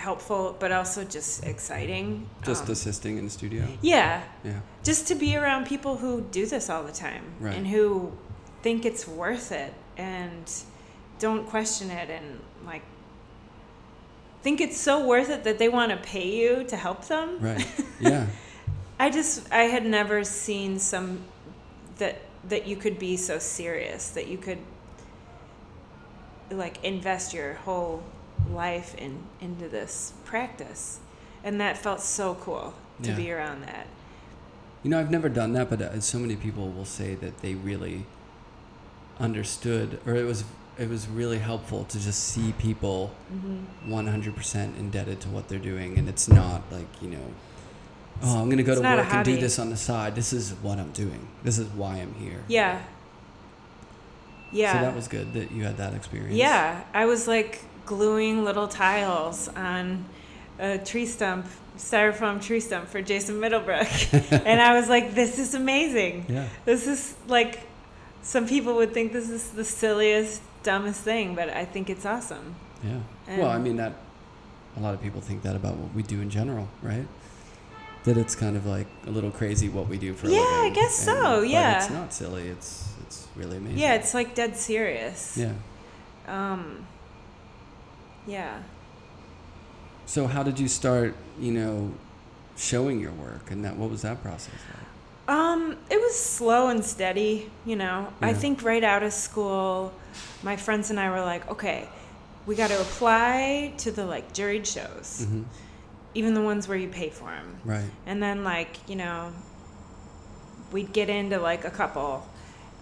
helpful, 0.00 0.56
but 0.58 0.72
also 0.72 1.04
just 1.04 1.44
exciting. 1.44 2.26
Just 2.42 2.64
Um, 2.66 2.72
assisting 2.72 3.18
in 3.18 3.24
the 3.24 3.30
studio. 3.30 3.64
yeah, 3.82 4.22
Yeah. 4.44 4.60
just 4.82 5.06
to 5.08 5.14
be 5.14 5.36
around 5.36 5.66
people 5.66 5.96
who 5.98 6.22
do 6.22 6.46
this 6.46 6.68
all 6.70 6.82
the 6.82 6.92
time 6.92 7.24
Right. 7.38 7.54
and 7.56 7.66
who 7.66 8.12
think 8.62 8.84
it's 8.84 9.06
worth 9.06 9.52
it 9.52 9.72
and 9.96 10.44
don't 11.18 11.46
question 11.48 11.90
it 11.90 12.08
and 12.10 12.40
like 12.66 12.82
think 14.42 14.60
it's 14.60 14.78
so 14.78 15.06
worth 15.06 15.28
it 15.30 15.44
that 15.44 15.58
they 15.58 15.68
want 15.68 15.90
to 15.90 15.96
pay 15.98 16.26
you 16.40 16.64
to 16.64 16.76
help 16.76 17.06
them. 17.06 17.38
Right. 17.40 17.66
Yeah. 18.00 18.26
I 18.98 19.10
just 19.10 19.50
I 19.52 19.64
had 19.74 19.84
never 19.84 20.24
seen 20.24 20.78
some 20.78 21.20
that 21.98 22.16
that 22.48 22.66
you 22.66 22.76
could 22.76 22.98
be 22.98 23.16
so 23.18 23.38
serious 23.38 24.08
that 24.10 24.26
you 24.28 24.38
could 24.38 24.58
like 26.50 26.82
invest 26.84 27.32
your 27.34 27.54
whole 27.64 28.02
life 28.52 28.94
in 28.96 29.22
into 29.40 29.68
this 29.68 30.12
practice 30.24 30.98
and 31.44 31.60
that 31.60 31.76
felt 31.78 32.00
so 32.00 32.34
cool 32.36 32.74
to 33.02 33.10
Yeah. 33.10 33.16
be 33.16 33.32
around 33.32 33.62
that 33.62 33.86
You 34.82 34.90
know, 34.90 34.98
I've 34.98 35.10
never 35.10 35.28
done 35.28 35.52
that, 35.54 35.68
but 35.68 35.82
uh, 35.82 36.00
so 36.00 36.18
many 36.18 36.36
people 36.36 36.70
will 36.70 36.86
say 36.86 37.14
that 37.16 37.42
they 37.42 37.54
really 37.54 38.06
understood, 39.18 40.00
or 40.06 40.14
it 40.14 40.24
was 40.24 40.44
it 40.78 40.88
was 40.88 41.06
really 41.08 41.38
helpful 41.38 41.84
to 41.84 42.00
just 42.00 42.24
see 42.24 42.52
people 42.58 43.10
mm-hmm. 43.30 43.92
100% 43.92 44.78
indebted 44.78 45.20
to 45.20 45.28
what 45.28 45.48
they're 45.48 45.58
doing, 45.58 45.98
and 45.98 46.08
it's 46.08 46.28
not 46.28 46.62
like 46.70 46.86
you 47.02 47.10
know, 47.10 47.26
oh, 48.22 48.40
I'm 48.40 48.48
gonna 48.48 48.62
go 48.62 48.72
It's 48.72 48.80
to 48.80 48.86
work 48.96 49.12
and 49.14 49.24
do 49.24 49.36
this 49.38 49.58
on 49.58 49.68
the 49.68 49.76
side. 49.76 50.14
This 50.14 50.32
is 50.32 50.52
what 50.62 50.78
I'm 50.78 50.92
doing. 50.92 51.28
This 51.42 51.58
is 51.58 51.66
why 51.68 51.96
I'm 51.96 52.14
here. 52.14 52.42
yeah 52.48 52.80
yeah 54.52 54.72
So 54.72 54.78
that 54.80 54.94
was 54.96 55.06
good 55.08 55.32
that 55.34 55.52
you 55.52 55.62
had 55.64 55.76
that 55.76 55.94
experience. 55.94 56.34
yeah 56.34 56.82
I 56.94 57.04
was 57.04 57.28
like 57.28 57.60
gluing 57.90 58.44
little 58.44 58.68
tiles 58.68 59.48
on 59.48 60.04
a 60.60 60.78
tree 60.78 61.06
stump 61.06 61.44
styrofoam 61.76 62.40
tree 62.40 62.60
stump 62.60 62.86
for 62.88 63.02
Jason 63.02 63.40
Middlebrook 63.40 63.88
and 64.30 64.60
I 64.60 64.74
was 64.78 64.88
like 64.88 65.14
this 65.14 65.38
is 65.38 65.54
amazing 65.54 66.26
Yeah. 66.28 66.46
This 66.64 66.86
is 66.86 67.16
like 67.26 67.54
some 68.22 68.46
people 68.46 68.74
would 68.76 68.92
think 68.92 69.12
this 69.12 69.28
is 69.30 69.50
the 69.50 69.64
silliest, 69.64 70.42
dumbest 70.62 71.00
thing, 71.00 71.34
but 71.34 71.48
I 71.48 71.64
think 71.64 71.88
it's 71.90 72.04
awesome. 72.04 72.54
Yeah. 72.84 73.00
well, 73.38 73.48
I 73.48 73.58
mean 73.58 73.76
that. 73.76 73.94
A 74.76 74.80
lot 74.80 74.94
of 74.94 75.00
people 75.02 75.20
think 75.20 75.42
that 75.42 75.56
about 75.56 75.74
what 75.76 75.94
we 75.94 76.02
do 76.02 76.20
in 76.20 76.30
general, 76.30 76.68
right? 76.82 77.06
that 78.04 78.16
it's 78.16 78.34
kind 78.34 78.56
of 78.56 78.64
like 78.66 78.86
a 79.06 79.10
little 79.10 79.30
crazy 79.30 79.68
what 79.68 79.86
we 79.88 79.98
do 79.98 80.14
for 80.14 80.26
a 80.26 80.30
Yeah. 80.30 80.68
I 80.68 80.70
guess 80.74 80.94
so, 80.94 81.40
but 81.40 81.48
yeah. 81.48 81.78
it's 81.78 81.90
not 81.90 82.12
silly. 82.12 82.48
It's 82.48 82.92
it's 83.04 83.26
really 83.36 83.56
amazing. 83.56 83.78
Yeah, 83.78 83.94
it's 83.94 84.14
like 84.14 84.34
dead 84.34 84.56
serious. 84.56 85.36
yeah. 85.36 85.54
Um. 86.28 86.86
Yeah. 88.26 88.62
So 90.06 90.26
how 90.26 90.42
did 90.42 90.58
you 90.58 90.68
start? 90.68 91.14
You 91.38 91.52
know, 91.52 91.94
showing 92.56 93.00
your 93.00 93.12
work, 93.12 93.50
and 93.50 93.64
that 93.64 93.76
what 93.76 93.90
was 93.90 94.02
that 94.02 94.22
process 94.22 94.54
like? 94.68 95.36
Um, 95.36 95.76
it 95.88 96.00
was 96.00 96.18
slow 96.18 96.68
and 96.68 96.84
steady, 96.84 97.50
you 97.64 97.76
know. 97.76 98.12
I 98.20 98.32
think 98.32 98.64
right 98.64 98.82
out 98.82 99.02
of 99.04 99.12
school, 99.12 99.92
my 100.42 100.56
friends 100.56 100.90
and 100.90 100.98
I 100.98 101.10
were 101.10 101.20
like, 101.20 101.48
okay, 101.50 101.88
we 102.46 102.56
got 102.56 102.70
to 102.70 102.80
apply 102.80 103.74
to 103.78 103.92
the 103.92 104.04
like 104.04 104.32
juried 104.32 104.66
shows, 104.66 105.26
hmm 105.28 105.42
even 106.14 106.34
the 106.34 106.42
ones 106.42 106.66
where 106.66 106.76
you 106.76 106.88
pay 106.88 107.08
for 107.08 107.30
them. 107.30 107.60
Right. 107.64 107.90
And 108.06 108.22
then 108.22 108.42
like, 108.42 108.88
you 108.88 108.96
know, 108.96 109.32
we'd 110.72 110.92
get 110.92 111.08
into 111.08 111.38
like 111.38 111.64
a 111.64 111.70
couple. 111.70 112.26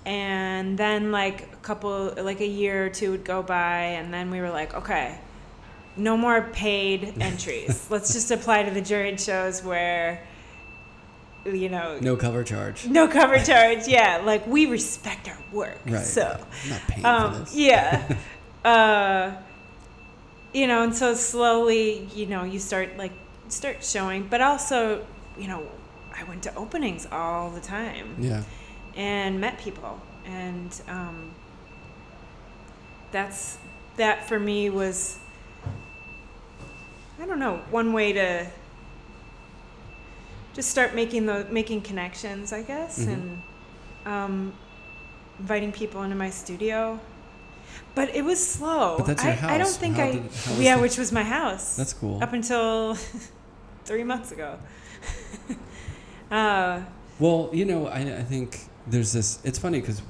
And 0.07 0.78
then 0.78 1.12
like 1.12 1.43
a 1.53 1.57
couple 1.57 2.14
like 2.16 2.41
a 2.41 2.47
year 2.47 2.86
or 2.86 2.89
two 2.89 3.11
would 3.11 3.24
go 3.24 3.43
by 3.43 3.80
and 3.80 4.12
then 4.14 4.30
we 4.30 4.41
were 4.41 4.51
like, 4.51 4.74
okay, 4.74 5.18
no 5.99 6.16
more 6.16 6.42
paid 6.53 7.14
entries. 7.20 7.86
Let's 7.90 8.12
just 8.12 8.30
apply 8.30 8.62
to 8.64 8.70
the 8.70 8.80
juried 8.82 9.18
shows 9.24 9.62
where 9.62 10.22
you 11.44 11.68
know, 11.68 11.99
No 12.01 12.14
cover 12.16 12.44
charge. 12.44 12.86
no 12.86 13.09
cover 13.09 13.38
charge. 13.38 13.86
Yeah, 13.88 14.20
like 14.24 14.46
we 14.46 14.66
respect 14.66 15.28
our 15.28 15.38
work. 15.53 15.78
Right. 15.86 16.05
So, 16.05 16.44
I'm 16.64 16.70
not 16.70 16.80
paying 16.88 17.03
for 17.03 17.09
um, 17.09 17.40
this. 17.44 17.55
yeah. 17.55 18.16
uh, 18.64 19.32
you 20.53 20.66
know, 20.66 20.82
and 20.82 20.94
so 20.94 21.14
slowly, 21.14 22.07
you 22.14 22.26
know, 22.26 22.42
you 22.44 22.59
start 22.59 22.96
like 22.99 23.12
start 23.49 23.82
showing, 23.82 24.26
but 24.28 24.40
also, 24.42 25.07
you 25.38 25.46
know, 25.49 25.66
I 26.14 26.24
went 26.24 26.42
to 26.42 26.55
openings 26.55 27.07
all 27.11 27.51
the 27.51 27.61
time 27.61 28.16
Yeah. 28.18 28.42
and 28.96 29.40
met 29.40 29.59
people, 29.59 30.01
and 30.26 30.78
um, 30.88 31.30
that's 33.12 33.59
that 33.96 34.28
for 34.28 34.38
me 34.38 34.68
was. 34.70 35.18
I 37.20 37.26
don't 37.26 37.38
know, 37.38 37.60
one 37.70 37.92
way 37.92 38.12
to 38.12 38.46
just 40.54 40.70
start 40.70 40.94
making 40.94 41.26
the 41.26 41.46
making 41.50 41.82
connections, 41.82 42.52
I 42.52 42.62
guess, 42.62 42.98
Mhm. 43.00 43.08
and 43.12 43.42
um, 44.06 44.52
inviting 45.38 45.72
people 45.72 46.02
into 46.02 46.16
my 46.16 46.30
studio. 46.30 46.98
But 47.94 48.14
it 48.14 48.24
was 48.24 48.44
slow. 48.44 48.96
But 48.98 49.06
that's 49.06 49.24
your 49.24 49.32
I, 49.32 49.54
I 49.54 49.58
don't 49.58 49.66
house. 49.66 49.76
think 49.76 49.96
How 49.96 50.04
I. 50.04 50.12
did- 50.12 50.30
yeah, 50.58 50.76
the- 50.76 50.82
which 50.82 50.96
was 50.98 51.12
my 51.12 51.22
house. 51.22 51.76
That's 51.76 51.92
cool. 51.92 52.22
Up 52.22 52.32
until 52.32 52.96
three 53.84 54.04
months 54.04 54.32
ago. 54.32 54.58
uh, 56.30 56.80
Well, 57.18 57.50
you 57.52 57.64
know, 57.64 57.86
I, 57.88 58.00
I 58.18 58.22
think 58.22 58.60
there's 58.86 59.12
this. 59.12 59.38
It's 59.44 59.58
funny 59.58 59.80
because 59.80 60.02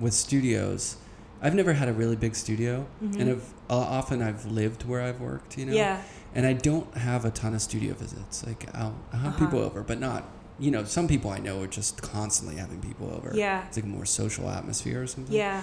with 0.00 0.14
studios, 0.14 0.96
I've 1.42 1.54
never 1.54 1.72
had 1.74 1.88
a 1.88 1.92
really 1.92 2.16
big 2.16 2.34
studio, 2.34 2.86
Mhm. 3.02 3.20
and 3.20 3.30
I've, 3.30 3.44
uh, 3.70 3.76
often 3.76 4.22
I've 4.22 4.44
lived 4.46 4.84
where 4.88 5.02
I've 5.02 5.20
worked. 5.20 5.56
You 5.58 5.66
know. 5.66 5.72
yeah. 5.74 6.00
And 6.34 6.44
I 6.46 6.52
don't 6.52 6.92
have 6.96 7.24
a 7.24 7.30
ton 7.30 7.54
of 7.54 7.62
studio 7.62 7.94
visits. 7.94 8.44
Like 8.46 8.66
I'll, 8.74 8.94
I'll 9.12 9.20
have 9.20 9.34
Uh-huh. 9.34 9.44
people 9.46 9.60
over, 9.60 9.82
but 9.82 9.98
not. 10.00 10.24
You 10.58 10.70
know, 10.70 10.84
some 10.84 11.08
people 11.08 11.30
I 11.30 11.38
know 11.38 11.60
are 11.62 11.66
just 11.66 12.00
constantly 12.02 12.56
having 12.56 12.80
people 12.80 13.10
over. 13.12 13.32
Yeah. 13.34 13.64
It's 13.66 13.76
like 13.76 13.84
a 13.84 13.88
more 13.88 14.04
social 14.06 14.48
atmosphere 14.48 15.02
or 15.02 15.06
something. 15.06 15.34
Yeah. 15.34 15.62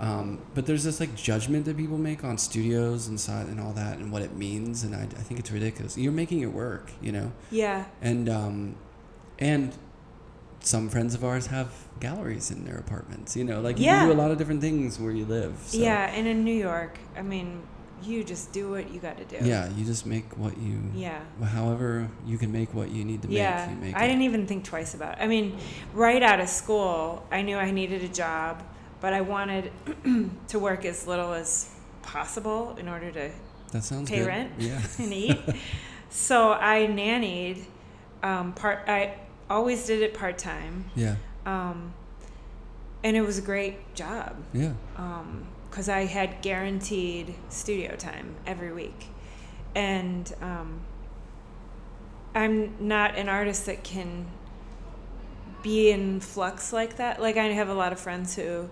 Um, 0.00 0.38
but 0.54 0.66
there's 0.66 0.84
this 0.84 1.00
like 1.00 1.16
judgment 1.16 1.64
that 1.64 1.76
people 1.76 1.98
make 1.98 2.22
on 2.22 2.38
studios 2.38 3.08
and 3.08 3.18
side 3.18 3.48
and 3.48 3.58
all 3.60 3.72
that 3.72 3.98
and 3.98 4.12
what 4.12 4.22
it 4.22 4.36
means, 4.36 4.84
and 4.84 4.94
I, 4.94 5.02
I 5.02 5.22
think 5.26 5.40
it's 5.40 5.50
ridiculous. 5.50 5.98
You're 5.98 6.12
making 6.12 6.40
it 6.40 6.52
work, 6.52 6.92
you 7.02 7.10
know, 7.10 7.32
Yeah. 7.50 7.86
and 8.00 8.28
um, 8.28 8.76
and 9.40 9.72
some 10.60 10.88
friends 10.88 11.14
of 11.14 11.24
ours 11.24 11.46
have 11.46 11.72
galleries 11.98 12.50
in 12.52 12.64
their 12.64 12.76
apartments. 12.78 13.36
You 13.36 13.42
know, 13.42 13.60
like 13.60 13.78
you 13.78 13.86
Yeah. 13.86 14.00
can 14.00 14.08
do 14.08 14.12
a 14.14 14.20
lot 14.22 14.30
of 14.30 14.38
different 14.38 14.60
things 14.60 15.00
where 15.00 15.10
you 15.12 15.24
live. 15.24 15.54
So, 15.66 15.78
Yeah. 15.78 16.12
And 16.14 16.28
in 16.28 16.44
New 16.44 16.54
York, 16.54 16.98
I 17.16 17.22
mean, 17.22 17.62
you 18.02 18.24
just 18.24 18.52
do 18.52 18.70
what 18.70 18.90
you 18.90 19.00
got 19.00 19.16
to 19.18 19.24
do. 19.24 19.44
Yeah, 19.44 19.68
you 19.70 19.84
just 19.84 20.06
make 20.06 20.36
what 20.38 20.56
you. 20.58 20.80
Yeah. 20.94 21.20
However, 21.42 22.08
you 22.26 22.38
can 22.38 22.50
make 22.52 22.72
what 22.74 22.90
you 22.90 23.04
need 23.04 23.22
to 23.22 23.28
Yeah, 23.28 23.66
make. 23.66 23.70
You 23.76 23.80
make 23.86 23.96
I 23.96 24.04
it. 24.04 24.08
didn't 24.08 24.22
even 24.22 24.46
think 24.46 24.64
twice 24.64 24.94
about 24.94 25.18
it. 25.18 25.22
I 25.22 25.26
mean, 25.26 25.58
right 25.94 26.22
out 26.22 26.40
of 26.40 26.48
school, 26.48 27.26
I 27.30 27.42
knew 27.42 27.56
I 27.56 27.70
needed 27.70 28.02
a 28.04 28.08
job, 28.08 28.62
but 29.00 29.12
I 29.12 29.20
wanted 29.20 29.70
to 30.48 30.58
work 30.58 30.84
as 30.84 31.06
little 31.06 31.32
as 31.32 31.74
possible 32.02 32.76
in 32.78 32.88
order 32.88 33.10
to 33.12 33.30
That 33.72 33.84
sounds 33.84 34.08
pay 34.10 34.18
good. 34.18 34.26
rent 34.26 34.52
Yeah. 34.58 34.80
and 34.98 35.12
eat. 35.12 35.38
so 36.10 36.52
I 36.52 36.86
nannied 36.90 37.64
um, 38.22 38.52
part. 38.54 38.80
I 38.88 39.14
always 39.50 39.86
did 39.86 40.02
it 40.02 40.14
part 40.14 40.36
time, 40.38 40.90
yeah. 40.94 41.16
um, 41.46 41.92
and 43.04 43.16
it 43.16 43.22
was 43.22 43.38
a 43.38 43.42
great 43.42 43.94
job 43.94 44.36
Yeah. 44.52 44.72
Because 45.70 45.88
I 45.88 46.04
had 46.06 46.42
guaranteed 46.42 47.34
studio 47.50 47.94
time 47.96 48.34
every 48.46 48.72
week, 48.72 49.06
and 49.74 50.32
um, 50.40 50.80
I'm 52.34 52.74
not 52.86 53.16
an 53.16 53.28
artist 53.28 53.66
that 53.66 53.82
can 53.84 54.26
be 55.62 55.90
in 55.90 56.20
flux 56.20 56.72
like 56.72 56.96
that. 56.96 57.20
Like 57.20 57.36
I 57.36 57.44
have 57.44 57.68
a 57.68 57.74
lot 57.74 57.92
of 57.92 57.98
friends 58.00 58.34
who, 58.36 58.68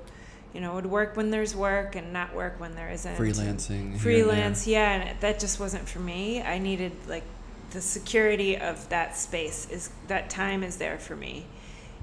you 0.55 0.61
know, 0.61 0.75
would 0.75 0.87
work 0.87 1.17
when 1.17 1.31
there's 1.31 1.55
work 1.55 1.97
and 1.97 2.13
not 2.13 2.35
work 2.35 2.59
when 2.61 2.75
there 2.75 2.91
isn't. 2.91 3.17
Freelancing. 3.17 3.99
Freelance, 3.99 4.67
yeah, 4.67 4.93
and 4.93 5.09
it- 5.09 5.21
that 5.21 5.39
just 5.41 5.59
wasn't 5.61 5.89
for 5.89 5.99
me. 5.99 6.43
I 6.43 6.59
needed 6.59 6.93
like 7.09 7.25
the 7.71 7.81
security 7.81 8.57
of 8.57 8.89
that 8.89 9.17
space 9.17 9.69
is 9.71 9.91
that 10.07 10.31
time 10.31 10.63
is 10.63 10.77
there 10.77 10.99
for 10.99 11.17
me 11.17 11.45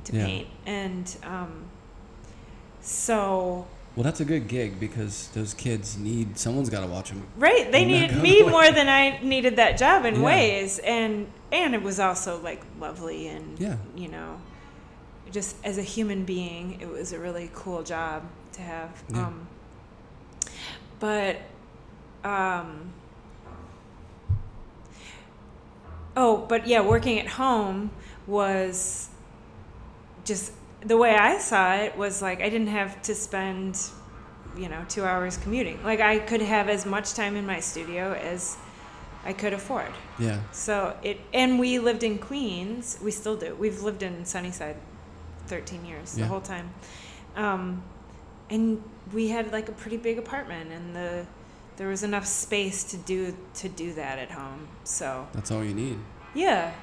to 0.03 0.15
Yeah. 0.17 0.25
paint, 0.25 0.47
and 0.65 1.17
um, 1.23 1.63
so 2.81 3.65
Well, 3.95 4.03
that's 4.03 4.19
a 4.21 4.25
good 4.25 4.47
gig 4.47 4.79
because 4.79 5.27
those 5.35 5.53
kids 5.53 5.97
need 5.97 6.37
someone's 6.39 6.69
got 6.69 6.81
to 6.81 6.87
watch 6.87 7.09
them. 7.09 7.27
Right, 7.37 7.71
they 7.71 7.83
I'm 7.83 7.87
needed 7.87 8.17
me 8.21 8.41
more 8.49 8.71
than 8.71 8.89
I 8.89 9.19
needed 9.21 9.57
that 9.57 9.77
job 9.77 10.05
in 10.05 10.15
Yeah. 10.15 10.21
ways, 10.23 10.79
and 10.79 11.27
and 11.51 11.75
it 11.75 11.83
was 11.83 11.99
also 11.99 12.39
like 12.41 12.61
lovely 12.79 13.27
and 13.27 13.59
Yeah. 13.59 13.75
you 13.95 14.07
know, 14.07 14.41
just 15.31 15.55
as 15.63 15.77
a 15.77 15.83
human 15.83 16.25
being, 16.25 16.79
it 16.81 16.89
was 16.89 17.13
a 17.13 17.19
really 17.19 17.51
cool 17.53 17.83
job 17.83 18.23
to 18.53 18.61
have. 18.61 19.03
Yeah. 19.11 19.27
Um, 19.27 19.47
but, 20.99 21.37
um, 22.23 22.93
oh, 26.15 26.37
but 26.47 26.65
yeah, 26.67 26.81
working 26.81 27.19
at 27.19 27.27
home 27.27 27.91
was 28.25 29.09
just 30.25 30.53
the 30.85 30.97
way 30.97 31.15
I 31.15 31.37
saw 31.39 31.75
it 31.75 31.97
was 31.97 32.21
like 32.21 32.41
I 32.41 32.49
didn't 32.49 32.67
have 32.67 33.01
to 33.03 33.15
spend, 33.15 33.79
you 34.57 34.69
know, 34.69 34.83
two 34.89 35.03
hours 35.05 35.37
commuting. 35.37 35.81
Like 35.83 35.99
I 36.01 36.19
could 36.19 36.41
have 36.41 36.69
as 36.69 36.85
much 36.85 37.13
time 37.13 37.35
in 37.35 37.45
my 37.45 37.59
studio 37.59 38.13
as 38.13 38.57
I 39.25 39.33
could 39.33 39.53
afford. 39.53 39.91
Yeah. 40.19 40.41
So 40.51 40.97
it, 41.03 41.19
and 41.33 41.57
we 41.59 41.79
lived 41.79 42.03
in 42.03 42.17
Queens. 42.17 42.97
We 43.01 43.11
still 43.11 43.35
do. 43.37 43.55
We've 43.55 43.81
lived 43.81 44.03
in 44.03 44.25
Sunnyside 44.25 44.75
13 45.47 45.85
years, 45.85 46.17
Yeah. 46.17 46.23
the 46.25 46.29
whole 46.29 46.41
time. 46.41 46.69
Um, 47.35 47.83
and 48.49 48.83
we 49.13 49.29
had 49.29 49.51
like 49.51 49.69
a 49.69 49.71
pretty 49.71 49.97
big 49.97 50.17
apartment 50.19 50.71
and 50.71 50.95
the, 50.95 51.25
there 51.77 51.87
was 51.87 52.03
enough 52.03 52.25
space 52.25 52.83
to 52.91 52.97
do, 52.97 53.35
to 53.55 53.69
do 53.69 53.93
that 53.93 54.19
at 54.19 54.29
home. 54.31 54.67
So 54.83 55.27
That's 55.33 55.49
all 55.51 55.63
you 55.63 55.73
need. 55.73 55.97
yeah. 56.35 56.73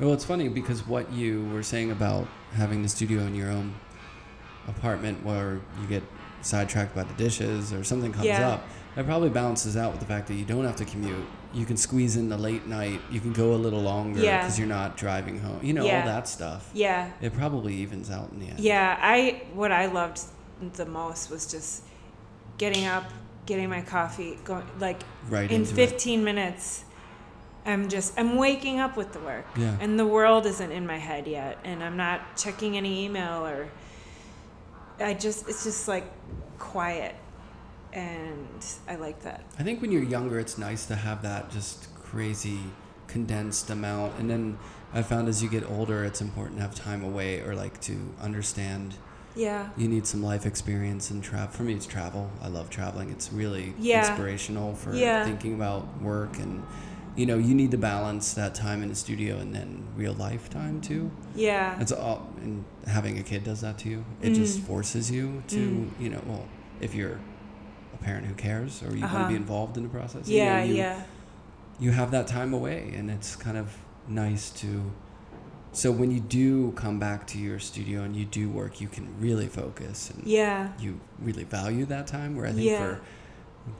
Well, 0.00 0.12
it's 0.12 0.24
funny 0.24 0.48
because 0.48 0.86
what 0.86 1.12
you 1.12 1.44
were 1.52 1.62
saying 1.62 1.90
about 1.92 2.26
having 2.52 2.82
the 2.82 2.88
studio 2.88 3.20
in 3.22 3.34
your 3.34 3.50
own 3.50 3.74
apartment 4.66 5.24
where 5.24 5.60
you 5.80 5.86
get 5.88 6.02
sidetracked 6.42 6.94
by 6.94 7.04
the 7.04 7.14
dishes 7.14 7.72
or 7.72 7.84
something 7.84 8.12
comes 8.12 8.26
Yeah. 8.26 8.48
up, 8.48 8.66
that 8.96 9.06
probably 9.06 9.30
balances 9.30 9.76
out 9.76 9.92
with 9.92 10.00
the 10.00 10.06
fact 10.06 10.26
that 10.28 10.34
you 10.34 10.44
don't 10.44 10.64
have 10.64 10.76
to 10.76 10.84
commute. 10.84 11.24
You 11.52 11.64
can 11.64 11.76
squeeze 11.76 12.16
in 12.16 12.28
the 12.28 12.36
late 12.36 12.66
night. 12.66 13.00
You 13.10 13.20
can 13.20 13.32
go 13.32 13.54
a 13.54 13.56
little 13.56 13.80
longer 13.80 14.20
Yeah. 14.20 14.38
because 14.42 14.58
you're 14.58 14.68
not 14.68 14.96
driving 14.96 15.40
home. 15.40 15.60
You 15.62 15.72
know, 15.72 15.84
Yeah. 15.84 16.00
all 16.00 16.06
that 16.06 16.28
stuff. 16.28 16.68
Yeah. 16.74 17.10
It 17.20 17.32
probably 17.34 17.74
evens 17.74 18.10
out 18.10 18.30
in 18.32 18.40
the 18.40 18.48
end. 18.48 18.60
Yeah, 18.60 18.96
I 19.00 19.42
what 19.54 19.70
I 19.72 19.86
loved 19.86 20.20
the 20.74 20.86
most 20.86 21.30
was 21.30 21.46
just 21.46 21.82
getting 22.58 22.86
up, 22.86 23.04
getting 23.46 23.68
my 23.68 23.82
coffee, 23.82 24.38
going 24.44 24.64
like 24.80 25.02
Right 25.28 25.50
in 25.50 25.60
into 25.62 25.72
it. 25.72 25.74
15 25.90 26.24
minutes. 26.24 26.84
I'm 27.66 27.88
just 27.88 28.18
I'm 28.18 28.36
waking 28.36 28.78
up 28.80 28.96
with 28.96 29.12
the 29.12 29.20
work, 29.20 29.46
Yeah. 29.56 29.76
and 29.80 29.98
the 29.98 30.06
world 30.06 30.44
isn't 30.46 30.70
in 30.70 30.86
my 30.86 30.98
head 30.98 31.26
yet, 31.26 31.58
and 31.64 31.82
I'm 31.82 31.96
not 31.96 32.36
checking 32.36 32.76
any 32.76 33.04
email 33.04 33.46
or. 33.46 33.68
I 35.00 35.12
just 35.14 35.48
it's 35.48 35.64
just 35.64 35.88
like 35.88 36.04
quiet, 36.58 37.16
and 37.92 38.64
I 38.88 38.94
like 38.96 39.22
that. 39.22 39.44
I 39.58 39.62
think 39.64 39.80
when 39.82 39.90
you're 39.90 40.04
younger, 40.04 40.38
it's 40.38 40.56
nice 40.58 40.86
to 40.86 40.94
have 40.94 41.22
that 41.22 41.50
just 41.50 41.92
crazy 41.96 42.60
condensed 43.08 43.70
amount. 43.70 44.18
And 44.18 44.30
then 44.30 44.58
I 44.92 45.02
found 45.02 45.28
as 45.28 45.42
you 45.42 45.48
get 45.48 45.68
older, 45.68 46.04
it's 46.04 46.20
important 46.20 46.58
to 46.58 46.62
have 46.62 46.74
time 46.74 47.02
away 47.02 47.40
or 47.40 47.54
like 47.56 47.80
to 47.82 47.96
understand. 48.20 48.94
Yeah. 49.34 49.70
You 49.76 49.88
need 49.88 50.06
some 50.06 50.22
life 50.22 50.46
experience 50.46 51.10
and 51.10 51.22
travel. 51.24 51.52
For 51.52 51.64
me, 51.64 51.74
it's 51.74 51.86
travel. 51.86 52.30
I 52.40 52.46
love 52.46 52.70
traveling. 52.70 53.10
It's 53.10 53.32
really 53.32 53.74
Yeah. 53.78 53.98
inspirational 54.06 54.76
for 54.76 54.94
Yeah. 54.94 55.24
thinking 55.24 55.54
about 55.54 56.00
work 56.00 56.38
and 56.38 56.62
you 57.16 57.26
know, 57.26 57.38
you 57.38 57.54
need 57.54 57.70
to 57.70 57.78
balance 57.78 58.34
that 58.34 58.54
time 58.54 58.82
in 58.82 58.88
the 58.88 58.94
studio 58.94 59.38
and 59.38 59.54
then 59.54 59.84
real 59.96 60.14
life 60.14 60.50
time 60.50 60.80
too. 60.80 61.10
Yeah. 61.36 61.78
It's 61.80 61.92
all, 61.92 62.28
and 62.42 62.64
having 62.86 63.18
a 63.18 63.22
kid 63.22 63.44
does 63.44 63.60
that 63.60 63.78
to 63.78 63.88
you. 63.88 64.04
It 64.20 64.34
just 64.34 64.58
Mm. 64.60 64.64
forces 64.64 65.10
you 65.10 65.42
to, 65.48 65.56
Mm. 65.56 65.88
you 66.00 66.08
know, 66.10 66.20
well, 66.26 66.44
if 66.80 66.94
you're 66.94 67.20
a 67.94 67.96
parent 68.02 68.26
who 68.26 68.34
cares 68.34 68.82
or 68.82 68.94
you 68.96 69.02
want 69.02 69.12
to 69.12 69.18
Uh-huh. 69.20 69.28
be 69.28 69.36
involved 69.36 69.76
in 69.76 69.84
the 69.84 69.88
process, 69.88 70.28
you 70.28 70.38
know, 70.38 70.44
yeah, 70.44 70.64
you, 70.64 70.74
yeah. 70.74 71.02
you 71.78 71.90
have 71.92 72.10
that 72.10 72.26
time 72.26 72.52
away 72.52 72.92
and 72.96 73.08
it's 73.10 73.36
kind 73.36 73.56
of 73.56 73.76
nice 74.08 74.50
to 74.50 74.90
so 75.72 75.90
when 75.90 76.10
you 76.12 76.20
do 76.20 76.70
come 76.72 77.00
back 77.00 77.26
to 77.26 77.36
your 77.38 77.58
studio 77.58 78.02
and 78.02 78.14
you 78.14 78.24
do 78.24 78.48
work 78.48 78.80
you 78.80 78.86
can 78.86 79.08
really 79.18 79.48
focus 79.48 80.08
and 80.10 80.24
Yeah. 80.24 80.68
you 80.78 81.00
really 81.18 81.42
value 81.44 81.84
that 81.86 82.06
time 82.06 82.36
where 82.36 82.46
i 82.46 82.52
think 82.52 82.66
Yeah. 82.66 82.78
for 82.78 83.00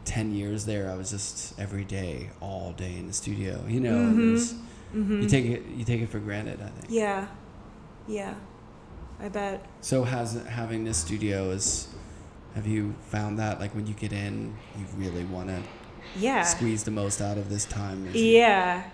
10 0.05 0.35
years 0.35 0.65
there 0.65 0.91
i 0.91 0.95
was 0.95 1.11
just 1.11 1.59
every 1.59 1.85
day 1.85 2.31
all 2.41 2.73
day 2.73 2.97
in 2.97 3.07
the 3.07 3.13
studio 3.13 3.63
you 3.69 3.81
know 3.81 3.93
Mhm. 3.97 4.29
it 4.29 4.33
was, 4.33 4.55
Mm-hmm. 4.95 5.23
you 5.23 5.29
take 5.29 5.45
it 5.47 5.63
you 5.77 5.85
take 5.85 6.01
it 6.03 6.09
for 6.09 6.21
granted 6.21 6.61
i 6.63 6.69
think 6.69 6.87
Yeah. 6.89 7.27
Yeah. 8.07 8.35
I 9.21 9.29
bet. 9.29 9.65
so 9.81 10.05
has 10.05 10.41
having 10.49 10.85
this 10.85 10.99
studio 10.99 11.51
is 11.51 11.89
have 12.55 12.67
you 12.67 12.95
found 13.09 13.39
that 13.39 13.61
like 13.61 13.75
when 13.75 13.87
you 13.87 13.95
get 13.95 14.13
in 14.13 14.55
you 14.79 14.85
really 14.97 15.25
want 15.25 15.49
to 15.49 15.61
Yeah. 16.17 16.43
squeeze 16.45 16.85
the 16.85 16.91
most 16.91 17.21
out 17.21 17.39
of 17.39 17.49
this 17.51 17.65
time 17.65 18.07
it- 18.07 18.15
Yeah. 18.17 18.85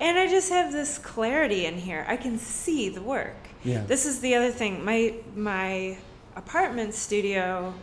And 0.00 0.18
I 0.18 0.26
just 0.26 0.50
have 0.50 0.72
this 0.72 0.98
clarity 0.98 1.66
in 1.66 1.78
here. 1.78 2.04
I 2.08 2.16
can 2.16 2.36
see 2.38 2.88
the 2.88 3.00
work. 3.02 3.36
yeah 3.62 3.84
This 3.86 4.06
is 4.06 4.20
the 4.20 4.34
other 4.34 4.50
thing. 4.50 4.84
My 4.84 5.14
my 5.36 5.96
apartment 6.36 6.94
studio 6.94 7.74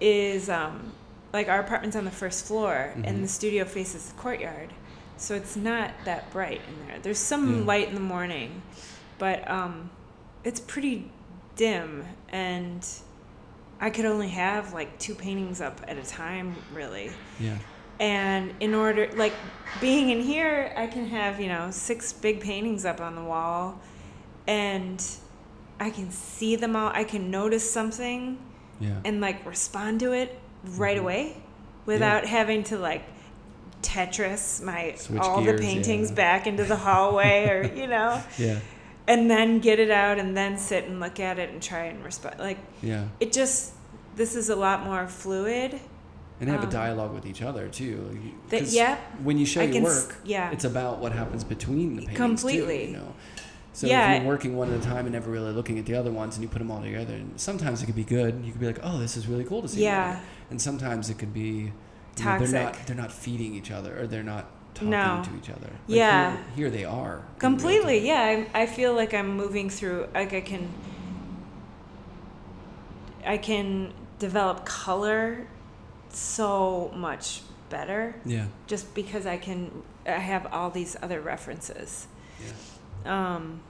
is 0.00 0.48
um 0.50 0.92
like 1.32 1.48
our 1.48 1.60
apartment's 1.60 1.96
on 1.96 2.04
the 2.04 2.10
first 2.10 2.46
floor 2.46 2.92
Mhm. 2.96 3.06
and 3.06 3.24
the 3.24 3.28
studio 3.28 3.64
faces 3.64 4.06
the 4.08 4.14
courtyard. 4.14 4.72
So 5.16 5.34
it's 5.34 5.56
not 5.56 5.90
that 6.04 6.30
bright 6.30 6.60
in 6.68 6.86
there. 6.86 6.98
There's 7.00 7.18
some 7.18 7.60
Yeah. 7.60 7.64
light 7.64 7.88
in 7.88 7.94
the 7.94 8.00
morning, 8.00 8.62
but 9.18 9.48
um 9.50 9.90
it's 10.44 10.60
pretty 10.60 11.10
dim 11.56 12.04
and 12.30 12.86
I 13.80 13.90
could 13.90 14.04
only 14.06 14.28
have 14.28 14.72
like 14.72 14.98
two 14.98 15.14
paintings 15.14 15.60
up 15.60 15.80
at 15.86 15.98
a 15.98 16.02
time 16.02 16.56
really 16.72 17.10
yeah 17.38 17.58
and 18.00 18.54
in 18.60 18.74
order 18.74 19.08
like 19.16 19.32
being 19.80 20.10
in 20.10 20.20
here 20.20 20.72
i 20.76 20.86
can 20.86 21.06
have 21.08 21.40
you 21.40 21.48
know 21.48 21.68
six 21.72 22.12
big 22.12 22.40
paintings 22.40 22.84
up 22.84 23.00
on 23.00 23.16
the 23.16 23.22
wall 23.22 23.80
and 24.46 25.04
i 25.80 25.90
can 25.90 26.10
see 26.10 26.54
them 26.56 26.76
all 26.76 26.90
i 26.94 27.02
can 27.04 27.30
notice 27.30 27.68
something 27.70 28.38
yeah 28.80 29.00
and 29.04 29.20
like 29.20 29.44
respond 29.44 29.98
to 30.00 30.12
it 30.12 30.38
right 30.64 30.96
Mhm. 30.96 31.00
away 31.00 31.36
without 31.86 32.26
having 32.26 32.62
to 32.64 32.78
like 32.78 33.02
tetris 33.82 34.62
my 34.62 34.94
Switch 34.96 35.20
all 35.20 35.42
gears, 35.42 35.60
the 35.60 35.66
paintings 35.66 36.08
yeah. 36.10 36.14
back 36.16 36.46
into 36.46 36.64
the 36.64 36.76
hallway 36.76 37.48
or 37.48 37.62
you 37.74 37.86
know 37.94 38.20
yeah 38.36 38.58
and 39.06 39.30
then 39.30 39.60
get 39.60 39.78
it 39.78 39.90
out 39.90 40.18
and 40.18 40.36
then 40.36 40.58
sit 40.58 40.84
and 40.84 41.00
look 41.00 41.20
at 41.20 41.38
it 41.38 41.50
and 41.50 41.62
try 41.62 41.84
and 41.84 42.04
respond 42.04 42.38
like 42.38 42.58
yeah 42.82 43.04
it 43.20 43.32
just 43.32 43.72
this 44.16 44.34
is 44.34 44.48
a 44.48 44.56
lot 44.56 44.84
more 44.84 45.06
fluid 45.06 45.78
and 46.40 46.50
have 46.50 46.62
Um, 46.62 46.68
a 46.68 46.72
dialogue 46.72 47.12
with 47.14 47.26
each 47.26 47.42
other 47.42 47.66
too. 47.68 48.16
That 48.50 48.62
yeah 48.68 48.96
When 49.24 49.38
you 49.38 49.46
show 49.46 49.60
I 49.60 49.64
your 49.64 49.72
can 49.72 49.86
s- 49.86 50.06
work, 50.06 50.16
yeah 50.24 50.50
it's 50.52 50.64
about 50.64 50.98
what 51.00 51.10
happens 51.12 51.42
between 51.42 51.96
the 51.96 52.02
paintings 52.02 52.16
Completely. 52.16 52.78
Too, 52.86 52.90
you 52.92 52.96
know. 52.96 53.14
So 53.72 53.86
Yeah. 53.88 54.12
if 54.14 54.22
you're 54.22 54.28
working 54.30 54.56
one 54.56 54.72
at 54.72 54.78
a 54.78 54.82
time 54.82 55.06
and 55.06 55.12
never 55.12 55.30
really 55.32 55.50
looking 55.52 55.80
at 55.80 55.86
the 55.86 55.94
other 55.94 56.12
ones, 56.12 56.36
and 56.36 56.42
you 56.44 56.48
put 56.48 56.58
them 56.60 56.70
all 56.70 56.80
together, 56.80 57.14
and 57.14 57.32
sometimes 57.40 57.82
it 57.82 57.86
could 57.86 57.96
be 57.96 58.04
good. 58.04 58.40
You 58.44 58.52
could 58.52 58.60
be 58.60 58.66
like, 58.68 58.78
"Oh, 58.84 58.98
this 58.98 59.16
is 59.16 59.26
really 59.26 59.42
cool 59.44 59.62
to 59.62 59.68
see." 59.68 59.82
yeah 59.82 60.06
together." 60.12 60.20
And 60.50 60.60
sometimes 60.60 61.10
it 61.10 61.18
could 61.18 61.32
be 61.34 61.72
you 62.16 62.24
know, 62.24 62.38
they're 62.38 62.48
not 62.48 62.72
Toxic. 62.72 62.86
they're 62.86 62.96
not 62.96 63.12
feeding 63.12 63.54
each 63.54 63.70
other 63.70 64.00
or 64.00 64.06
they're 64.06 64.22
not 64.22 64.46
talking 64.74 64.90
No. 64.90 65.22
to 65.24 65.36
each 65.36 65.50
other. 65.50 65.68
Like, 65.86 65.96
Yeah. 65.96 66.30
Here, 66.36 66.44
here 66.56 66.70
they 66.70 66.84
are. 66.84 67.22
completely 67.38 68.06
yeah 68.06 68.44
I, 68.54 68.62
I 68.62 68.66
feel 68.66 68.92
like 68.94 69.12
i'm 69.14 69.36
moving 69.36 69.70
through 69.70 70.08
like 70.14 70.32
i 70.32 70.40
can 70.40 70.68
i 73.24 73.36
can 73.38 73.92
develop 74.18 74.64
color 74.64 75.46
so 76.10 76.90
much 76.96 77.42
better 77.70 78.14
Yeah. 78.24 78.46
just 78.66 78.94
because 78.94 79.26
i 79.26 79.36
can 79.36 79.70
i 80.06 80.12
have 80.12 80.46
all 80.52 80.70
these 80.70 80.96
other 81.02 81.20
references 81.20 82.06
Yeah. 83.04 83.34
um 83.34 83.60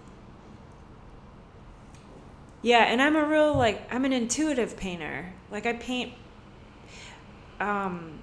yeah 2.63 2.85
and 2.85 3.01
i'm 3.03 3.17
a 3.17 3.25
real 3.25 3.55
like 3.55 3.83
i'm 3.93 4.05
an 4.05 4.13
intuitive 4.13 4.77
painter 4.77 5.33
like 5.51 5.67
i 5.67 5.73
paint 5.75 6.13
um 7.61 8.21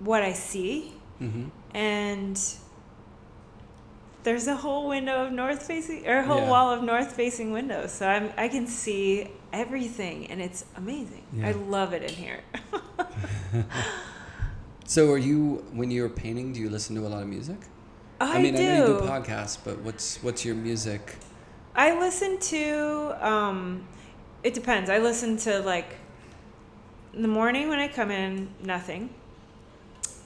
what 0.00 0.22
i 0.22 0.32
see 0.32 0.92
Mm-hmm. 1.20 1.44
and 1.76 2.40
there's 4.24 4.46
a 4.48 4.56
whole 4.56 4.88
window 4.88 5.26
of 5.26 5.32
north 5.32 5.62
facing 5.62 6.06
or 6.08 6.18
a 6.18 6.24
whole 6.24 6.40
Yeah. 6.40 6.50
wall 6.50 6.70
of 6.72 6.82
north 6.82 7.12
facing 7.12 7.52
windows 7.52 7.92
so 7.92 8.08
i'm 8.08 8.32
i 8.36 8.48
can 8.48 8.66
see 8.66 9.28
everything 9.52 10.26
and 10.30 10.42
it's 10.42 10.64
amazing 10.76 11.22
i 11.42 11.52
love 11.52 11.92
it 11.92 12.02
in 12.02 12.14
here 12.16 12.40
So, 14.86 15.10
are 15.12 15.18
you 15.18 15.64
when 15.72 15.90
you're 15.90 16.10
painting? 16.10 16.52
Do 16.52 16.60
you 16.60 16.68
listen 16.68 16.94
to 16.96 17.06
a 17.06 17.08
lot 17.08 17.22
of 17.22 17.28
music? 17.28 17.56
i, 18.20 18.38
mean, 18.40 18.54
do 18.54 18.60
I 18.60 18.66
know 18.66 18.86
you 18.86 19.00
do 19.00 19.06
podcasts, 19.08 19.58
but 19.64 19.78
what's 19.80 20.22
what's 20.22 20.44
your 20.44 20.54
music? 20.54 21.16
I 21.74 21.98
listen 21.98 22.38
to 22.38 23.16
um 23.26 23.86
it 24.42 24.52
depends. 24.52 24.90
I 24.90 24.98
listen 24.98 25.36
to 25.38 25.60
like 25.60 25.96
in 27.14 27.22
the 27.22 27.28
morning 27.28 27.68
when 27.68 27.78
I 27.78 27.88
come 27.88 28.10
in, 28.10 28.48
nothing. 28.62 29.10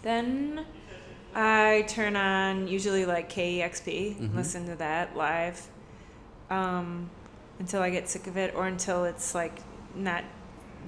Then 0.02 0.64
I 1.34 1.84
turn 1.88 2.16
on 2.16 2.68
usually 2.68 3.04
like 3.04 3.30
KEXP, 3.30 4.16
Mhm. 4.16 4.34
listen 4.34 4.66
to 4.66 4.76
that 4.76 5.16
live 5.16 5.66
um 6.50 7.10
until 7.58 7.82
I 7.82 7.90
get 7.90 8.08
sick 8.08 8.26
of 8.26 8.36
it 8.36 8.54
or 8.54 8.66
until 8.66 9.04
it's 9.04 9.34
like 9.34 9.58
not 9.94 10.24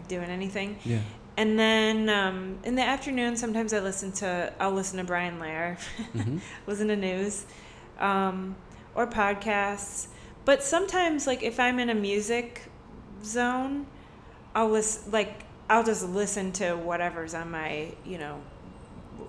doing 0.08 0.30
anything. 0.30 0.78
Yeah. 0.84 1.00
And 1.36 1.58
then 1.58 2.08
um, 2.08 2.58
in 2.64 2.74
the 2.76 2.82
afternoon, 2.82 3.36
sometimes 3.36 3.72
I 3.72 3.80
listen 3.80 4.12
to 4.12 4.52
I'll 4.60 4.72
listen 4.72 4.98
to 4.98 5.04
Brian 5.04 5.38
Lehrer, 5.40 5.76
Mm-hmm. 6.14 6.38
listen 6.66 6.88
to 6.88 6.96
news, 6.96 7.44
um, 7.98 8.56
or 8.94 9.06
podcasts. 9.06 10.06
But 10.44 10.62
sometimes, 10.62 11.26
like 11.26 11.42
if 11.42 11.58
I'm 11.60 11.78
in 11.78 11.90
a 11.90 11.94
music 11.94 12.62
zone, 13.24 13.86
I'll 14.54 14.68
listen. 14.70 15.10
Like 15.12 15.44
I'll 15.70 15.84
just 15.84 16.06
listen 16.06 16.52
to 16.52 16.74
whatever's 16.74 17.32
on 17.32 17.50
my, 17.50 17.92
you 18.04 18.18
know, 18.18 18.40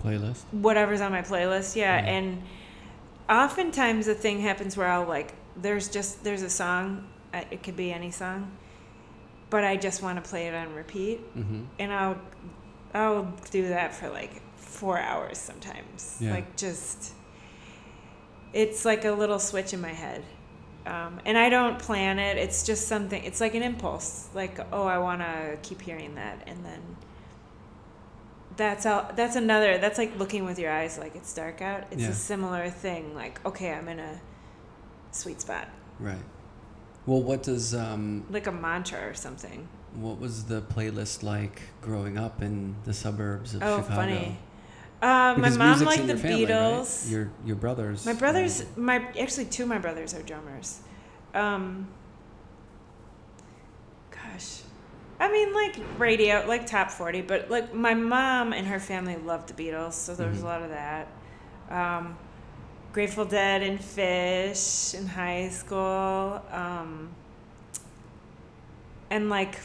Playlist. 0.03 0.39
whatever's 0.51 0.99
on 0.99 1.11
my 1.11 1.21
playlist. 1.21 1.75
Yeah, 1.75 2.01
Mhm. 2.01 2.07
and 2.07 2.43
oftentimes 3.29 4.07
the 4.07 4.15
thing 4.15 4.41
happens 4.41 4.75
where 4.75 4.87
I'll 4.87 5.05
like 5.05 5.33
there's 5.55 5.87
just 5.89 6.23
there's 6.23 6.41
a 6.41 6.49
song. 6.49 7.07
It 7.33 7.63
could 7.63 7.77
be 7.77 7.93
any 7.93 8.11
song, 8.11 8.51
but 9.49 9.63
I 9.63 9.77
just 9.77 10.01
want 10.01 10.21
to 10.21 10.27
play 10.29 10.47
it 10.47 10.55
on 10.55 10.73
repeat 10.75 11.19
Mm-hmm. 11.37 11.61
and 11.79 11.93
I'll 11.93 12.17
I'll 12.93 13.33
do 13.51 13.69
that 13.69 13.93
for 13.93 14.09
like 14.09 14.41
four 14.57 14.97
hours 14.99 15.37
sometimes. 15.37 16.17
Yeah. 16.19 16.31
Like 16.31 16.55
just 16.57 17.13
it's 18.53 18.83
like 18.83 19.05
a 19.05 19.11
little 19.11 19.39
switch 19.39 19.73
in 19.73 19.79
my 19.81 19.93
head. 19.93 20.23
Um, 20.85 21.19
and 21.25 21.37
I 21.37 21.49
don't 21.49 21.77
plan 21.79 22.17
it. 22.19 22.37
It's 22.37 22.65
just 22.65 22.87
something. 22.87 23.23
It's 23.23 23.39
like 23.39 23.53
an 23.55 23.61
impulse. 23.63 24.29
Like 24.33 24.59
oh, 24.71 24.85
I 24.87 24.97
want 24.97 25.21
to 25.21 25.57
keep 25.61 25.81
hearing 25.81 26.15
that, 26.15 26.43
and 26.47 26.65
then 26.65 26.81
that's 28.57 28.85
all. 28.85 29.09
That's 29.15 29.35
another. 29.35 29.77
That's 29.77 29.97
like 29.97 30.17
looking 30.17 30.45
with 30.45 30.59
your 30.59 30.71
eyes 30.71 30.97
like 30.97 31.15
it's 31.15 31.33
dark 31.33 31.61
out. 31.61 31.83
It's 31.91 32.01
Yeah. 32.03 32.09
a 32.09 32.13
similar 32.13 32.69
thing. 32.69 33.15
Like 33.15 33.43
okay, 33.45 33.71
I'm 33.73 33.87
in 33.87 33.99
a 33.99 34.19
sweet 35.11 35.41
spot, 35.41 35.67
Right. 35.99 36.23
Well, 37.05 37.21
what 37.21 37.43
does 37.43 37.73
um, 37.75 38.25
like 38.29 38.47
a 38.47 38.51
mantra 38.51 39.07
or 39.07 39.13
something. 39.13 39.67
what 39.95 40.19
was 40.19 40.45
the 40.45 40.61
playlist 40.61 41.21
like 41.23 41.61
growing 41.81 42.17
up 42.17 42.41
in 42.41 42.75
the 42.85 42.93
suburbs 42.93 43.53
of 43.55 43.61
Oh, 43.63 43.77
Chicago? 43.81 43.95
funny. 43.95 44.37
Uh, 45.01 45.35
my 45.37 45.49
mom 45.49 45.79
liked 45.83 46.05
the 46.07 46.15
family, 46.15 46.45
right? 46.45 46.53
Beatles. 46.53 47.09
Your 47.09 47.31
your 47.43 47.55
brothers. 47.55 48.05
My 48.05 48.13
brothers, 48.13 48.61
um, 48.61 48.67
my 48.85 48.97
actually 49.19 49.45
two 49.45 49.63
of 49.63 49.69
my 49.69 49.79
brothers 49.79 50.13
are 50.13 50.21
drummers. 50.21 50.79
Um, 51.33 51.87
gosh, 54.11 54.61
I 55.19 55.31
mean 55.31 55.53
like 55.53 55.77
radio, 55.97 56.45
like 56.47 56.67
top 56.67 56.91
forty, 56.91 57.21
but 57.21 57.49
like 57.49 57.73
my 57.73 57.93
mom 57.95 58.53
and 58.53 58.67
her 58.67 58.79
family 58.79 59.17
loved 59.17 59.49
the 59.49 59.53
Beatles, 59.63 59.93
so 59.93 60.13
there 60.13 60.29
was 60.29 60.39
Mhm. 60.39 60.43
a 60.43 60.45
lot 60.45 60.61
of 60.61 60.69
that. 60.69 61.07
Um, 61.69 62.17
Grateful 62.93 63.25
Dead 63.25 63.63
and 63.63 63.79
Phish 63.79 64.93
in 64.93 65.07
high 65.07 65.47
school, 65.49 66.41
um, 66.51 67.09
and 69.09 69.29
like 69.29 69.55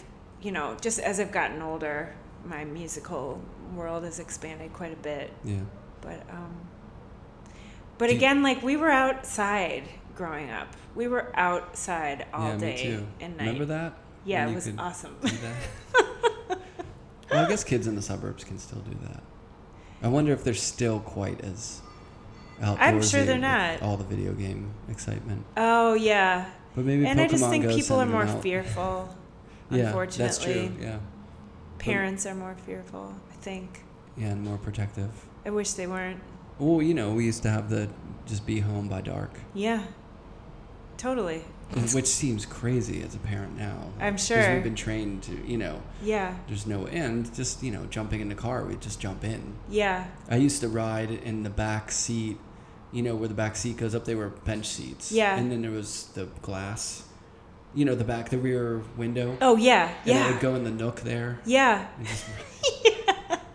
you 0.41 0.53
know, 0.53 0.77
just 0.81 0.99
as 1.01 1.19
I've 1.19 1.33
gotten 1.33 1.61
older, 1.61 2.15
my 2.45 2.65
musical 2.65 3.41
world 3.75 4.05
has 4.05 4.19
expanded 4.19 4.73
quite 4.73 4.93
a 4.93 4.97
bit 4.97 5.33
Yeah. 5.45 5.61
but 6.01 6.23
um 6.31 6.55
but 7.99 8.07
Do 8.07 8.13
you- 8.13 8.19
again 8.19 8.43
like 8.43 8.63
we 8.63 8.77
were 8.77 8.91
outside 8.91 9.85
growing 10.15 10.51
up 10.51 10.69
we 10.95 11.09
were 11.09 11.31
outside 11.35 12.27
all 12.33 12.51
yeah, 12.51 12.57
day 12.57 13.05
and 13.21 13.37
night 13.37 13.45
Remember 13.47 13.65
that? 13.67 13.95
yeah 14.25 14.49
it 14.49 14.55
was 14.55 14.71
awesome 14.79 15.17
well, 17.31 17.45
I 17.45 17.49
guess 17.49 17.65
kids 17.65 17.87
in 17.87 17.97
the 17.97 18.03
suburbs 18.03 18.45
can 18.45 18.59
still 18.59 18.81
do 18.81 18.97
that. 19.09 19.23
I 20.03 20.09
wonder 20.09 20.33
if 20.33 20.45
they're 20.45 20.55
still 20.55 21.01
quite 21.01 21.41
as 21.43 21.81
outdoorsy 22.61 22.77
I'm 22.81 23.03
sure 23.03 23.25
they're 23.25 23.39
not. 23.39 23.83
All 23.83 23.97
the 23.97 24.05
video 24.05 24.33
game 24.33 24.71
excitement, 24.89 25.45
Oh 25.57 25.95
yeah, 25.95 26.51
but 26.75 26.85
maybe 26.85 27.07
and 27.07 27.21
I 27.21 27.27
just 27.29 27.45
Pokemon 27.45 27.51
think 27.51 27.69
people 27.71 28.01
are 28.01 28.07
more 28.07 28.25
out. 28.25 28.43
fearful. 28.43 29.09
Yeah, 29.69 29.87
unfortunately, 29.89 30.25
that's 30.25 30.39
true. 30.39 30.73
Yeah, 30.81 30.99
parents 31.79 32.25
are 32.25 32.37
more 32.37 32.55
fearful. 32.65 33.13
I 33.33 33.36
think. 33.47 33.85
yeah, 34.17 34.29
and 34.33 34.43
more 34.43 34.59
protective. 34.59 35.11
I 35.45 35.51
wish 35.51 35.73
they 35.75 35.87
weren't. 35.87 36.21
Well, 36.59 36.83
you 36.83 36.95
know, 36.95 37.13
we 37.15 37.25
used 37.27 37.43
to 37.45 37.51
have 37.51 37.71
the 37.71 37.89
just 38.27 38.45
be 38.45 38.59
home 38.61 38.89
by 38.89 39.01
dark, 39.03 39.33
Yeah. 39.55 39.83
Totally. 40.97 41.43
which 41.93 42.07
seems 42.07 42.47
crazy 42.47 43.03
as 43.03 43.15
a 43.15 43.19
parent 43.19 43.57
now. 43.59 43.77
I'm 44.01 44.17
sure. 44.17 44.39
Because 44.39 44.55
we've 44.55 44.65
been 44.65 44.75
trained 44.75 45.23
to, 45.25 45.33
you 45.47 45.59
know, 45.59 45.81
Yeah. 46.03 46.35
there's 46.49 46.67
no 46.67 46.87
end. 46.87 47.35
Just 47.35 47.63
you 47.63 47.71
know, 47.71 47.85
jumping 47.87 48.21
in 48.21 48.29
the 48.29 48.35
car, 48.35 48.65
we 48.65 48.75
just 48.77 48.99
jump 49.01 49.23
in. 49.25 49.43
Yeah. 49.69 50.07
I 50.31 50.37
used 50.37 50.61
to 50.63 50.69
ride 50.69 51.11
in 51.11 51.43
the 51.43 51.51
back 51.51 51.93
seat, 51.93 52.39
you 52.93 53.03
know, 53.03 53.15
where 53.15 53.29
the 53.29 53.35
back 53.35 53.55
seat 53.57 53.77
goes 53.77 53.95
up. 53.95 54.05
They 54.07 54.15
were 54.15 54.31
bench 54.31 54.67
seats. 54.67 55.13
Yeah. 55.13 55.37
And 55.37 55.53
then 55.53 55.61
there 55.63 55.71
was 55.83 56.07
the 56.15 56.25
glass, 56.43 57.03
you 57.75 57.85
know, 57.85 57.95
the 57.95 58.05
back, 58.05 58.31
the 58.31 58.39
rear 58.39 58.81
window. 58.97 59.37
Oh 59.43 59.57
yeah. 59.57 59.91
And 60.05 60.11
it 60.11 60.15
Yeah. 60.15 60.31
would 60.31 60.41
go 60.41 60.55
in 60.55 60.65
the 60.65 60.71
nook 60.71 61.01
there. 61.03 61.39
Yeah. 61.45 61.87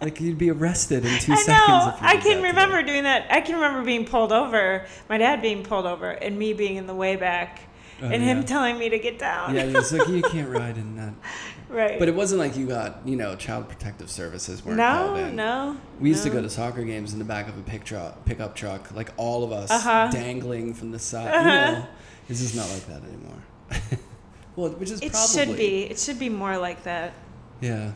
Like 0.02 0.20
you'd 0.20 0.38
be 0.38 0.50
arrested 0.50 1.06
in 1.06 1.20
two 1.20 1.34
I 1.34 1.36
seconds. 1.36 1.68
know. 1.68 1.96
I 2.02 2.18
can 2.18 2.42
remember 2.42 2.78
today. 2.78 2.92
doing 2.94 3.04
that. 3.04 3.28
I 3.32 3.42
can 3.42 3.56
remember 3.56 3.84
being 3.84 4.06
pulled 4.06 4.32
over, 4.32 4.86
my 5.08 5.18
dad 5.20 5.42
being 5.42 5.64
pulled 5.64 5.86
over, 5.86 6.10
and 6.10 6.38
me 6.40 6.54
being 6.54 6.78
in 6.78 6.88
the 6.88 6.96
way 6.96 7.16
back, 7.16 7.62
Oh, 8.04 8.08
and 8.08 8.24
him 8.24 8.44
telling 8.44 8.80
me 8.80 8.90
to 8.90 8.98
get 8.98 9.20
down. 9.20 9.54
Yeah, 9.54 9.66
like 9.66 10.08
you 10.08 10.24
can't 10.24 10.50
ride 10.50 10.76
in 10.78 10.96
that. 10.96 11.14
right. 11.70 12.00
But 12.00 12.08
it 12.08 12.16
wasn't 12.16 12.40
like 12.40 12.58
you 12.58 12.66
got, 12.66 13.02
you 13.06 13.16
know, 13.16 13.36
child 13.36 13.70
protective 13.70 14.10
services 14.10 14.66
weren't 14.66 14.80
called 14.80 15.18
no, 15.18 15.24
in. 15.28 15.36
no. 15.36 15.78
We 16.00 16.10
used 16.10 16.24
to 16.24 16.32
go 16.32 16.42
to 16.42 16.50
soccer 16.50 16.84
games 16.84 17.14
in 17.14 17.20
the 17.20 17.26
back 17.26 17.48
of 17.48 17.60
a 17.60 17.62
pick 17.62 17.84
truck, 17.84 18.26
pickup 18.26 18.56
truck, 18.56 18.92
like 18.96 19.12
all 19.18 19.44
of 19.44 19.52
us 19.52 19.70
Uh-huh. 19.70 20.10
dangling 20.12 20.74
from 20.74 20.90
the 20.90 20.98
side. 20.98 21.28
Uh-huh. 21.32 21.48
You 21.48 21.74
know, 21.78 21.88
it's 22.28 22.40
just 22.42 22.56
not 22.56 22.68
like 22.72 22.88
that 22.88 23.04
anymore. 23.08 23.44
well, 24.56 24.70
which 24.72 24.90
is 24.90 25.00
It 25.04 25.12
probably 25.12 25.46
should 25.46 25.56
be. 25.56 25.84
It 25.84 26.00
should 26.00 26.18
be 26.18 26.30
more 26.30 26.58
like 26.58 26.82
that. 26.86 27.14
Yeah. 27.60 27.92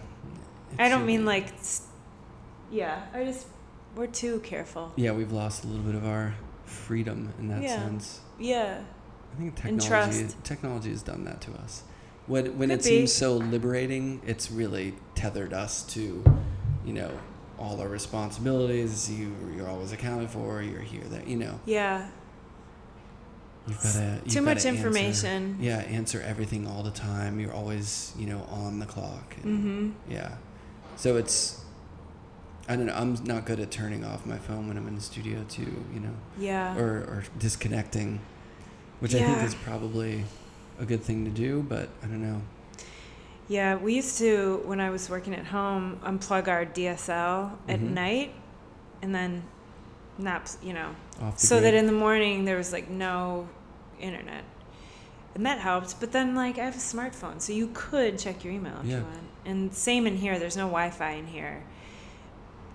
I 0.78 0.88
don't 0.88 1.08
mean 1.08 1.22
be. 1.22 1.26
like. 1.26 1.48
Yeah. 2.76 3.02
I 3.14 3.24
just. 3.24 3.48
We're 3.96 4.08
too 4.08 4.40
careful. 4.42 4.92
Yeah, 4.98 5.14
we've 5.14 5.32
lost 5.32 5.64
a 5.64 5.68
little 5.68 5.84
bit 5.86 5.96
of 5.96 6.06
our 6.06 6.36
freedom 6.66 7.34
in 7.40 7.48
that 7.48 7.62
Yeah. 7.64 7.78
sense. 7.78 8.20
Yeah. 8.38 8.82
I 9.34 9.38
think 9.38 9.56
technology 9.56 10.28
technology 10.44 10.90
has 10.90 11.02
done 11.02 11.24
that 11.26 11.40
to 11.42 11.52
us. 11.54 11.84
When 12.28 12.58
when 12.58 12.70
Could 12.70 12.80
it 12.80 12.84
be. 12.84 12.90
seems 12.90 13.14
so 13.14 13.38
liberating, 13.38 14.22
it's 14.26 14.52
really 14.52 14.96
tethered 15.14 15.54
us 15.54 15.84
to, 15.94 16.24
you 16.86 16.94
know, 16.94 17.12
all 17.58 17.80
our 17.80 17.88
responsibilities. 17.88 19.10
You 19.10 19.34
you're 19.56 19.70
always 19.70 19.94
accounted 19.94 20.30
for. 20.30 20.62
You're 20.62 20.82
here, 20.82 21.04
That 21.10 21.28
You 21.28 21.38
know, 21.38 21.60
Yeah. 21.66 22.08
you've 23.68 23.82
got 23.82 23.94
to 23.94 24.22
Too 24.28 24.42
much 24.42 24.66
information. 24.66 25.58
Yeah, 25.62 25.78
answer 25.80 26.22
everything 26.22 26.68
all 26.68 26.84
the 26.84 26.92
time. 26.92 27.40
You're 27.40 27.54
always 27.54 28.12
you 28.18 28.26
know 28.26 28.42
on 28.50 28.80
the 28.80 28.86
clock. 28.86 29.36
And, 29.44 29.60
Mm-hmm. 29.60 30.12
Yeah, 30.12 30.36
so 30.98 31.16
it's. 31.16 31.62
I 32.68 32.76
don't 32.76 32.88
know. 32.88 32.94
I'm 32.96 33.14
not 33.26 33.46
good 33.46 33.60
at 33.60 33.70
turning 33.72 34.04
off 34.04 34.26
my 34.26 34.38
phone 34.38 34.68
when 34.68 34.78
I'm 34.78 34.88
in 34.88 34.96
the 34.96 35.02
studio 35.02 35.44
too. 35.48 35.84
You 35.94 36.00
know 36.00 36.14
Yeah. 36.38 36.76
or, 36.78 36.88
or 37.08 37.24
disconnecting, 37.38 38.20
which 39.00 39.14
I 39.14 39.20
think 39.22 39.44
is 39.44 39.54
probably 39.56 40.26
a 40.80 40.86
good 40.86 41.04
thing 41.04 41.26
to 41.26 41.32
do, 41.32 41.64
but 41.68 41.90
I 42.04 42.08
don't 42.08 42.22
know. 42.22 42.42
Yeah, 43.48 43.76
we 43.76 43.94
used 43.94 44.18
to 44.18 44.62
when 44.66 44.80
I 44.82 44.90
was 44.90 45.10
working 45.10 45.36
at 45.36 45.46
home 45.46 46.00
unplug 46.04 46.48
our 46.48 46.66
DSL 46.66 47.52
at 47.68 47.80
Mhm. 47.80 47.92
night, 47.92 48.34
and 49.04 49.14
then 49.14 49.44
not 50.18 50.56
you 50.64 50.72
know 50.74 50.96
so 51.36 51.60
that 51.62 51.74
in 51.74 51.86
the 51.88 51.92
morning 51.92 52.46
there 52.46 52.56
was 52.58 52.72
like 52.72 52.90
no 52.90 53.48
internet, 54.00 54.44
and 55.36 55.46
that 55.46 55.60
helped. 55.60 56.00
But 56.00 56.12
then 56.12 56.34
like 56.34 56.58
I 56.58 56.64
have 56.66 56.76
a 56.76 56.80
smartphone, 56.80 57.40
so 57.40 57.54
you 57.54 57.70
could 57.76 58.18
check 58.18 58.44
your 58.44 58.54
email 58.54 58.80
if 58.82 58.88
Yeah. 58.88 58.98
you 58.98 59.04
want. 59.04 59.20
And 59.46 59.72
same 59.76 60.08
in 60.08 60.18
here. 60.18 60.40
There's 60.40 60.58
no 60.58 60.66
Wi-Fi 60.66 61.12
in 61.12 61.28
here, 61.28 61.62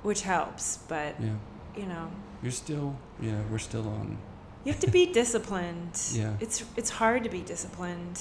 which 0.03 0.23
helps. 0.23 0.79
But 0.89 1.15
yeah, 1.21 1.31
you 1.77 1.87
know 1.87 2.11
you're 2.43 2.53
still 2.53 2.97
yeah, 3.21 3.41
we're 3.51 3.59
still 3.59 3.87
on. 3.89 4.17
you 4.65 4.73
have 4.73 4.81
to 4.81 4.91
be 4.91 5.07
disciplined. 5.21 6.01
Yeah. 6.13 6.35
it's 6.41 6.65
it's 6.77 6.91
hard 6.91 7.25
to 7.25 7.31
be 7.31 7.41
disciplined. 7.43 8.21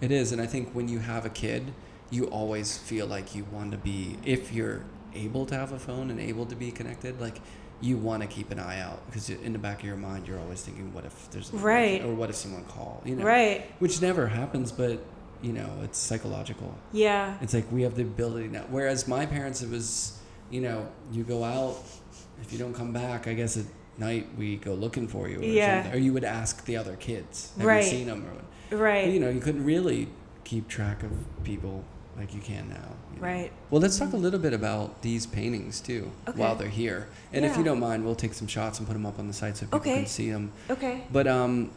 It 0.00 0.10
is, 0.10 0.32
and 0.32 0.40
I 0.40 0.46
think 0.46 0.70
when 0.72 0.88
you 0.88 0.98
have 1.00 1.26
a 1.26 1.30
kid, 1.30 1.72
you 2.10 2.24
always 2.26 2.78
feel 2.78 3.06
like 3.06 3.34
you 3.34 3.44
want 3.52 3.72
to 3.72 3.76
be 3.78 4.16
if 4.24 4.52
you're 4.52 4.82
able 5.14 5.44
to 5.46 5.54
have 5.54 5.72
a 5.72 5.78
phone 5.78 6.10
and 6.10 6.18
able 6.20 6.46
to 6.46 6.56
be 6.56 6.70
connected, 6.70 7.20
like 7.20 7.40
you 7.82 7.96
want 7.96 8.22
to 8.22 8.28
keep 8.28 8.50
an 8.50 8.58
eye 8.58 8.80
out 8.80 9.04
because 9.06 9.28
in 9.30 9.52
the 9.52 9.58
back 9.58 9.80
of 9.80 9.86
your 9.86 9.96
mind 9.96 10.26
you're 10.28 10.38
always 10.38 10.60
thinking, 10.62 10.92
what 10.94 11.04
if 11.04 11.30
there's 11.30 11.52
Right. 11.52 12.02
or 12.04 12.14
what 12.14 12.30
if 12.30 12.36
someone 12.36 12.64
call, 12.64 13.02
you 13.04 13.16
know, 13.16 13.24
Right? 13.24 13.70
which 13.78 14.00
never 14.02 14.26
happens, 14.28 14.70
but 14.72 15.02
you 15.42 15.52
know 15.52 15.68
it's 15.82 15.98
psychological. 15.98 16.74
Yeah. 16.92 17.36
It's 17.40 17.54
like 17.54 17.70
we 17.72 17.82
have 17.82 17.94
the 17.94 18.02
ability 18.02 18.48
now. 18.48 18.64
Whereas 18.68 19.08
my 19.08 19.26
parents, 19.26 19.62
it 19.62 19.70
was, 19.70 20.18
you 20.50 20.60
know, 20.60 20.86
you 21.12 21.22
go 21.24 21.44
out, 21.44 21.76
if 22.42 22.52
you 22.52 22.58
don't 22.58 22.74
come 22.74 22.92
back, 22.92 23.26
I 23.26 23.34
guess 23.34 23.56
at 23.56 23.64
night 23.98 24.28
we 24.38 24.56
go 24.56 24.74
looking 24.74 25.08
for 25.08 25.28
you 25.28 25.40
or 25.40 25.42
Yeah. 25.44 25.82
something. 25.82 25.98
Or 25.98 26.02
you 26.02 26.12
would 26.12 26.24
ask 26.24 26.64
the 26.64 26.76
other 26.76 26.96
kids, 26.96 27.52
have 27.56 27.66
Right. 27.66 27.84
you 27.84 27.90
seen 27.90 28.06
them? 28.06 28.24
Or, 28.70 28.76
Right. 28.76 29.08
you 29.10 29.20
know, 29.20 29.28
you 29.30 29.40
couldn't 29.40 29.64
really 29.64 30.08
keep 30.44 30.68
track 30.68 31.02
of 31.02 31.10
people 31.44 31.84
like 32.18 32.34
you 32.34 32.40
can 32.40 32.68
now. 32.68 32.76
you 33.14 33.20
know. 33.20 33.26
Right. 33.26 33.52
Well, 33.70 33.80
let's 33.80 33.98
talk 33.98 34.12
a 34.12 34.16
little 34.16 34.38
bit 34.38 34.52
about 34.52 35.02
these 35.02 35.26
paintings 35.26 35.80
too, 35.80 36.10
Okay. 36.28 36.38
while 36.38 36.54
they're 36.54 36.68
here. 36.68 37.08
And 37.32 37.44
if 37.44 37.56
you 37.56 37.64
don't 37.64 37.80
mind, 37.80 38.04
we'll 38.04 38.14
take 38.14 38.34
some 38.34 38.46
shots 38.46 38.78
and 38.78 38.86
put 38.86 38.94
them 38.94 39.04
up 39.06 39.18
on 39.18 39.26
the 39.26 39.32
site 39.34 39.56
so 39.56 39.66
people 39.66 39.78
Okay. 39.80 39.94
can 39.96 40.06
see 40.06 40.30
them. 40.30 40.52
Okay. 40.70 41.02
But 41.12 41.26
um, 41.26 41.70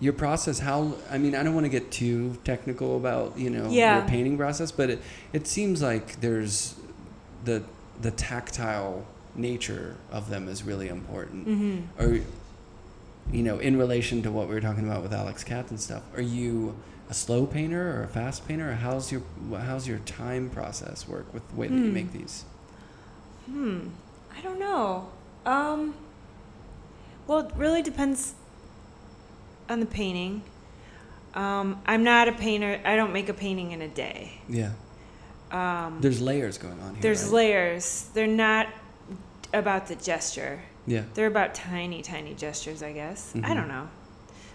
your 0.00 0.12
process, 0.12 0.60
how? 0.60 0.94
I 1.10 1.18
mean, 1.18 1.34
I 1.34 1.42
don't 1.42 1.54
want 1.54 1.64
to 1.64 1.70
get 1.70 1.90
too 1.90 2.38
technical 2.44 2.96
about 2.96 3.38
you 3.38 3.50
know 3.50 3.68
Yeah. 3.70 3.98
your 3.98 4.08
painting 4.08 4.36
process, 4.36 4.70
but 4.72 4.90
it 4.90 5.00
it 5.32 5.46
seems 5.46 5.82
like 5.82 6.20
there's 6.20 6.74
the 7.44 7.62
the 8.00 8.10
tactile 8.12 9.04
nature 9.34 9.96
of 10.10 10.30
them 10.30 10.48
is 10.48 10.62
really 10.62 10.88
important. 10.88 11.48
Mm-hmm. 11.48 12.02
Or 12.02 12.20
you 13.32 13.42
know, 13.42 13.58
in 13.58 13.76
relation 13.76 14.22
to 14.22 14.30
what 14.30 14.48
we 14.48 14.54
were 14.54 14.60
talking 14.60 14.86
about 14.88 15.02
with 15.02 15.12
Alex 15.12 15.44
Katz 15.44 15.70
and 15.70 15.80
stuff, 15.80 16.02
are 16.16 16.22
you 16.22 16.74
a 17.10 17.14
slow 17.14 17.44
painter 17.46 17.98
or 17.98 18.04
a 18.04 18.08
fast 18.08 18.46
painter? 18.48 18.70
Or 18.70 18.74
how's 18.74 19.10
your 19.12 19.22
how's 19.50 19.86
your 19.88 19.98
time 20.00 20.48
process 20.48 21.08
work 21.08 21.32
with 21.34 21.46
the 21.50 21.56
way 21.56 21.66
that 21.68 21.74
you 21.74 21.86
Hmm. 21.88 21.92
make 21.94 22.12
these? 22.12 22.44
Hmm. 23.46 23.88
I 24.36 24.40
don't 24.42 24.58
know. 24.60 25.08
Um. 25.44 25.94
Well, 27.26 27.40
it 27.40 27.50
really 27.56 27.82
depends 27.82 28.34
on 29.68 29.80
the 29.80 29.86
painting. 29.86 30.42
Um, 31.34 31.80
I'm 31.86 32.02
not 32.04 32.28
a 32.28 32.32
painter. 32.32 32.80
I 32.84 32.96
don't 32.96 33.12
make 33.12 33.28
a 33.28 33.34
painting 33.34 33.72
in 33.72 33.82
a 33.82 33.88
day. 33.88 34.40
Yeah, 34.48 34.72
Um, 35.50 35.98
there's 36.00 36.20
layers 36.20 36.58
going 36.58 36.80
on 36.80 36.94
here. 36.94 37.02
there's 37.02 37.24
right? 37.24 37.32
layers. 37.32 38.08
They're 38.14 38.26
not 38.26 38.68
about 39.52 39.86
the 39.86 39.94
gesture. 39.96 40.60
yeah, 40.86 41.04
They're 41.14 41.26
about 41.26 41.54
tiny, 41.54 42.02
tiny 42.02 42.34
gestures, 42.34 42.82
I 42.82 42.92
guess. 42.92 43.32
I 43.36 43.38
Mhm. 43.40 43.54
don't 43.54 43.68
know. 43.68 43.88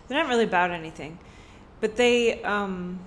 They're 0.07 0.18
not 0.22 0.30
really 0.30 0.43
about 0.45 0.72
anything, 0.72 1.20
but 1.80 1.95
they 1.95 2.41
um, 2.43 2.99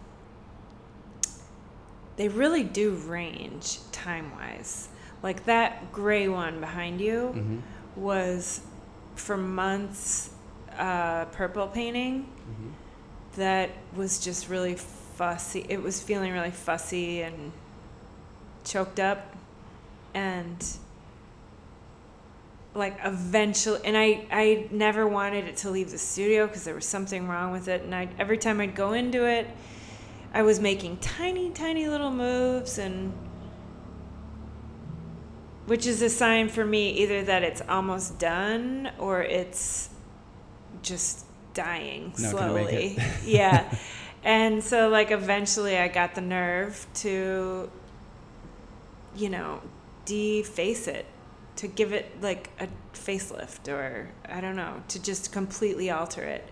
they 2.16 2.28
really 2.28 2.62
do 2.64 2.92
range 2.92 3.78
time 3.92 4.30
wise. 4.36 4.88
Like 5.22 5.44
that 5.46 5.92
gray 5.92 6.28
one 6.28 6.60
behind 6.60 7.00
you 7.00 7.28
hmm 7.28 7.58
was 8.00 8.60
for 9.14 9.36
months 9.38 10.28
uh, 10.78 11.24
purple 11.26 11.68
painting 11.68 12.22
hmm 12.22 12.70
that 13.36 13.70
was 13.94 14.18
just 14.18 14.48
really 14.48 14.74
fussy. 14.74 15.64
It 15.68 15.82
was 15.82 16.02
feeling 16.02 16.32
really 16.32 16.50
fussy 16.50 17.20
and 17.20 17.52
choked 18.64 18.98
up, 18.98 19.36
and 20.14 20.64
like 22.74 22.98
eventually, 23.04 23.80
and 23.84 23.96
I 23.96 24.26
I 24.30 24.68
never 24.70 25.06
wanted 25.06 25.44
it 25.44 25.58
to 25.58 25.70
leave 25.70 25.90
the 25.90 25.98
studio 25.98 26.46
because 26.46 26.64
there 26.64 26.74
was 26.74 26.86
something 26.86 27.28
wrong 27.28 27.52
with 27.52 27.68
it, 27.68 27.82
and 27.82 27.94
I 27.94 28.08
every 28.18 28.38
time 28.38 28.60
I'd 28.60 28.74
go 28.74 28.92
into 28.94 29.26
it, 29.26 29.48
I 30.32 30.42
was 30.42 30.58
making 30.60 30.98
tiny 30.98 31.50
tiny 31.50 31.88
little 31.88 32.10
moves 32.10 32.78
and. 32.78 33.12
Which 35.66 35.84
is 35.84 36.00
a 36.00 36.08
sign 36.08 36.48
for 36.48 36.64
me 36.64 36.90
either 36.90 37.24
that 37.24 37.42
it's 37.42 37.60
almost 37.68 38.20
done 38.20 38.88
or 39.00 39.20
it's 39.22 39.88
just 40.82 41.24
dying 41.54 42.12
Not 42.18 42.30
slowly. 42.30 42.98
yeah. 43.24 43.72
And 44.24 44.64
so 44.64 44.88
like 44.88 45.12
eventually 45.12 45.78
I 45.78 45.86
got 45.86 46.16
the 46.16 46.20
nerve 46.20 46.84
to 46.94 47.70
you 49.16 49.30
know, 49.30 49.62
deface 50.04 50.86
it, 50.86 51.06
to 51.56 51.66
give 51.66 51.92
it 51.92 52.20
like 52.22 52.50
a 52.60 52.68
facelift 52.94 53.68
or 53.68 54.10
I 54.28 54.40
don't 54.40 54.56
know, 54.56 54.82
to 54.88 55.02
just 55.02 55.32
completely 55.32 55.90
alter 55.90 56.22
it. 56.22 56.50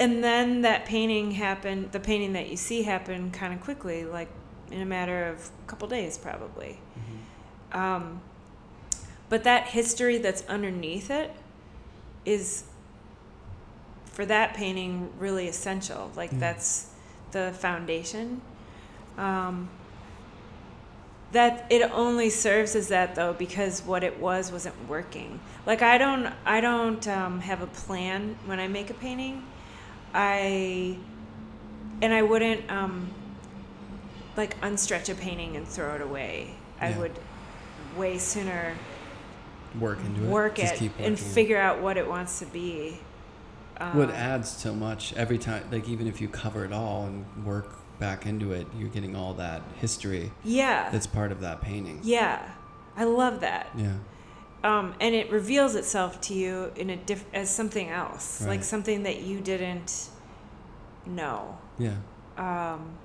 And 0.00 0.24
then 0.24 0.62
that 0.62 0.86
painting 0.86 1.32
happened, 1.32 1.92
the 1.92 2.00
painting 2.00 2.32
that 2.32 2.48
you 2.48 2.56
see 2.56 2.82
happened 2.82 3.32
kind 3.32 3.52
of 3.54 3.60
quickly, 3.60 4.04
like 4.04 4.28
in 4.70 4.80
a 4.80 4.86
matter 4.86 5.26
of 5.26 5.50
a 5.64 5.68
couple 5.68 5.86
days 5.86 6.18
probably. 6.18 6.80
hmm 7.72 7.78
Um, 7.78 8.20
but 9.28 9.44
that 9.44 9.68
history 9.68 10.18
that's 10.18 10.44
underneath 10.46 11.10
it 11.10 11.30
is 12.24 12.64
for 14.14 14.24
that 14.26 14.54
painting 14.54 15.10
really 15.18 15.48
essential. 15.48 16.10
Like 16.16 16.30
Mm. 16.30 16.40
that's 16.40 16.86
the 17.32 17.52
foundation. 17.58 18.40
Um, 19.18 19.68
that 21.32 21.66
it 21.68 21.82
only 21.92 22.30
serves 22.30 22.76
as 22.76 22.88
that 22.88 23.16
though 23.16 23.32
because 23.32 23.82
what 23.82 24.04
it 24.04 24.20
was 24.20 24.52
wasn't 24.52 24.88
working. 24.88 25.40
Like 25.66 25.82
I 25.82 25.98
don't 25.98 26.32
I 26.46 26.60
don't 26.60 27.06
um, 27.08 27.40
have 27.40 27.60
a 27.60 27.66
plan 27.66 28.36
when 28.46 28.60
I 28.60 28.68
make 28.68 28.88
a 28.88 28.94
painting. 28.94 29.44
I 30.14 30.96
and 32.00 32.14
I 32.14 32.22
wouldn't 32.22 32.70
um, 32.70 33.10
like 34.36 34.60
unstretch 34.60 35.08
a 35.08 35.16
painting 35.16 35.56
and 35.56 35.66
throw 35.66 35.96
it 35.96 36.00
away. 36.00 36.54
I 36.80 36.92
would 36.92 37.18
way 37.96 38.18
sooner 38.18 38.74
Work 39.80 39.98
into 40.04 40.22
it. 40.22 40.28
work 40.28 40.54
Just 40.56 40.74
it 40.74 40.78
keep 40.78 40.92
and 41.00 41.18
figure 41.18 41.58
out 41.58 41.80
what 41.80 41.96
it 41.96 42.06
wants 42.08 42.38
to 42.38 42.46
be. 42.46 43.00
Um, 43.80 43.96
What 43.98 44.10
adds 44.10 44.48
so 44.48 44.72
much 44.74 45.12
every 45.14 45.38
time, 45.38 45.64
like 45.72 45.88
even 45.88 46.06
if 46.06 46.20
you 46.20 46.28
cover 46.28 46.64
it 46.64 46.72
all 46.72 47.06
and 47.06 47.24
work 47.44 47.76
back 47.98 48.26
into 48.26 48.52
it, 48.52 48.66
you're 48.78 48.88
getting 48.88 49.14
all 49.16 49.34
that 49.34 49.62
history 49.80 50.30
yeah, 50.44 50.90
that's 50.90 51.06
part 51.06 51.32
of 51.32 51.40
that 51.40 51.60
painting. 51.60 52.00
yeah, 52.02 52.40
I 52.96 53.04
love 53.04 53.40
that. 53.40 53.68
Yeah. 53.76 53.94
um, 54.62 54.94
and 55.00 55.14
it 55.14 55.30
reveals 55.30 55.74
itself 55.74 56.20
to 56.22 56.34
you 56.34 56.72
in 56.76 56.88
a 56.90 56.96
diff- 56.96 57.26
as 57.34 57.50
something 57.54 57.88
else, 57.90 58.44
like 58.46 58.62
something 58.64 59.02
that 59.02 59.22
you 59.22 59.40
didn't 59.40 60.08
know. 61.06 61.58
Yeah. 61.78 61.96
Um, 62.36 62.96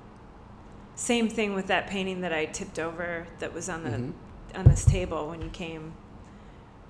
same 0.95 1.29
thing 1.29 1.53
with 1.53 1.67
that 1.67 1.87
painting 1.87 2.21
that 2.21 2.33
I 2.33 2.45
tipped 2.45 2.77
over 2.79 3.27
that 3.39 3.53
was 3.53 3.69
on 3.69 3.83
the 3.83 3.89
Mhm. 3.91 4.13
on 4.55 4.65
this 4.65 4.83
table 4.85 5.29
when 5.29 5.41
you 5.41 5.49
came. 5.49 5.93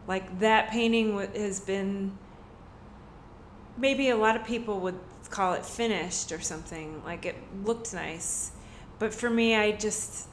Like 0.08 0.40
that 0.40 0.70
painting 0.72 1.16
wa- 1.16 1.28
has 1.36 1.60
been 1.60 2.18
maybe 3.80 4.10
a 4.10 4.18
lot 4.18 4.36
of 4.36 4.46
people 4.46 4.80
would 4.82 5.00
call 5.30 5.54
it 5.54 5.66
finished 5.66 6.32
or 6.32 6.40
something. 6.40 7.02
Like 7.06 7.26
it 7.26 7.36
looked 7.64 7.94
nice, 7.94 8.52
but 9.00 9.14
for 9.14 9.30
me, 9.30 9.56
I 9.56 9.72
just 9.72 10.28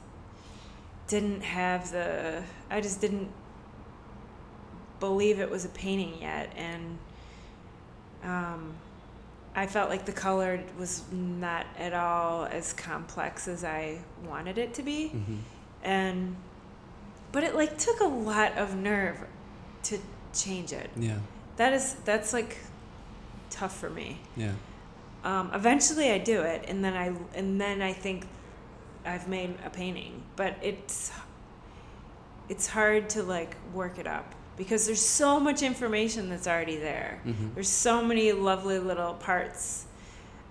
didn't 1.07 1.43
have 1.43 1.91
the. 1.93 2.43
I 2.71 2.81
just 2.81 3.01
didn't 3.01 3.31
believe 5.01 5.41
it 5.41 5.51
was 5.51 5.65
a 5.65 5.69
painting 5.69 6.15
yet, 6.21 6.53
and 6.57 6.99
um, 8.25 8.75
I 9.55 9.67
felt 9.67 9.91
like 9.91 10.05
the 10.05 10.13
color 10.13 10.63
was 10.79 11.03
not 11.13 11.67
at 11.79 11.95
all 11.95 12.47
as 12.47 12.73
complex 12.73 13.47
as 13.49 13.65
I 13.65 13.99
wanted 14.25 14.59
it 14.59 14.75
to 14.75 14.83
be, 14.83 15.09
hmm 15.09 15.37
and 15.83 16.35
but 17.33 17.45
it 17.45 17.55
like 17.55 17.79
took 17.79 18.01
a 18.01 18.05
lot 18.05 18.57
of 18.57 18.75
nerve 18.77 19.19
to 19.85 19.99
change 20.35 20.73
it. 20.73 20.91
Yeah. 20.97 21.19
That 21.57 21.73
is 21.73 21.95
that's 22.05 22.33
like 22.33 22.59
tough 23.51 23.77
for 23.79 23.91
me. 23.91 24.19
Yeah. 24.37 24.53
Um, 25.25 25.51
eventually, 25.55 26.11
I 26.11 26.19
do 26.19 26.43
it, 26.43 26.65
and 26.69 26.85
then 26.85 26.95
I 26.95 27.13
and 27.35 27.61
then 27.61 27.83
I 27.83 27.93
think 27.93 28.27
I've 29.05 29.29
made 29.29 29.55
a 29.65 29.71
painting. 29.71 30.23
But 30.37 30.57
it's 30.63 31.11
it's 32.49 32.69
hard 32.69 33.09
to 33.11 33.23
like 33.23 33.57
work 33.73 33.99
it 33.99 34.07
up 34.07 34.35
because 34.57 34.87
there's 34.87 35.05
so 35.05 35.41
much 35.41 35.63
information 35.63 36.29
that's 36.29 36.47
already 36.47 36.77
there. 36.77 37.21
hmm 37.25 37.49
There's 37.55 37.69
so 37.69 38.03
many 38.03 38.33
lovely 38.33 38.79
little 38.79 39.15
parts. 39.15 39.87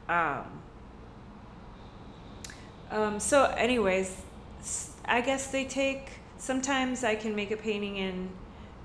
Um, 0.10 0.62
um, 2.91 3.20
so, 3.20 3.46
anyways, 3.58 4.22
I 5.06 5.22
guess 5.22 5.48
they 5.48 5.66
take. 5.66 6.10
Sometimes 6.38 7.04
I 7.04 7.16
can 7.16 7.36
make 7.36 7.52
a 7.52 7.58
painting 7.58 7.98
in 7.98 8.30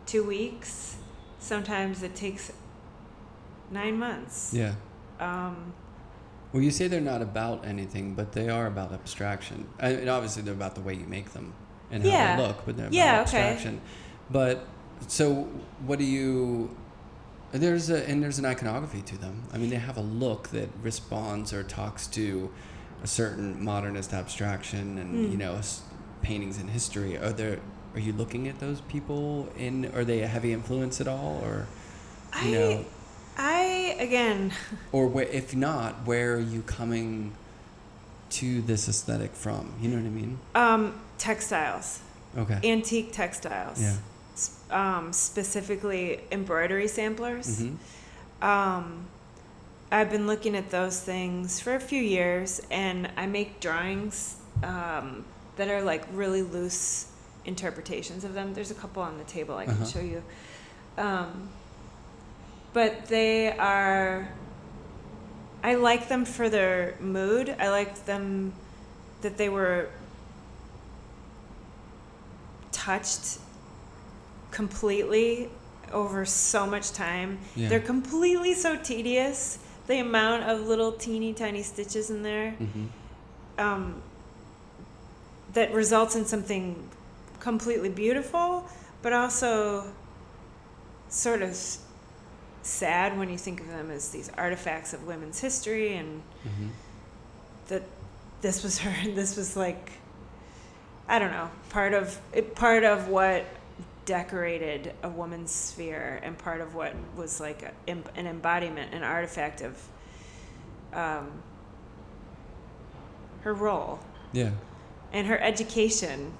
two 0.06 0.24
weeks. 0.24 0.96
Sometimes 1.38 2.02
it 2.02 2.14
takes 2.14 2.52
nine 3.70 3.98
months. 3.98 4.52
Yeah. 4.54 4.74
Um, 5.18 5.72
Well, 6.52 6.62
you 6.62 6.70
say 6.72 6.88
they're 6.88 7.00
not 7.00 7.22
about 7.22 7.64
anything, 7.64 8.14
but 8.14 8.32
they 8.32 8.48
are 8.48 8.66
about 8.66 8.92
abstraction. 8.92 9.66
I 9.78 9.90
and 9.90 10.08
obviously, 10.10 10.42
they're 10.42 10.54
about 10.54 10.74
the 10.74 10.80
way 10.80 10.94
you 10.94 11.06
make 11.06 11.32
them 11.32 11.52
and 11.90 12.02
how 12.02 12.08
Yeah. 12.08 12.36
they 12.36 12.42
look, 12.42 12.64
but 12.66 12.76
they're 12.76 12.86
about 12.86 12.94
Yeah, 12.94 13.20
okay. 13.26 13.38
abstraction. 13.38 13.80
But 14.30 14.66
so, 15.06 15.44
what 15.86 15.98
do 15.98 16.04
you? 16.04 16.74
There's 17.52 17.90
a 17.90 18.08
and 18.08 18.22
there's 18.22 18.38
an 18.38 18.46
iconography 18.46 19.02
to 19.02 19.18
them. 19.18 19.42
I 19.52 19.58
mean, 19.58 19.70
they 19.70 19.76
have 19.76 19.96
a 19.96 20.02
look 20.02 20.48
that 20.50 20.68
responds 20.82 21.52
or 21.52 21.62
talks 21.62 22.06
to 22.08 22.50
a 23.02 23.06
certain 23.06 23.62
modernist 23.64 24.12
abstraction 24.12 24.98
and 24.98 25.14
Mm. 25.28 25.30
you 25.32 25.38
know 25.38 25.58
paintings 26.22 26.58
in 26.60 26.68
history. 26.68 27.16
Are 27.16 27.32
there? 27.32 27.58
Are 27.94 28.00
you 28.00 28.12
looking 28.12 28.46
at 28.48 28.58
those 28.60 28.80
people 28.82 29.48
in? 29.56 29.86
Are 29.94 30.04
they 30.04 30.20
a 30.20 30.26
heavy 30.28 30.52
influence 30.52 31.00
at 31.00 31.08
all, 31.08 31.40
or 31.44 31.66
you 32.44 32.48
I, 32.48 32.50
know, 32.52 32.84
I 33.42 33.96
again, 33.98 34.52
or 34.92 35.06
where, 35.08 35.24
if 35.24 35.56
not, 35.56 36.04
where 36.06 36.34
are 36.34 36.38
you 36.40 36.60
coming 36.62 37.32
to 38.30 38.60
this 38.62 38.86
aesthetic 38.88 39.32
from? 39.32 39.72
You 39.80 39.88
know 39.88 39.96
what 39.96 40.06
I 40.06 40.10
mean? 40.10 40.38
um, 40.54 41.00
textiles, 41.18 42.00
Okay. 42.36 42.58
antique 42.62 43.12
textiles. 43.12 43.80
Yeah. 43.80 43.96
Um, 44.70 45.12
specifically 45.12 46.20
embroidery 46.30 46.86
samplers. 46.88 47.58
hmm 47.60 47.74
Um, 48.44 49.06
I've 49.90 50.10
been 50.10 50.26
looking 50.26 50.54
at 50.54 50.70
those 50.70 51.00
things 51.00 51.60
for 51.60 51.74
a 51.74 51.80
few 51.80 52.02
years, 52.02 52.60
and 52.70 53.10
I 53.16 53.26
make 53.26 53.58
drawings 53.60 54.36
um, 54.62 55.24
that 55.56 55.68
are 55.68 55.82
like 55.82 56.04
really 56.12 56.42
loose 56.42 57.06
interpretations 57.46 58.22
of 58.22 58.34
them. 58.34 58.52
There's 58.54 58.70
a 58.70 58.74
couple 58.74 59.02
on 59.02 59.16
the 59.18 59.24
table 59.24 59.56
I 59.56 59.64
can 59.64 59.74
Uh-huh. 59.74 59.86
show 59.86 60.00
you. 60.00 60.22
Um, 60.98 61.48
but 62.72 63.06
they 63.06 63.52
are. 63.56 64.28
I 65.62 65.74
like 65.74 66.08
them 66.08 66.24
for 66.24 66.48
their 66.48 66.96
mood. 67.00 67.54
I 67.58 67.68
like 67.68 68.06
them 68.06 68.54
that 69.20 69.36
they 69.36 69.48
were 69.48 69.90
touched 72.72 73.38
completely 74.50 75.50
over 75.92 76.24
so 76.24 76.66
much 76.66 76.92
time. 76.92 77.38
Yeah. 77.54 77.68
They're 77.68 77.80
completely 77.80 78.54
so 78.54 78.76
tedious. 78.76 79.58
The 79.86 79.98
amount 79.98 80.44
of 80.44 80.66
little 80.66 80.92
teeny 80.92 81.34
tiny 81.34 81.62
stitches 81.62 82.10
in 82.10 82.22
there 82.22 82.52
hmm 82.52 82.86
um, 83.60 84.02
that 85.52 85.72
results 85.72 86.16
in 86.16 86.24
something 86.24 86.88
completely 87.38 87.88
beautiful, 87.88 88.66
but 89.02 89.12
also 89.12 89.84
sort 91.08 91.42
of 91.42 91.56
sad 92.62 93.16
when 93.18 93.28
you 93.30 93.38
think 93.38 93.60
of 93.60 93.68
them 93.68 93.90
as 93.90 94.10
these 94.10 94.30
artifacts 94.36 94.92
of 94.92 95.06
women's 95.06 95.40
history 95.40 95.96
and 95.96 96.22
hmm 96.42 96.68
that 97.68 97.82
this 98.40 98.64
was 98.64 98.78
her 98.78 99.10
this 99.14 99.36
was 99.36 99.56
like 99.56 99.92
i 101.08 101.18
don't 101.20 101.30
know 101.30 101.48
part 101.68 101.94
of 101.94 102.20
it, 102.32 102.54
part 102.56 102.82
of 102.84 103.06
what 103.08 103.44
decorated 104.06 104.92
a 105.04 105.08
woman's 105.08 105.52
sphere 105.52 106.18
and 106.24 106.36
part 106.36 106.60
of 106.60 106.74
what 106.74 106.94
was 107.16 107.38
like 107.40 107.62
a, 107.62 107.72
an 107.86 108.26
embodiment 108.26 108.92
an 108.92 109.04
artifact 109.04 109.60
of 109.62 109.80
um, 110.92 111.30
her 113.42 113.54
role 113.54 114.00
Yeah. 114.32 114.50
and 115.12 115.26
her 115.28 115.38
education 115.40 116.32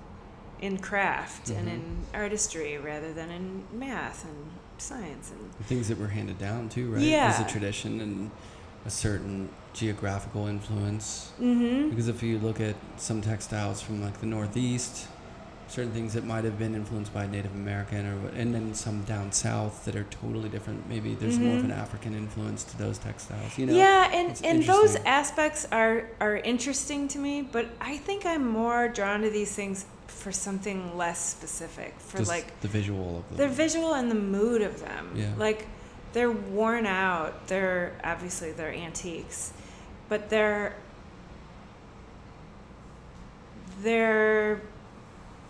in 0.61 0.79
craft 0.79 1.49
and 1.51 1.68
Mhm. 1.68 1.73
in 1.73 1.97
artistry 2.12 2.77
rather 2.77 3.12
than 3.12 3.31
in 3.31 3.64
math 3.73 4.25
and 4.25 4.51
science 4.81 5.31
and 5.31 5.51
The 5.59 5.64
things 5.64 5.89
that 5.89 5.99
were 5.99 6.09
handed 6.09 6.39
down 6.39 6.68
too, 6.68 6.91
right? 6.93 7.03
Yeah, 7.03 7.28
As 7.39 7.41
a 7.47 7.51
tradition 7.51 8.01
and 8.01 8.31
a 8.87 8.91
certain 8.91 9.49
geographical 9.74 10.47
influence. 10.47 11.33
mm-hmm. 11.41 11.91
Because 11.91 12.09
if 12.09 12.22
you 12.22 12.39
look 12.39 12.61
at 12.61 12.76
some 12.97 13.20
textiles 13.20 13.81
from 13.83 14.03
like 14.03 14.20
the 14.20 14.26
Northeast, 14.26 15.07
certain 15.68 15.93
things 15.93 16.14
that 16.14 16.24
might 16.24 16.43
have 16.43 16.59
been 16.59 16.74
influenced 16.74 17.14
by 17.14 17.26
Native 17.28 17.55
American, 17.55 18.05
or 18.07 18.28
and 18.35 18.53
then 18.53 18.74
some 18.74 19.03
down 19.05 19.31
south 19.31 19.85
that 19.85 19.95
are 19.95 20.03
totally 20.11 20.49
different. 20.49 20.89
Maybe 20.89 21.14
there's 21.14 21.39
more 21.39 21.55
of 21.57 21.62
Mhm. 21.62 21.66
an 21.66 21.70
African 21.72 22.14
influence 22.14 22.64
to 22.64 22.76
those 22.78 22.99
textiles. 22.99 23.57
You 23.57 23.66
know? 23.66 23.74
yeah, 23.74 24.11
and 24.12 24.41
and 24.45 24.64
those 24.64 24.97
aspects 25.07 25.68
are 25.70 26.09
are 26.20 26.37
interesting 26.39 27.07
to 27.09 27.18
me, 27.20 27.43
but 27.43 27.66
I 27.81 27.99
think 27.99 28.26
I'm 28.26 28.49
more 28.51 28.89
drawn 28.89 29.20
to 29.22 29.31
these 29.31 29.53
things 29.55 29.85
for 30.11 30.33
something 30.33 30.97
less 30.97 31.19
specific, 31.25 31.95
for 31.99 32.19
Just 32.19 32.29
like 32.31 32.61
the 32.61 32.69
visual 32.69 33.19
of 33.19 33.29
them. 33.29 33.49
the 33.49 33.55
visual 33.55 33.95
and 33.95 34.11
the 34.11 34.15
mood 34.15 34.63
of 34.63 34.81
them. 34.81 35.13
Yeah. 35.15 35.31
Like 35.39 35.67
they're 36.13 36.31
worn 36.31 36.87
out. 36.87 37.47
They're 37.47 37.93
obviously 38.05 38.53
they're 38.53 38.73
antiques, 38.75 39.53
but 40.09 40.29
they're 40.31 40.75
they're 43.83 44.61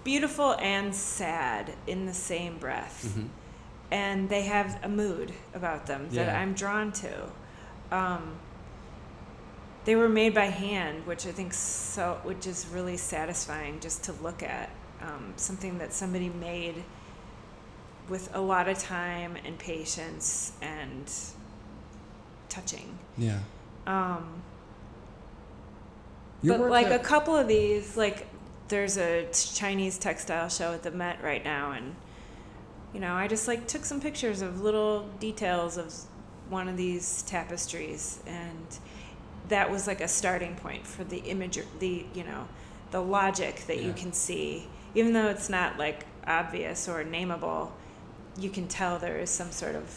beautiful 0.05 0.55
and 0.61 0.95
sad 0.95 1.73
in 1.87 2.07
the 2.07 2.15
same 2.15 2.59
breath 2.59 3.13
hmm 3.15 3.27
and 3.93 4.29
they 4.29 4.43
have 4.43 4.79
a 4.85 4.89
mood 4.89 5.33
about 5.53 5.87
them 5.87 6.09
that 6.11 6.29
Yeah. 6.29 6.39
I'm 6.41 6.55
drawn 6.55 6.93
to. 6.93 7.13
Um, 7.91 8.37
they 9.85 9.97
were 9.97 10.09
made 10.09 10.35
by 10.35 10.47
hand, 10.47 11.07
which 11.07 11.27
I 11.27 11.33
think 11.33 11.53
so, 11.55 12.21
which 12.23 12.47
is 12.47 12.67
really 12.73 12.97
satisfying 12.97 13.81
just 13.81 14.05
to 14.05 14.13
look 14.15 14.43
at. 14.43 14.71
Um, 15.01 15.33
something 15.37 15.79
that 15.79 15.95
somebody 15.95 16.29
made 16.29 16.85
with 18.11 18.29
a 18.35 18.41
lot 18.41 18.69
of 18.69 18.79
time 18.79 19.37
and 19.47 19.59
patience 19.59 20.53
and 20.61 21.11
touching. 22.51 22.99
Yeah. 23.17 23.39
Um, 23.87 24.43
but 26.45 26.61
like 26.61 26.89
at- 26.89 27.01
a 27.01 27.03
couple 27.03 27.35
of 27.35 27.49
these, 27.49 27.97
like 27.97 28.27
there's 28.69 28.99
a 28.99 29.27
Chinese 29.33 29.97
textile 29.99 30.49
show 30.51 30.75
at 30.75 30.83
the 30.83 30.91
Met 30.91 31.23
right 31.23 31.43
now, 31.43 31.73
and 31.73 31.97
you 32.93 33.01
know, 33.01 33.15
I 33.15 33.27
just 33.27 33.49
like 33.49 33.67
took 33.67 33.85
some 33.85 34.01
pictures 34.01 34.43
of 34.43 34.61
little 34.61 35.09
details 35.19 35.79
of 35.79 35.95
one 36.51 36.69
of 36.69 36.77
these 36.77 37.23
tapestries, 37.23 38.21
and 38.27 38.79
that 39.51 39.71
was 39.71 39.87
like 39.87 40.01
a 40.01 40.09
starting 40.09 40.55
point 40.57 40.87
for 40.87 41.05
the 41.05 41.19
image, 41.19 41.59
the 41.79 42.07
you 42.15 42.25
know, 42.25 42.49
the 42.91 43.01
logic 43.01 43.65
that 43.67 43.83
you 43.83 43.93
can 43.93 44.13
see, 44.13 44.67
even 44.95 45.13
though 45.13 45.29
it's 45.29 45.49
not 45.49 45.79
like 45.79 46.07
obvious 46.27 46.89
or 46.89 47.05
nameable, 47.05 47.71
you 48.39 48.51
can 48.51 48.67
tell 48.67 48.99
there 48.99 49.19
is 49.19 49.31
some 49.31 49.51
sort 49.53 49.75
of 49.77 49.97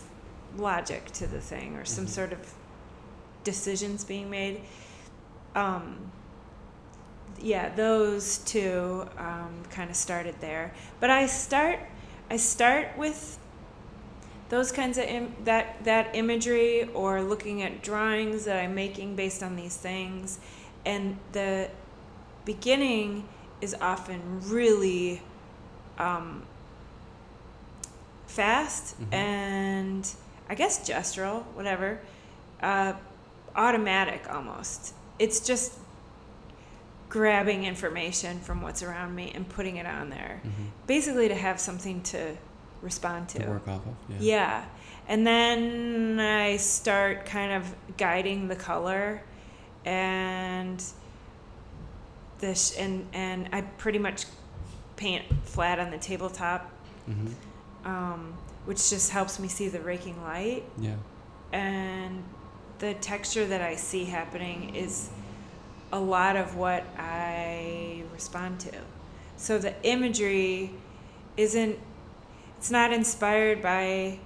logic 0.57 1.05
to 1.11 1.25
the 1.27 1.39
thing 1.39 1.75
or 1.75 1.85
some 1.85 2.05
Mhm. 2.05 2.09
sort 2.09 2.33
of 2.33 2.53
decisions 3.43 4.03
being 4.03 4.29
made. 4.29 4.61
Um, 5.55 6.11
yeah, 7.41 7.69
those 7.75 8.37
two 8.39 9.07
um, 9.17 9.63
kind 9.71 9.89
of 9.89 9.95
started 9.95 10.35
there. 10.39 10.71
But 10.99 11.09
I 11.09 11.25
start, 11.25 11.79
I 12.29 12.37
start 12.37 12.89
with 12.97 13.37
those 14.53 14.71
kinds 14.71 14.99
of 14.99 15.05
Im- 15.05 15.33
that 15.45 15.83
that 15.83 16.15
imagery 16.15 16.83
or 16.93 17.23
looking 17.23 17.63
at 17.63 17.81
drawings 17.81 18.45
that 18.45 18.57
I'm 18.63 18.75
making 18.75 19.15
based 19.15 19.41
on 19.41 19.55
these 19.55 19.75
things, 19.75 20.37
and 20.85 21.17
the 21.31 21.69
beginning 22.45 23.27
is 23.61 23.75
often 23.81 24.21
really 24.47 25.23
um, 25.97 26.43
fast 28.27 28.99
Mhm. 29.01 29.13
and 29.13 30.09
I 30.49 30.53
guess 30.55 30.87
gestural, 30.87 31.43
whatever, 31.55 31.99
uh, 32.61 32.93
automatic 33.55 34.21
almost. 34.31 34.93
It's 35.17 35.39
just 35.39 35.73
grabbing 37.09 37.63
information 37.65 38.39
from 38.39 38.61
what's 38.61 38.83
around 38.83 39.15
me 39.15 39.31
and 39.33 39.47
putting 39.49 39.77
it 39.77 39.85
on 39.87 40.09
there, 40.09 40.41
Mhm. 40.45 40.69
basically 40.87 41.27
to 41.27 41.35
have 41.35 41.59
something 41.59 42.01
to 42.03 42.37
respond 42.83 43.29
to 43.29 43.47
work 43.47 43.67
off 43.67 43.85
of. 43.87 43.95
Yeah. 44.09 44.17
yeah. 44.19 44.65
And 45.07 45.25
then 45.25 46.19
I 46.19 46.57
start 46.57 47.25
kind 47.25 47.51
of 47.53 47.75
guiding 47.97 48.47
the 48.47 48.55
color 48.55 49.21
and 49.85 50.83
this 52.39 52.75
and 52.77 53.07
and 53.13 53.49
I 53.51 53.61
pretty 53.61 53.99
much 53.99 54.25
paint 54.95 55.23
flat 55.43 55.79
on 55.79 55.91
the 55.91 55.97
tabletop 55.97 56.71
Mhm. 57.09 57.33
um, 57.85 58.33
which 58.65 58.89
just 58.89 59.11
helps 59.11 59.39
me 59.39 59.47
see 59.47 59.67
the 59.67 59.79
raking 59.81 60.21
light 60.23 60.63
Yeah. 60.77 60.95
and 61.51 62.23
the 62.79 62.93
texture 62.95 63.45
that 63.47 63.61
I 63.61 63.75
see 63.75 64.05
happening 64.05 64.73
is 64.75 65.09
a 65.91 65.99
lot 65.99 66.35
of 66.35 66.55
what 66.55 66.83
I 66.97 68.03
respond 68.13 68.59
to. 68.61 68.71
So 69.37 69.57
the 69.57 69.73
imagery 69.85 70.71
isn't, 71.37 71.77
it's 72.63 72.71
not 72.71 72.93
inspired 72.93 73.61
by 73.61 74.17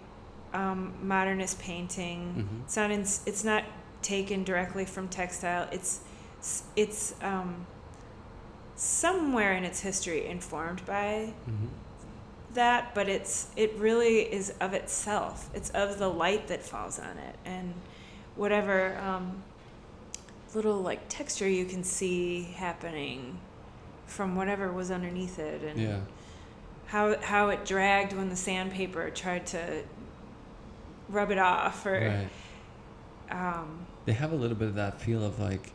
um, 0.53 0.93
modernist 1.01 1.57
painting. 1.57 2.45
Mhm. 2.47 2.63
It's 2.65 2.75
not, 2.77 2.91
in, 2.91 2.99
it's 3.01 3.43
not 3.43 3.63
taken 4.03 4.43
directly 4.43 4.85
from 4.85 5.07
textile. 5.07 5.67
It's, 5.71 6.01
it's 6.75 7.15
um, 7.23 7.65
somewhere 8.75 9.53
in 9.53 9.63
its 9.63 9.79
history 9.79 10.27
informed 10.27 10.85
by 10.85 11.33
Mhm. 11.49 11.69
that, 12.53 12.93
but 12.93 13.09
it's 13.09 13.47
it 13.55 13.73
really 13.79 14.19
is 14.31 14.53
of 14.61 14.75
itself. 14.75 15.49
It's 15.55 15.71
of 15.71 15.97
the 15.97 16.07
light 16.07 16.47
that 16.49 16.61
falls 16.61 16.99
on 16.99 17.17
it 17.17 17.35
and 17.43 17.73
whatever 18.35 18.97
um, 18.99 19.41
little 20.53 20.77
like 20.79 20.99
texture 21.09 21.49
you 21.49 21.65
can 21.65 21.83
see 21.83 22.43
happening 22.55 23.39
from 24.05 24.35
whatever 24.35 24.71
was 24.71 24.91
underneath 24.91 25.39
it 25.39 25.63
and 25.63 25.79
Yeah. 25.79 25.99
How 26.87 27.17
how 27.21 27.49
it 27.49 27.65
dragged 27.65 28.13
when 28.13 28.29
the 28.29 28.35
sandpaper 28.35 29.09
tried 29.09 29.45
to 29.47 29.83
rub 31.09 31.31
it 31.31 31.37
off 31.37 31.85
or 31.85 32.27
Right. 33.29 33.37
um, 33.59 33.85
They 34.05 34.13
have 34.13 34.31
a 34.31 34.35
little 34.35 34.57
bit 34.57 34.67
of 34.69 34.75
that 34.75 34.99
feel 35.01 35.23
of 35.23 35.39
like 35.39 35.71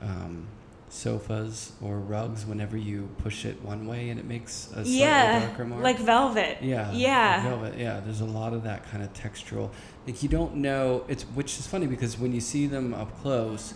um, 0.00 0.46
sofas 0.88 1.72
or 1.82 1.98
rugs 1.98 2.46
whenever 2.46 2.76
you 2.76 3.08
push 3.18 3.44
it 3.44 3.60
one 3.62 3.86
way 3.86 4.08
and 4.10 4.18
it 4.18 4.24
makes 4.26 4.70
a 4.74 4.82
yeah 4.82 5.40
darker 5.46 5.64
mark. 5.64 5.82
like 5.82 5.98
velvet 5.98 6.58
yeah, 6.62 6.90
yeah 6.92 7.34
like 7.36 7.42
velvet. 7.50 7.78
Yeah, 7.78 8.00
there's 8.00 8.20
a 8.20 8.24
lot 8.24 8.52
of 8.54 8.62
that 8.64 8.88
kind 8.90 9.02
of 9.02 9.12
textural. 9.12 9.70
Like 10.06 10.22
you 10.22 10.28
don't 10.28 10.56
know 10.56 11.04
it's 11.08 11.24
which 11.24 11.58
is 11.58 11.66
funny 11.66 11.86
because 11.86 12.18
when 12.18 12.32
you 12.32 12.40
see 12.40 12.66
them 12.66 12.94
up 12.94 13.20
close, 13.22 13.74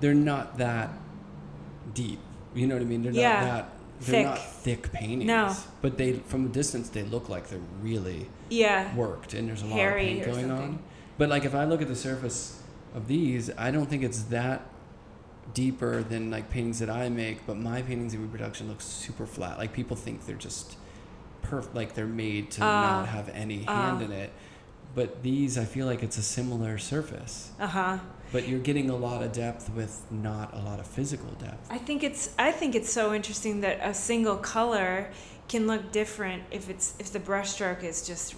they're 0.00 0.14
not 0.14 0.58
that 0.58 0.90
deep. 1.94 2.18
You 2.54 2.66
know 2.66 2.74
what 2.74 2.82
I 2.82 2.86
mean? 2.86 3.02
They're 3.02 3.12
Yeah. 3.12 3.32
not 3.40 3.44
that. 3.44 3.68
They're 4.04 4.14
Thick. 4.22 4.26
not 4.26 4.38
thick 4.38 4.92
paintings. 4.92 5.24
No. 5.26 5.54
But 5.80 5.96
they, 5.98 6.14
from 6.14 6.46
a 6.46 6.48
distance, 6.48 6.88
they 6.88 7.02
look 7.04 7.28
like 7.28 7.48
they're 7.48 7.60
really 7.80 8.26
yeah 8.50 8.94
worked 8.94 9.32
and 9.34 9.48
there's 9.48 9.62
a 9.62 9.66
lot 9.66 9.78
of 9.80 9.94
paint 9.96 10.24
going 10.24 10.48
something. 10.48 10.50
on. 10.74 10.78
But 11.18 11.28
like 11.28 11.44
if 11.44 11.54
I 11.54 11.64
look 11.64 11.80
at 11.82 11.88
the 11.88 11.96
surface 11.96 12.60
of 12.94 13.06
these, 13.08 13.50
I 13.56 13.70
don't 13.70 13.86
think 13.88 14.02
it's 14.02 14.22
that 14.24 14.62
deeper 15.54 16.02
than 16.02 16.30
like 16.30 16.50
paintings 16.50 16.78
that 16.80 16.90
I 16.90 17.08
make, 17.08 17.46
but 17.46 17.56
my 17.56 17.82
paintings 17.82 18.14
in 18.14 18.22
reproduction 18.22 18.68
look 18.68 18.80
super 18.80 19.26
flat. 19.26 19.58
Like 19.58 19.72
people 19.72 19.96
think 19.96 20.26
they're 20.26 20.36
just 20.36 20.76
perfect 21.42 21.74
like 21.74 21.94
they're 21.94 22.06
made 22.06 22.50
to 22.52 22.62
Uh, 22.62 22.66
not 22.66 23.08
have 23.08 23.28
any 23.30 23.62
hand 23.64 24.00
uh. 24.02 24.04
in 24.06 24.12
it. 24.12 24.32
But 24.94 25.22
these 25.22 25.56
I 25.58 25.64
feel 25.64 25.86
like 25.86 26.02
it's 26.02 26.18
a 26.18 26.22
similar 26.22 26.76
surface. 26.78 27.50
uh-huh 27.60 27.98
But 28.32 28.48
you're 28.48 28.60
getting 28.60 28.88
a 28.90 28.96
lot 28.96 29.22
of 29.22 29.32
depth 29.32 29.70
with 29.70 30.04
not 30.10 30.54
a 30.54 30.58
lot 30.58 30.80
of 30.80 30.86
physical 30.86 31.30
depth. 31.32 31.70
I 31.70 31.78
think 31.78 32.02
it's 32.02 32.30
I 32.38 32.50
think 32.50 32.74
it's 32.74 32.90
so 32.90 33.12
interesting 33.14 33.60
that 33.60 33.78
a 33.82 33.92
single 33.94 34.36
color 34.36 35.10
can 35.48 35.66
look 35.66 35.92
different 35.92 36.42
if 36.50 36.70
it's 36.70 36.94
if 36.98 37.12
the 37.12 37.20
brushstroke 37.20 37.84
is 37.84 38.06
just 38.06 38.34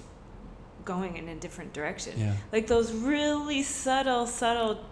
going 0.85 1.17
in 1.17 1.29
a 1.29 1.37
different 1.37 1.73
direction. 1.73 2.19
Yeah. 2.19 2.35
Like 2.53 2.67
those 2.67 2.93
really 2.93 3.63
subtle, 3.63 4.27
subtle 4.27 4.85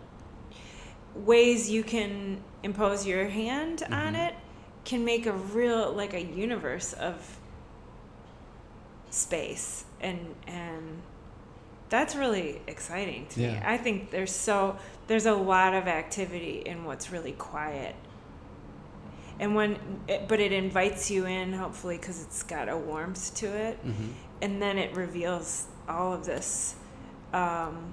ways 1.14 1.68
you 1.68 1.82
can 1.82 2.40
impose 2.62 3.06
your 3.06 3.26
hand 3.28 3.82
on 3.90 4.14
Mhm. 4.14 4.28
it 4.28 4.34
can 4.84 5.04
make 5.04 5.26
a 5.26 5.32
real 5.32 5.92
like 5.92 6.14
a 6.14 6.22
universe 6.22 6.92
of 6.94 7.38
space 9.10 9.84
and 10.00 10.34
and 10.46 11.02
that's 11.92 12.14
really 12.16 12.60
exciting 12.66 13.26
to 13.30 13.40
me. 13.40 13.60
I 13.64 13.76
think 13.76 14.10
there's 14.10 14.34
so 14.48 14.76
there's 15.08 15.26
a 15.26 15.34
lot 15.34 15.74
of 15.74 15.86
activity 15.86 16.62
in 16.64 16.84
what's 16.84 17.12
really 17.12 17.32
quiet. 17.32 17.94
And 19.38 19.54
when 19.54 19.78
it, 20.08 20.28
but 20.28 20.40
it 20.40 20.52
invites 20.52 21.10
you 21.10 21.26
in 21.26 21.52
hopefully 21.52 21.98
cuz 21.98 22.22
it's 22.22 22.42
got 22.42 22.68
a 22.68 22.76
warmth 22.76 23.34
to 23.36 23.46
it 23.46 23.76
hmm 23.78 24.10
and 24.40 24.60
then 24.60 24.76
it 24.76 24.90
reveals 24.96 25.66
all 25.88 26.12
of 26.12 26.24
this 26.26 26.74
um, 27.32 27.92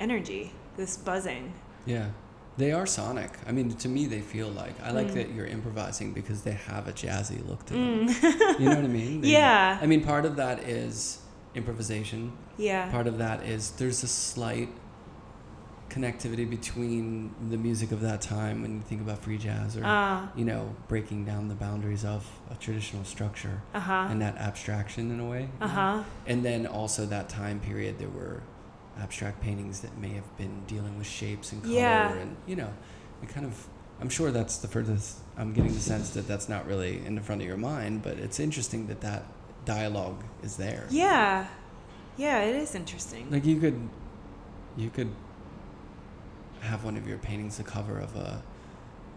energy, 0.00 0.50
this 0.76 0.96
buzzing. 0.96 1.52
Yeah. 1.86 2.08
They 2.56 2.72
are 2.72 2.84
sonic. 2.84 3.30
I 3.46 3.52
mean, 3.52 3.70
to 3.84 3.88
me, 3.88 4.06
they 4.06 4.20
feel 4.20 4.48
like. 4.48 4.74
I 4.82 4.90
like 4.90 5.08
Mm. 5.12 5.14
that 5.14 5.28
you're 5.34 5.46
improvising 5.46 6.12
because 6.12 6.42
they 6.42 6.56
have 6.72 6.88
a 6.88 6.92
jazzy 6.92 7.40
look 7.48 7.64
to 7.66 7.74
them. 7.74 8.08
Mm. 8.08 8.58
You 8.60 8.66
know 8.70 8.74
what 8.80 8.84
I 8.84 8.88
mean? 9.02 9.20
They- 9.20 9.28
Yeah. 9.38 9.78
I 9.80 9.86
mean, 9.86 10.02
part 10.02 10.24
of 10.24 10.34
that 10.42 10.56
is 10.82 11.18
improvisation. 11.54 12.32
yeah. 12.56 12.90
Part 12.90 13.06
of 13.06 13.18
that 13.18 13.44
is 13.44 13.70
there's 13.72 14.02
a 14.02 14.08
slight 14.08 14.68
connectivity 15.90 16.48
between 16.48 17.32
the 17.50 17.56
music 17.56 17.92
of 17.92 18.00
that 18.00 18.20
time 18.20 18.62
when 18.62 18.74
you 18.76 18.80
think 18.80 19.00
about 19.00 19.18
free 19.18 19.38
jazz 19.38 19.76
or, 19.76 19.84
Uh 19.84 20.26
you 20.34 20.44
know, 20.44 20.74
breaking 20.88 21.24
down 21.24 21.48
the 21.48 21.54
boundaries 21.54 22.04
of 22.04 22.28
a 22.50 22.54
traditional 22.56 23.04
structure 23.04 23.60
uh-huh. 23.74 24.08
and 24.10 24.20
that 24.20 24.36
abstraction 24.38 25.10
in 25.10 25.20
a 25.20 25.24
way. 25.28 25.42
you 25.42 25.48
Uh 25.60 25.66
know? 25.66 25.72
huh. 25.72 26.02
And 26.26 26.44
then 26.44 26.66
also 26.66 27.06
that 27.06 27.28
time 27.28 27.60
period, 27.60 27.98
there 27.98 28.08
were 28.08 28.42
abstract 28.98 29.40
paintings 29.40 29.80
that 29.80 29.96
may 29.98 30.10
have 30.10 30.36
been 30.36 30.64
dealing 30.66 30.96
with 30.98 31.06
shapes 31.06 31.52
and 31.52 31.62
color 31.62 31.74
Yeah. 31.74 32.12
and, 32.14 32.36
you 32.46 32.56
know, 32.56 32.72
it 33.22 33.28
kind 33.28 33.46
of. 33.46 33.68
I'm 34.00 34.08
sure 34.08 34.32
that's 34.32 34.56
the 34.58 34.66
furthest. 34.68 35.18
I'm 35.36 35.52
getting 35.52 35.72
the 35.72 35.80
sense 35.80 36.10
that 36.10 36.26
that's 36.26 36.48
not 36.48 36.66
really 36.66 37.04
in 37.06 37.14
the 37.14 37.20
front 37.20 37.40
of 37.42 37.46
your 37.46 37.56
mind, 37.56 38.02
but 38.02 38.18
it's 38.18 38.40
interesting 38.40 38.88
that 38.88 39.00
that 39.02 39.22
dialogue 39.64 40.22
is 40.42 40.56
there. 40.56 40.86
Yeah. 40.90 41.46
Yeah, 42.16 42.42
it 42.42 42.56
is 42.56 42.74
interesting. 42.74 43.30
Like 43.30 43.44
you 43.44 43.58
could, 43.58 43.88
you 44.76 44.90
could 44.90 45.10
have 46.60 46.84
one 46.84 46.96
of 46.96 47.06
your 47.08 47.18
paintings 47.18 47.56
the 47.58 47.64
cover 47.64 47.98
of 47.98 48.14
a, 48.16 48.42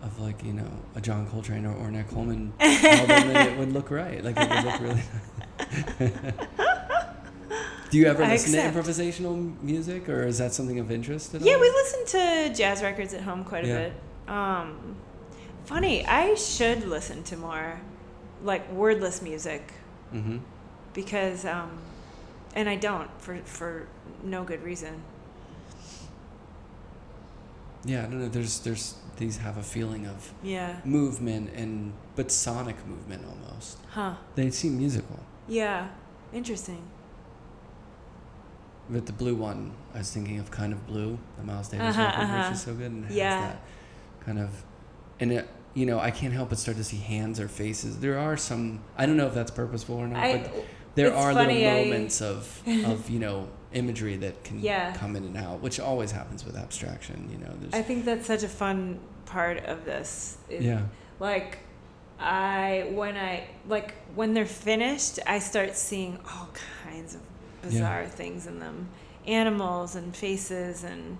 of 0.01 0.19
like 0.19 0.43
you 0.43 0.53
know 0.53 0.69
a 0.95 1.01
John 1.01 1.27
Coltrane 1.27 1.65
or 1.65 1.73
Ornette 1.75 2.09
Coleman 2.09 2.53
album, 2.59 3.11
and 3.11 3.49
it 3.49 3.57
would 3.57 3.71
look 3.71 3.91
right. 3.91 4.23
Like 4.23 4.35
it 4.37 4.49
would 4.49 4.63
look 4.63 4.79
really. 4.79 5.01
Nice. 5.99 6.33
Do 7.89 7.97
you 7.97 8.05
ever 8.07 8.21
I 8.23 8.31
listen 8.31 8.53
accept. 8.53 8.73
to 8.75 8.81
improvisational 8.91 9.61
music, 9.63 10.09
or 10.09 10.23
is 10.23 10.37
that 10.39 10.53
something 10.53 10.77
of 10.79 10.91
interest 10.91 11.33
at 11.35 11.41
Yeah, 11.41 11.53
all? 11.53 11.61
we 11.61 11.69
listen 11.69 12.05
to 12.07 12.53
jazz 12.53 12.81
records 12.83 13.13
at 13.13 13.21
home 13.21 13.45
quite 13.45 13.63
a 13.63 13.67
Yeah. 13.67 13.77
bit. 13.77 13.93
Um, 14.27 14.95
funny, 15.65 16.05
I 16.05 16.35
should 16.35 16.85
listen 16.85 17.23
to 17.23 17.37
more 17.37 17.79
like 18.43 18.69
wordless 18.73 19.21
music 19.21 19.71
Mm-hmm. 20.13 20.37
because 20.93 21.45
um, 21.45 21.71
and 22.55 22.67
I 22.69 22.75
don't 22.75 23.09
for 23.21 23.37
for 23.43 23.87
no 24.23 24.43
good 24.43 24.63
reason. 24.63 25.01
Yeah, 27.85 27.99
I 27.99 28.01
don't 28.03 28.19
know. 28.19 28.27
There's 28.29 28.59
there's 28.59 28.95
these 29.17 29.37
have 29.37 29.57
a 29.57 29.63
feeling 29.63 30.05
of 30.05 30.31
Yeah. 30.43 30.77
movement 30.83 31.51
and 31.55 31.93
but 32.15 32.31
sonic 32.31 32.75
movement 32.87 33.23
almost. 33.25 33.77
Huh. 33.89 34.15
They 34.35 34.49
seem 34.51 34.77
musical. 34.77 35.19
Yeah. 35.47 35.87
Interesting. 36.33 36.83
With 38.89 39.05
the 39.05 39.13
blue 39.13 39.35
one, 39.35 39.73
I 39.93 39.99
was 39.99 40.11
thinking 40.11 40.39
of 40.39 40.49
kind 40.51 40.71
of 40.73 40.85
blue, 40.87 41.17
the 41.37 41.43
Miles 41.43 41.67
Davis 41.69 41.95
Uh-huh, 41.95 42.03
record, 42.05 42.21
uh-huh. 42.23 42.43
which 42.49 42.55
is 42.57 42.61
so 42.61 42.73
good 42.73 42.91
and 42.91 43.09
Yeah. 43.11 43.39
has 43.41 43.51
that 43.53 43.61
kind 44.25 44.39
of, 44.39 44.63
and 45.19 45.31
it, 45.31 45.47
you 45.77 45.85
know, 45.85 45.99
I 45.99 46.09
can't 46.11 46.33
help 46.33 46.49
but 46.49 46.57
start 46.57 46.77
to 46.77 46.83
see 46.83 46.97
hands 46.97 47.39
or 47.39 47.47
faces. 47.47 47.99
There 47.99 48.17
are 48.17 48.35
some, 48.35 48.81
I 48.97 49.05
don't 49.05 49.15
know 49.15 49.27
if 49.27 49.33
that's 49.35 49.51
purposeful 49.51 49.95
or 49.97 50.07
not, 50.07 50.23
I, 50.23 50.37
but 50.39 50.65
there 50.95 51.13
are 51.15 51.33
funny, 51.33 51.63
little 51.63 51.79
I- 51.79 51.83
moments 51.83 52.21
of 52.21 52.61
of 52.85 53.09
you 53.09 53.19
know 53.19 53.47
imagery 53.73 54.15
that 54.17 54.43
can 54.43 54.59
Yeah. 54.59 54.93
come 54.95 55.15
in 55.15 55.23
and 55.23 55.37
out, 55.37 55.61
which 55.61 55.79
always 55.79 56.11
happens 56.11 56.43
with 56.45 56.55
abstraction. 56.57 57.29
You 57.31 57.37
know, 57.37 57.53
there's 57.61 57.73
I 57.75 57.83
think 57.83 58.05
that's 58.05 58.25
such 58.25 58.41
a 58.43 58.47
fun 58.49 58.99
part 59.25 59.57
of 59.65 59.85
this. 59.85 60.37
is, 60.49 60.65
yeah, 60.65 60.81
Like, 61.19 61.59
I 62.19 62.89
when 62.93 63.15
I 63.15 63.47
like 63.69 63.93
when 64.15 64.33
they're 64.33 64.45
finished, 64.47 65.19
I 65.27 65.37
start 65.39 65.75
seeing 65.75 66.17
all 66.31 66.49
kinds 66.83 67.13
of 67.13 67.21
bizarre 67.61 68.07
things 68.07 68.47
in 68.47 68.57
them, 68.59 68.87
animals 69.27 69.95
and 69.95 70.15
faces 70.15 70.83
and 70.83 71.17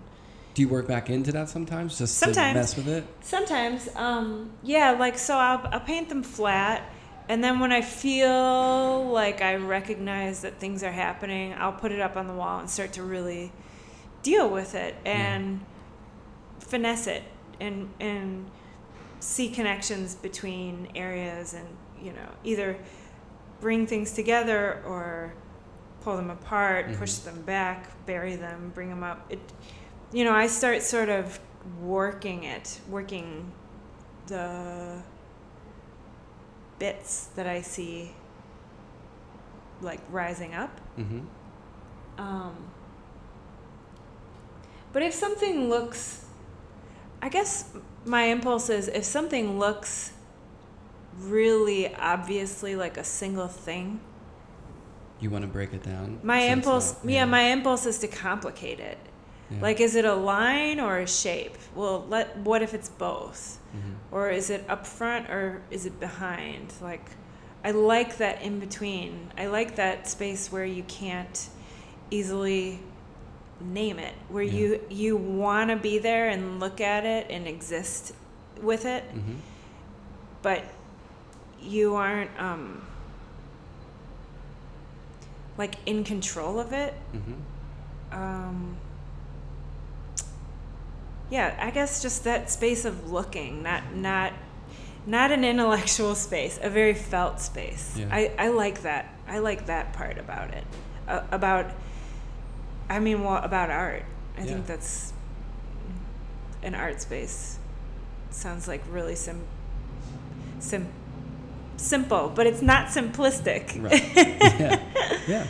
Do 0.57 0.63
you 0.63 0.69
work 0.69 0.87
back 0.87 1.11
into 1.11 1.31
that 1.33 1.49
sometimes, 1.49 1.99
just 1.99 2.17
Sometimes. 2.17 2.53
to 2.53 2.59
mess 2.59 2.75
with 2.77 2.87
it? 2.87 3.03
sometimes, 3.21 3.87
um, 3.95 4.49
yeah, 4.63 4.89
like 4.89 5.15
so 5.19 5.37
I'll 5.37 5.61
I'll 5.71 5.79
paint 5.79 6.09
them 6.09 6.23
flat. 6.23 6.81
And 7.29 7.43
then 7.43 7.59
when 7.59 7.71
I 7.71 7.81
feel 7.81 9.07
like 9.11 9.43
I 9.43 9.53
recognize 9.57 10.41
that 10.41 10.59
things 10.59 10.81
are 10.81 10.91
happening, 10.91 11.53
I'll 11.53 11.73
put 11.73 11.91
it 11.91 12.01
up 12.01 12.17
on 12.17 12.25
the 12.25 12.33
wall 12.33 12.57
and 12.57 12.67
start 12.67 12.93
to 12.93 13.03
really 13.03 13.51
deal 14.23 14.49
with 14.49 14.73
it 14.73 14.95
and 15.05 15.63
finesse 16.57 17.05
it 17.05 17.21
and 17.59 17.91
and 17.99 18.49
see 19.19 19.49
connections 19.49 20.15
between 20.15 20.87
areas 20.95 21.53
and 21.53 21.67
you 22.01 22.13
know 22.13 22.29
either 22.43 22.79
bring 23.61 23.85
things 23.85 24.11
together 24.13 24.81
or 24.87 25.35
pull 26.01 26.15
them 26.15 26.31
apart, 26.31 26.87
push 26.97 27.11
Mhm. 27.11 27.23
them 27.25 27.41
back, 27.43 28.05
bury 28.07 28.35
them, 28.35 28.71
bring 28.73 28.89
them 28.89 29.03
up. 29.03 29.23
It, 29.29 29.39
you 30.11 30.23
know, 30.23 30.33
I 30.33 30.47
start 30.47 30.81
sort 30.83 31.09
of 31.09 31.39
working 31.81 32.43
it, 32.43 32.79
working 32.89 33.51
the 34.27 35.01
bits 36.79 37.25
that 37.35 37.47
I 37.47 37.61
see 37.61 38.11
like 39.81 39.99
rising 40.09 40.53
up. 40.53 40.79
Mm-hmm. 40.97 41.19
Um, 42.17 42.55
but 44.93 45.03
if 45.03 45.13
something 45.13 45.69
looks, 45.69 46.25
I 47.21 47.29
guess 47.29 47.69
my 48.05 48.23
impulse 48.23 48.69
is 48.69 48.87
if 48.87 49.03
something 49.03 49.59
looks 49.59 50.13
really 51.19 51.93
obviously 51.95 52.75
like 52.75 52.97
a 52.97 53.03
single 53.03 53.47
thing, 53.47 53.99
You 55.19 55.29
want 55.29 55.43
to 55.43 55.47
break 55.47 55.73
it 55.73 55.83
down. 55.83 56.19
my 56.23 56.39
impulse, 56.41 56.95
not- 57.03 57.11
yeah, 57.11 57.25
my 57.25 57.41
impulse 57.41 57.85
is 57.85 57.97
to 57.99 58.07
complicate 58.07 58.79
it. 58.79 58.97
Yeah. 59.49 59.61
Like, 59.61 59.79
is 59.79 59.95
it 59.95 60.05
a 60.05 60.13
line 60.13 60.79
or 60.79 60.97
a 60.99 61.07
shape? 61.07 61.57
Well, 61.75 62.05
let 62.09 62.37
what 62.37 62.61
if 62.61 62.73
it's 62.73 62.89
both? 62.89 63.59
Mhm. 63.75 63.95
or 64.11 64.29
is 64.29 64.49
it 64.49 64.63
up 64.69 64.87
front 64.87 65.29
or 65.29 65.61
is 65.69 65.85
it 65.85 65.99
behind 65.99 66.73
like 66.81 67.05
i 67.65 67.71
like 67.71 68.15
that 68.17 68.41
in 68.41 68.57
between 68.59 69.29
i 69.37 69.45
like 69.47 69.75
that 69.75 70.07
space 70.07 70.49
where 70.49 70.63
you 70.63 70.81
can't 70.83 71.49
easily 72.09 72.79
name 73.59 73.99
it 73.99 74.13
where 74.29 74.41
Yeah. 74.43 74.53
you 74.59 74.81
you 74.89 75.17
want 75.17 75.69
to 75.71 75.75
be 75.75 75.99
there 75.99 76.29
and 76.29 76.61
look 76.61 76.79
at 76.79 77.03
it 77.05 77.27
and 77.29 77.45
exist 77.47 78.13
with 78.61 78.85
it 78.85 79.03
Mhm. 79.13 79.35
but 80.41 80.63
you 81.61 81.95
aren't 81.95 82.31
um 82.39 82.81
like 85.57 85.75
in 85.85 86.03
control 86.03 86.59
of 86.59 86.71
it 86.71 86.93
Mhm. 87.13 88.15
um 88.17 88.77
yeah 91.29 91.57
i 91.61 91.69
guess 91.71 92.01
just 92.01 92.23
that 92.23 92.49
space 92.49 92.85
of 92.85 93.11
looking 93.11 93.63
not 93.63 93.93
not 93.95 94.33
not 95.05 95.31
an 95.31 95.43
intellectual 95.43 96.15
space 96.15 96.59
a 96.61 96.69
very 96.69 96.93
felt 96.93 97.39
space 97.39 97.95
Yeah. 97.97 98.07
i 98.11 98.31
i 98.37 98.47
like 98.49 98.81
that 98.83 99.13
i 99.27 99.39
like 99.39 99.65
that 99.67 99.93
part 99.93 100.17
about 100.17 100.53
it 100.53 100.63
uh, 101.07 101.21
about 101.31 101.65
i 102.89 102.99
mean 102.99 103.23
well 103.23 103.43
about 103.43 103.69
art 103.69 104.03
i 104.37 104.41
Yeah. 104.41 104.45
think 104.47 104.65
that's 104.67 105.13
an 106.63 106.75
art 106.75 107.01
space 107.01 107.57
sounds 108.29 108.67
like 108.67 108.81
really 108.91 109.15
sim 109.15 109.41
sim 110.59 110.87
simple 111.77 112.31
but 112.33 112.47
it's 112.47 112.61
not 112.61 112.87
simplistic 112.87 113.81
Right. 113.81 114.15
yeah. 114.59 114.79
Yeah. 115.27 115.47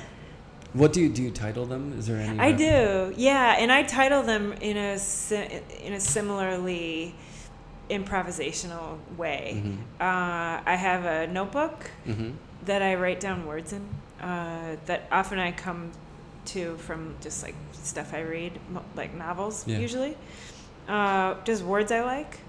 What 0.74 0.94
do 0.94 1.02
you 1.02 1.10
do? 1.10 1.24
You 1.24 1.32
title 1.32 1.66
them? 1.66 1.94
Is 1.98 2.08
there 2.08 2.18
any? 2.18 2.40
I 2.40 2.52
do, 2.52 3.14
yeah, 3.18 3.56
and 3.58 3.72
I 3.72 3.84
title 3.84 4.22
them 4.24 4.54
in 4.62 4.78
a 4.78 4.98
in 5.84 5.94
a 5.94 6.00
similarly 6.00 7.16
improvisational 7.90 8.98
way. 9.18 9.64
Mhm. 9.66 9.78
Uh, 10.00 10.62
I 10.66 10.76
have 10.76 11.06
a 11.06 11.28
notebook 11.32 11.92
Mhm. 12.06 12.34
that 12.66 12.82
I 12.82 12.96
write 12.96 13.20
down 13.20 13.46
words 13.46 13.72
in. 13.74 13.82
Uh, 14.22 14.76
that 14.88 15.04
often 15.12 15.40
I 15.40 15.52
come 15.52 15.92
to 16.46 16.76
from 16.78 17.16
just 17.22 17.44
like 17.44 17.56
stuff 17.72 18.14
I 18.14 18.22
read, 18.22 18.60
like 18.96 19.14
novels 19.14 19.64
Yeah. 19.68 19.78
usually. 19.80 20.18
Uh, 20.88 21.36
just 21.46 21.64
words 21.64 21.92
I 21.92 22.02
like. 22.02 22.40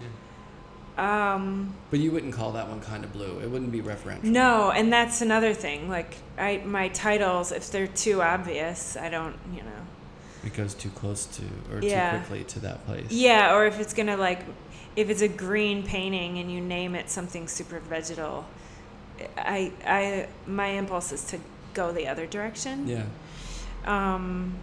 Um, 0.99 1.75
But 1.91 2.01
you 2.01 2.11
wouldn't 2.11 2.35
call 2.35 2.53
that 2.53 2.69
one 2.69 2.81
kind 2.81 3.05
of 3.05 3.13
blue. 3.13 3.39
It 3.41 3.49
wouldn't 3.51 3.71
be 3.71 3.81
referential. 3.81 4.25
no, 4.25 4.71
and 4.73 4.93
that's 4.93 5.21
another 5.23 5.55
thing. 5.55 5.89
Like 5.89 6.17
I, 6.37 6.59
my 6.65 6.89
titles, 6.89 7.53
if 7.53 7.71
they're 7.71 7.87
too 7.87 8.21
obvious, 8.21 8.97
I 8.97 9.09
don't, 9.09 9.37
you 9.55 9.63
know. 9.63 9.83
It 10.45 10.55
goes 10.55 10.75
too 10.75 10.91
close 10.91 11.25
to 11.27 11.43
or 11.73 11.81
Yeah. 11.83 12.11
too 12.13 12.19
quickly 12.19 12.45
to 12.45 12.61
that 12.61 12.85
place. 12.87 13.07
Yeah, 13.11 13.55
or 13.55 13.67
if 13.67 13.79
it's 13.81 13.95
gonna 13.95 14.17
like, 14.17 14.41
if 14.97 15.09
it's 15.11 15.23
a 15.23 15.29
green 15.29 15.85
painting 15.85 16.39
and 16.39 16.51
you 16.51 16.61
name 16.61 16.95
it 16.97 17.09
something 17.11 17.47
super 17.47 17.79
vegetal, 17.79 18.45
I, 19.37 19.73
I, 19.87 20.27
my 20.47 20.69
impulse 20.69 21.13
is 21.13 21.25
to 21.27 21.39
go 21.75 21.93
the 21.93 22.09
other 22.09 22.27
direction. 22.27 22.89
Yeah. 22.89 23.05
Um, 23.85 24.55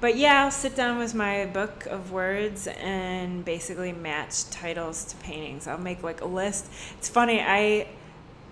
but 0.00 0.16
yeah, 0.16 0.44
I'll 0.44 0.50
sit 0.50 0.74
down 0.76 0.98
with 0.98 1.14
my 1.14 1.46
book 1.46 1.86
of 1.86 2.10
words 2.12 2.66
and 2.66 3.44
basically 3.44 3.92
match 3.92 4.48
titles 4.50 5.04
to 5.04 5.16
paintings. 5.16 5.66
I'll 5.66 5.78
make 5.78 6.02
like 6.02 6.20
a 6.20 6.26
list. 6.26 6.70
It's 6.98 7.08
funny, 7.08 7.40
I 7.40 7.86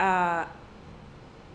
uh, 0.01 0.46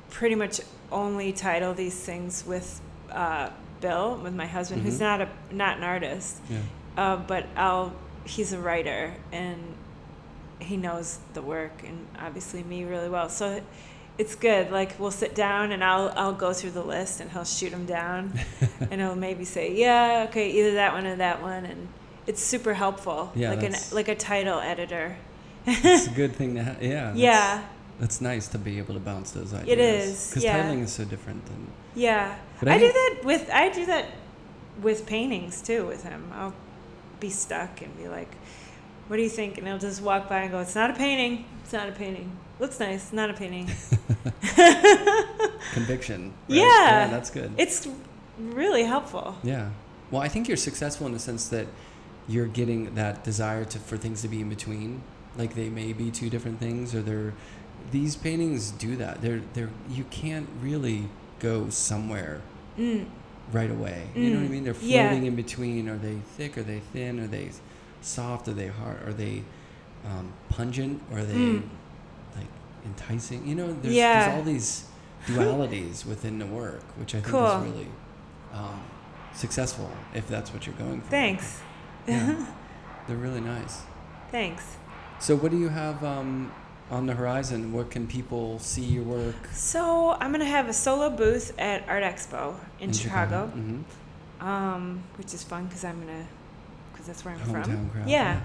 pretty 0.10 0.36
much 0.36 0.62
only 0.91 1.32
title 1.34 1.74
these 1.74 2.00
things 2.00 2.44
with 2.46 2.82
uh, 3.12 3.50
Bill, 3.82 4.18
with 4.18 4.34
my 4.34 4.46
husband, 4.48 4.82
who's 4.84 4.98
Mhm. 4.98 5.02
not 5.02 5.22
a 5.22 5.30
not 5.52 5.78
an 5.78 5.84
artist. 5.84 6.38
Yeah. 6.50 6.60
Uh, 6.98 7.18
but 7.18 7.46
I'll 7.56 7.94
he's 8.26 8.54
a 8.54 8.60
writer 8.60 9.14
and 9.32 9.60
he 10.60 10.78
knows 10.78 11.20
the 11.34 11.41
work 11.41 11.84
and 11.84 12.08
obviously 12.20 12.64
me 12.64 12.86
really 12.86 13.10
well. 13.10 13.28
So 13.28 13.62
it's 14.18 14.36
good. 14.36 14.72
Like 14.72 14.99
we'll 14.99 15.11
sit 15.11 15.34
down 15.36 15.72
and 15.72 15.84
I'll 15.84 16.14
I'll 16.16 16.34
go 16.34 16.53
through 16.53 16.72
the 16.72 16.84
list 16.84 17.20
and 17.20 17.32
he'll 17.32 17.45
shoot 17.45 17.72
them 17.72 17.86
down 17.86 18.34
and 18.91 19.01
he'll 19.01 19.16
maybe 19.16 19.45
say, 19.45 19.74
"Yeah, 19.74 20.26
okay, 20.30 20.51
either 20.51 20.74
that 20.76 20.93
one 20.93 21.05
or 21.05 21.16
that 21.16 21.41
one." 21.41 21.66
And 21.66 21.88
it's 22.28 22.41
super 22.43 22.74
helpful. 22.74 23.32
Yeah, 23.36 23.49
like 23.51 23.64
an 23.64 23.76
like 23.91 24.07
a 24.07 24.16
title 24.16 24.59
editor. 24.59 25.18
It's 25.66 26.07
a 26.07 26.11
good 26.11 26.36
thing 26.39 26.55
to 26.55 26.64
have. 26.64 26.82
Yeah. 26.84 26.89
that's- 27.14 27.18
Yeah. 27.18 27.64
That's 27.99 28.20
nice 28.22 28.47
to 28.49 28.57
be 28.57 28.80
able 28.80 28.95
to 28.95 28.99
bounce 28.99 29.32
those 29.32 29.53
ideas. 29.53 29.70
It 29.72 29.80
is, 29.80 30.28
Because 30.30 30.43
yeah. 30.43 30.64
titling 30.68 30.84
is 30.84 30.91
so 30.91 31.05
different 31.05 31.45
than. 31.45 31.68
Yeah. 31.95 32.36
But 32.59 32.70
I, 32.70 32.76
I 32.76 32.78
do 32.80 32.91
that 32.91 33.20
with 33.24 33.49
I 33.51 33.70
do 33.70 33.86
that 33.86 34.05
with 34.82 35.05
paintings 35.05 35.61
too 35.61 35.86
with 35.86 36.03
him. 36.03 36.32
I'll 36.34 36.55
be 37.20 37.30
stuck 37.30 37.82
and 37.82 37.95
be 37.95 38.07
like, 38.07 38.34
"What 39.07 39.18
do 39.18 39.24
you 39.24 39.30
think?" 39.30 39.57
And 39.59 39.68
he'll 39.68 39.78
just 39.78 40.01
walk 40.01 40.28
by 40.28 40.39
and 40.41 40.51
go, 40.51 40.59
"It's 40.59 40.76
not 40.76 40.89
a 40.89 40.93
painting. 40.95 41.45
It's 41.64 41.72
not 41.72 41.88
a 41.88 41.91
painting. 41.91 42.32
Looks 42.60 42.80
nice. 42.80 43.12
Not 43.14 43.30
a 43.30 43.34
painting." 43.34 43.68
Conviction. 45.74 46.26
right? 46.49 46.58
Yeah. 46.58 47.08
That's 47.10 47.30
good. 47.30 47.51
it's 47.58 47.88
really 48.38 48.84
helpful. 48.84 49.36
Yeah. 49.43 49.70
Well, 50.12 50.22
I 50.22 50.28
think 50.28 50.47
you're 50.47 50.58
successful 50.58 51.08
in 51.08 51.14
the 51.14 51.20
sense 51.20 51.47
that 51.49 51.68
you're 52.28 52.47
getting 52.47 52.93
that 52.95 53.24
desire 53.24 53.66
to 53.66 53.80
for 53.80 53.97
things 53.97 54.22
to 54.22 54.28
be 54.28 54.41
in 54.41 54.49
between. 54.49 55.01
Like 55.38 55.56
they 55.56 55.70
may 55.70 55.93
be 55.93 56.12
two 56.12 56.30
different 56.30 56.60
things, 56.60 56.93
or 56.93 57.01
they're. 57.01 57.34
These 57.91 58.16
paintings 58.16 58.72
do 58.72 58.95
that. 58.97 59.22
They're 59.22 59.41
they're 59.54 59.70
you 59.89 60.06
can't 60.06 60.47
really 60.62 61.10
go 61.39 61.70
somewhere 61.70 62.41
Mm. 62.80 63.06
right 63.51 63.70
away. 63.70 64.08
You 64.16 64.30
know 64.32 64.38
what 64.38 64.43
I 64.45 64.47
Mm. 64.47 64.51
mean? 64.51 64.64
They're 64.64 64.76
Yeah. 64.82 65.10
floating 65.10 65.26
in 65.28 65.36
between. 65.36 65.89
Are 65.89 65.97
they 65.97 66.18
thick? 66.38 66.58
Are 66.58 66.64
they 66.64 66.80
thin? 66.80 67.20
Are 67.20 67.28
they 67.28 67.49
soft? 68.01 68.47
Are 68.47 68.54
they 68.54 68.68
hard? 68.68 69.08
Are 69.08 69.14
they 69.14 69.43
um, 70.06 70.34
pungent? 70.49 71.01
Or 71.12 71.20
are 71.20 71.24
they 71.24 71.34
Mm. 71.36 71.64
Enticing? 72.86 73.46
You 73.48 73.56
know, 73.56 73.74
there's, 73.82 73.94
Yeah. 73.96 74.26
there's 74.26 74.38
all 74.38 74.44
these 74.44 74.86
dualities 75.26 76.06
within 76.06 76.40
the 76.40 76.46
work, 76.46 76.84
which 76.98 77.16
I 77.16 77.20
think 77.22 77.28
Cool. 77.32 77.46
is 77.64 77.72
really 77.72 77.88
um, 78.54 78.82
successful 79.34 79.90
if 80.14 80.28
that's 80.28 80.54
what 80.54 80.66
you're 80.68 80.76
going 80.76 81.02
for. 81.02 81.10
Thanks. 81.10 81.62
Yeah. 82.08 82.46
They're 83.08 83.18
really 83.18 83.42
nice. 83.42 83.82
Thanks. 84.32 84.78
So, 85.20 85.36
what 85.36 85.52
do 85.52 85.58
you 85.58 85.70
have 85.70 86.04
um, 86.04 86.52
on 86.92 87.06
the 87.06 87.14
horizon? 87.14 87.72
Where 87.74 87.84
can 87.86 88.08
people 88.08 88.60
see 88.60 88.82
your 88.84 89.04
work 89.04 89.36
So 89.54 90.12
I'm 90.20 90.32
gonna 90.32 90.46
have 90.46 90.68
a 90.70 90.74
solo 90.74 91.10
booth 91.10 91.54
at 91.60 91.88
Art 91.88 92.04
Expo 92.04 92.56
in, 92.80 92.92
Chicago, 92.94 93.48
hmm 93.48 93.82
um, 94.40 95.02
which 95.18 95.34
is 95.34 95.42
fun 95.44 95.66
because 95.68 95.86
I'm 95.86 96.00
gonna, 96.02 96.26
because 96.92 97.08
that's 97.08 97.24
where 97.24 97.34
I'm 97.34 97.40
Hometown 97.42 97.64
from. 97.66 97.90
crowd. 97.92 98.10
Yeah. 98.10 98.42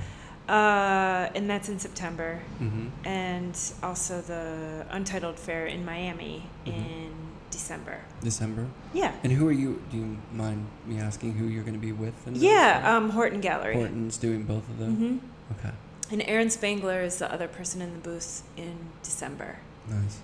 Uh, 0.49 1.29
and 1.35 1.49
that's 1.51 1.69
in 1.69 1.79
September. 1.79 2.41
hmm 2.59 2.87
And 3.05 3.59
also 3.83 4.21
the 4.23 4.87
Untitled 4.91 5.39
Fair 5.39 5.67
in 5.67 5.85
Miami 5.85 6.45
Mhm. 6.65 6.75
in 6.75 7.13
December. 7.51 7.99
December. 8.23 8.67
Yeah. 8.95 9.13
And 9.23 9.33
who 9.33 9.47
are 9.49 9.53
you? 9.53 9.83
Do 9.91 9.97
you 9.99 10.17
mind 10.33 10.67
me 10.87 10.99
asking 11.01 11.35
who 11.35 11.47
you're 11.47 11.63
going 11.65 11.75
to 11.75 11.81
be 11.81 11.93
with? 11.93 12.15
In? 12.27 12.35
Yeah, 12.37 12.83
um, 12.97 13.11
Horton 13.11 13.41
Gallery. 13.41 13.75
Horton's 13.75 14.17
doing 14.17 14.45
both 14.45 14.69
of 14.71 14.79
them. 14.79 14.95
hmm 14.97 15.19
Okay. 15.59 15.75
And 16.11 16.23
Aaron 16.23 16.49
Spangler 16.51 17.03
is 17.03 17.19
the 17.19 17.31
other 17.33 17.49
person 17.49 17.83
in 17.83 17.93
the 17.93 17.99
booth 17.99 18.43
in 18.57 18.77
December. 19.03 19.59
Nice. 19.89 20.19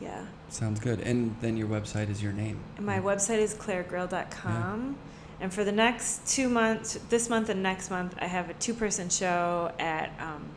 Yeah. 0.00 0.26
Sounds 0.48 0.78
good. 0.78 1.00
And 1.00 1.34
then 1.40 1.56
your 1.56 1.66
website 1.68 2.08
is 2.10 2.22
your 2.22 2.32
name. 2.32 2.58
And 2.76 2.84
my 2.86 3.00
website 3.00 3.38
is 3.38 3.54
claregrill.com. 3.54 4.96
And 5.40 5.52
for 5.52 5.64
the 5.64 5.72
next 5.72 6.26
two 6.26 6.48
months, 6.48 6.98
this 7.10 7.28
month 7.28 7.48
and 7.48 7.62
next 7.62 7.90
month, 7.90 8.14
I 8.18 8.26
have 8.26 8.48
a 8.48 8.54
two 8.54 8.74
person 8.74 9.10
show 9.10 9.70
at 9.78 10.10
um, 10.18 10.48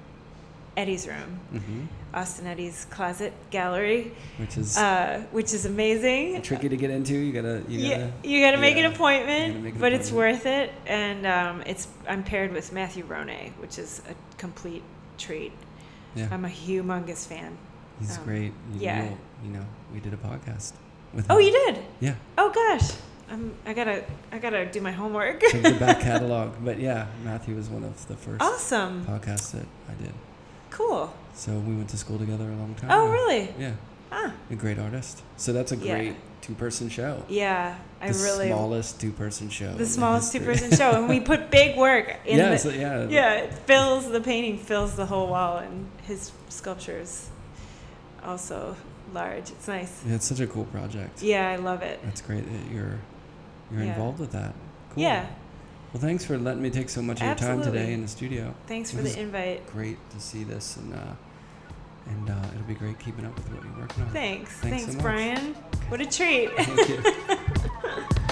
Eddy's 0.78 1.08
Room, 1.08 1.40
hmm 1.52 1.86
Austin 2.12 2.48
Eddy's 2.48 2.86
Closet 2.90 3.34
Gallery, 3.52 4.12
Which 4.38 4.58
is 4.58 4.76
uh, 4.78 5.24
which 5.32 5.54
is 5.54 5.66
amazing. 5.68 6.42
tricky 6.42 6.68
to 6.70 6.78
get 6.78 6.90
into. 6.90 7.14
You 7.14 7.32
gotta. 7.32 7.62
You 7.68 7.88
gotta. 7.88 8.12
you 8.24 8.44
got 8.44 8.52
to 8.52 8.58
make 8.58 8.78
yeah, 8.78 8.88
an 8.88 8.94
appointment, 8.94 9.62
make 9.64 9.76
an 9.76 9.80
but 9.80 9.94
it's 9.94 10.12
worth 10.12 10.48
it. 10.48 10.74
And 10.88 11.28
um, 11.28 11.62
it's 11.68 11.88
I'm 12.08 12.24
paired 12.24 12.52
with 12.52 12.74
Matthew 12.74 13.06
Ronay, 13.06 13.52
which 13.60 13.78
is 13.78 14.02
a 14.10 14.16
complete 14.38 14.82
treat. 15.20 15.52
Yeah. 16.16 16.30
I'm 16.32 16.46
a 16.46 16.50
humongous 16.50 17.28
fan. 17.28 17.56
He's 18.00 18.18
um, 18.18 18.24
great. 18.24 18.54
You, 18.74 18.80
yeah. 18.80 19.10
You 19.44 19.52
know, 19.52 19.66
we 19.94 20.00
did 20.00 20.14
a 20.14 20.18
podcast 20.18 20.74
with. 21.14 21.28
Oh, 21.30 21.38
you 21.38 21.52
did? 21.52 21.84
Yeah. 22.00 22.16
Oh 22.40 22.50
gosh, 22.50 22.92
I'm, 23.32 23.54
I 23.66 23.74
gotta 23.74 24.04
I 24.32 24.40
gotta 24.40 24.66
do 24.66 24.82
my 24.82 24.92
homework. 24.92 25.42
Check 25.42 25.62
the 25.62 25.72
back 25.80 26.00
catalog. 26.10 26.54
But 26.64 26.80
yeah, 26.80 27.08
Matthew 27.24 27.56
was 27.56 27.70
one 27.70 27.84
of 27.84 28.08
the 28.08 28.16
first 28.16 28.42
awesome, 28.42 29.06
podcasts 29.06 29.52
that 29.52 29.66
I 29.90 29.94
did. 30.02 30.14
cool. 30.72 31.14
So 31.34 31.52
we 31.54 31.76
went 31.76 31.90
to 31.90 31.98
school 31.98 32.18
together 32.18 32.46
a 32.46 32.56
long 32.56 32.76
time. 32.76 32.90
Oh 32.92 33.04
ago. 33.06 33.12
really? 33.12 33.54
Yeah. 33.60 33.74
Ah, 34.12 34.34
A 34.50 34.56
great 34.56 34.80
artist. 34.80 35.22
So 35.38 35.54
that's 35.54 35.72
a 35.72 35.76
Yeah. 35.78 35.94
great 35.96 36.16
two-person 36.42 36.90
show. 36.90 37.24
yeah. 37.30 37.78
I 38.02 38.12
the 38.12 38.24
really 38.24 38.48
smallest 38.48 39.00
two-person 39.00 39.50
show. 39.50 39.74
the 39.74 39.86
smallest 39.86 40.32
two-person 40.32 40.72
show, 40.76 40.92
and 40.92 41.08
we 41.10 41.20
put 41.32 41.52
big 41.52 41.78
work 41.78 42.16
in 42.26 42.38
yeah, 42.40 42.50
the. 42.52 42.58
so- 42.58 42.70
yeah. 42.70 43.08
yeah, 43.10 43.34
it 43.36 43.54
fills 43.54 44.10
the 44.10 44.22
painting 44.22 44.58
fills 44.58 44.96
the 44.96 45.06
whole 45.06 45.28
wall, 45.28 45.58
and 45.58 45.88
his 46.08 46.32
sculptures 46.50 47.10
is 47.10 47.30
also 48.24 48.76
large. 49.14 49.50
It's 49.52 49.68
nice. 49.68 50.02
Yeah, 50.08 50.16
It's 50.16 50.26
such 50.26 50.40
a 50.40 50.48
cool 50.48 50.66
project. 50.66 51.22
Yeah, 51.22 51.48
I 51.50 51.58
love 51.58 51.82
it. 51.84 52.00
That's 52.04 52.22
great 52.22 52.46
that 52.46 52.72
you're 52.74 52.98
you're 53.72 53.84
Yeah. 53.84 53.90
involved 53.94 54.20
with 54.20 54.32
that. 54.32 54.54
Cool. 54.94 55.04
Yeah. 55.04 55.26
Well, 55.94 56.02
thanks 56.02 56.24
for 56.24 56.38
letting 56.38 56.62
me 56.62 56.70
take 56.70 56.90
so 56.90 57.02
much 57.02 57.20
of 57.22 57.26
your 57.28 57.36
time 57.36 57.62
today 57.62 57.94
in 57.94 58.02
the 58.04 58.08
studio. 58.08 58.54
Thanks 58.68 58.94
It 58.94 58.98
for 58.98 59.02
the 59.02 59.20
invite. 59.20 59.66
Great 59.72 59.98
to 60.12 60.20
see 60.20 60.44
this, 60.44 60.78
and 60.78 60.94
uh, 60.94 60.98
and 62.08 62.30
uh, 62.30 62.34
it'll 62.54 62.68
be 62.68 62.76
great 62.76 63.00
keeping 63.00 63.26
up 63.26 63.36
with 63.36 63.50
what 63.52 63.64
you're 63.64 63.80
working 63.80 64.04
on. 64.04 64.10
Thanks. 64.12 64.52
Thanks 64.58 64.84
Thanks, 64.86 64.86
so 64.86 64.94
much. 64.94 65.02
Brian. 65.02 65.54
What 65.90 66.02
a 66.02 66.06
treat. 66.06 66.52
Thank 66.58 66.90
you. 66.90 68.16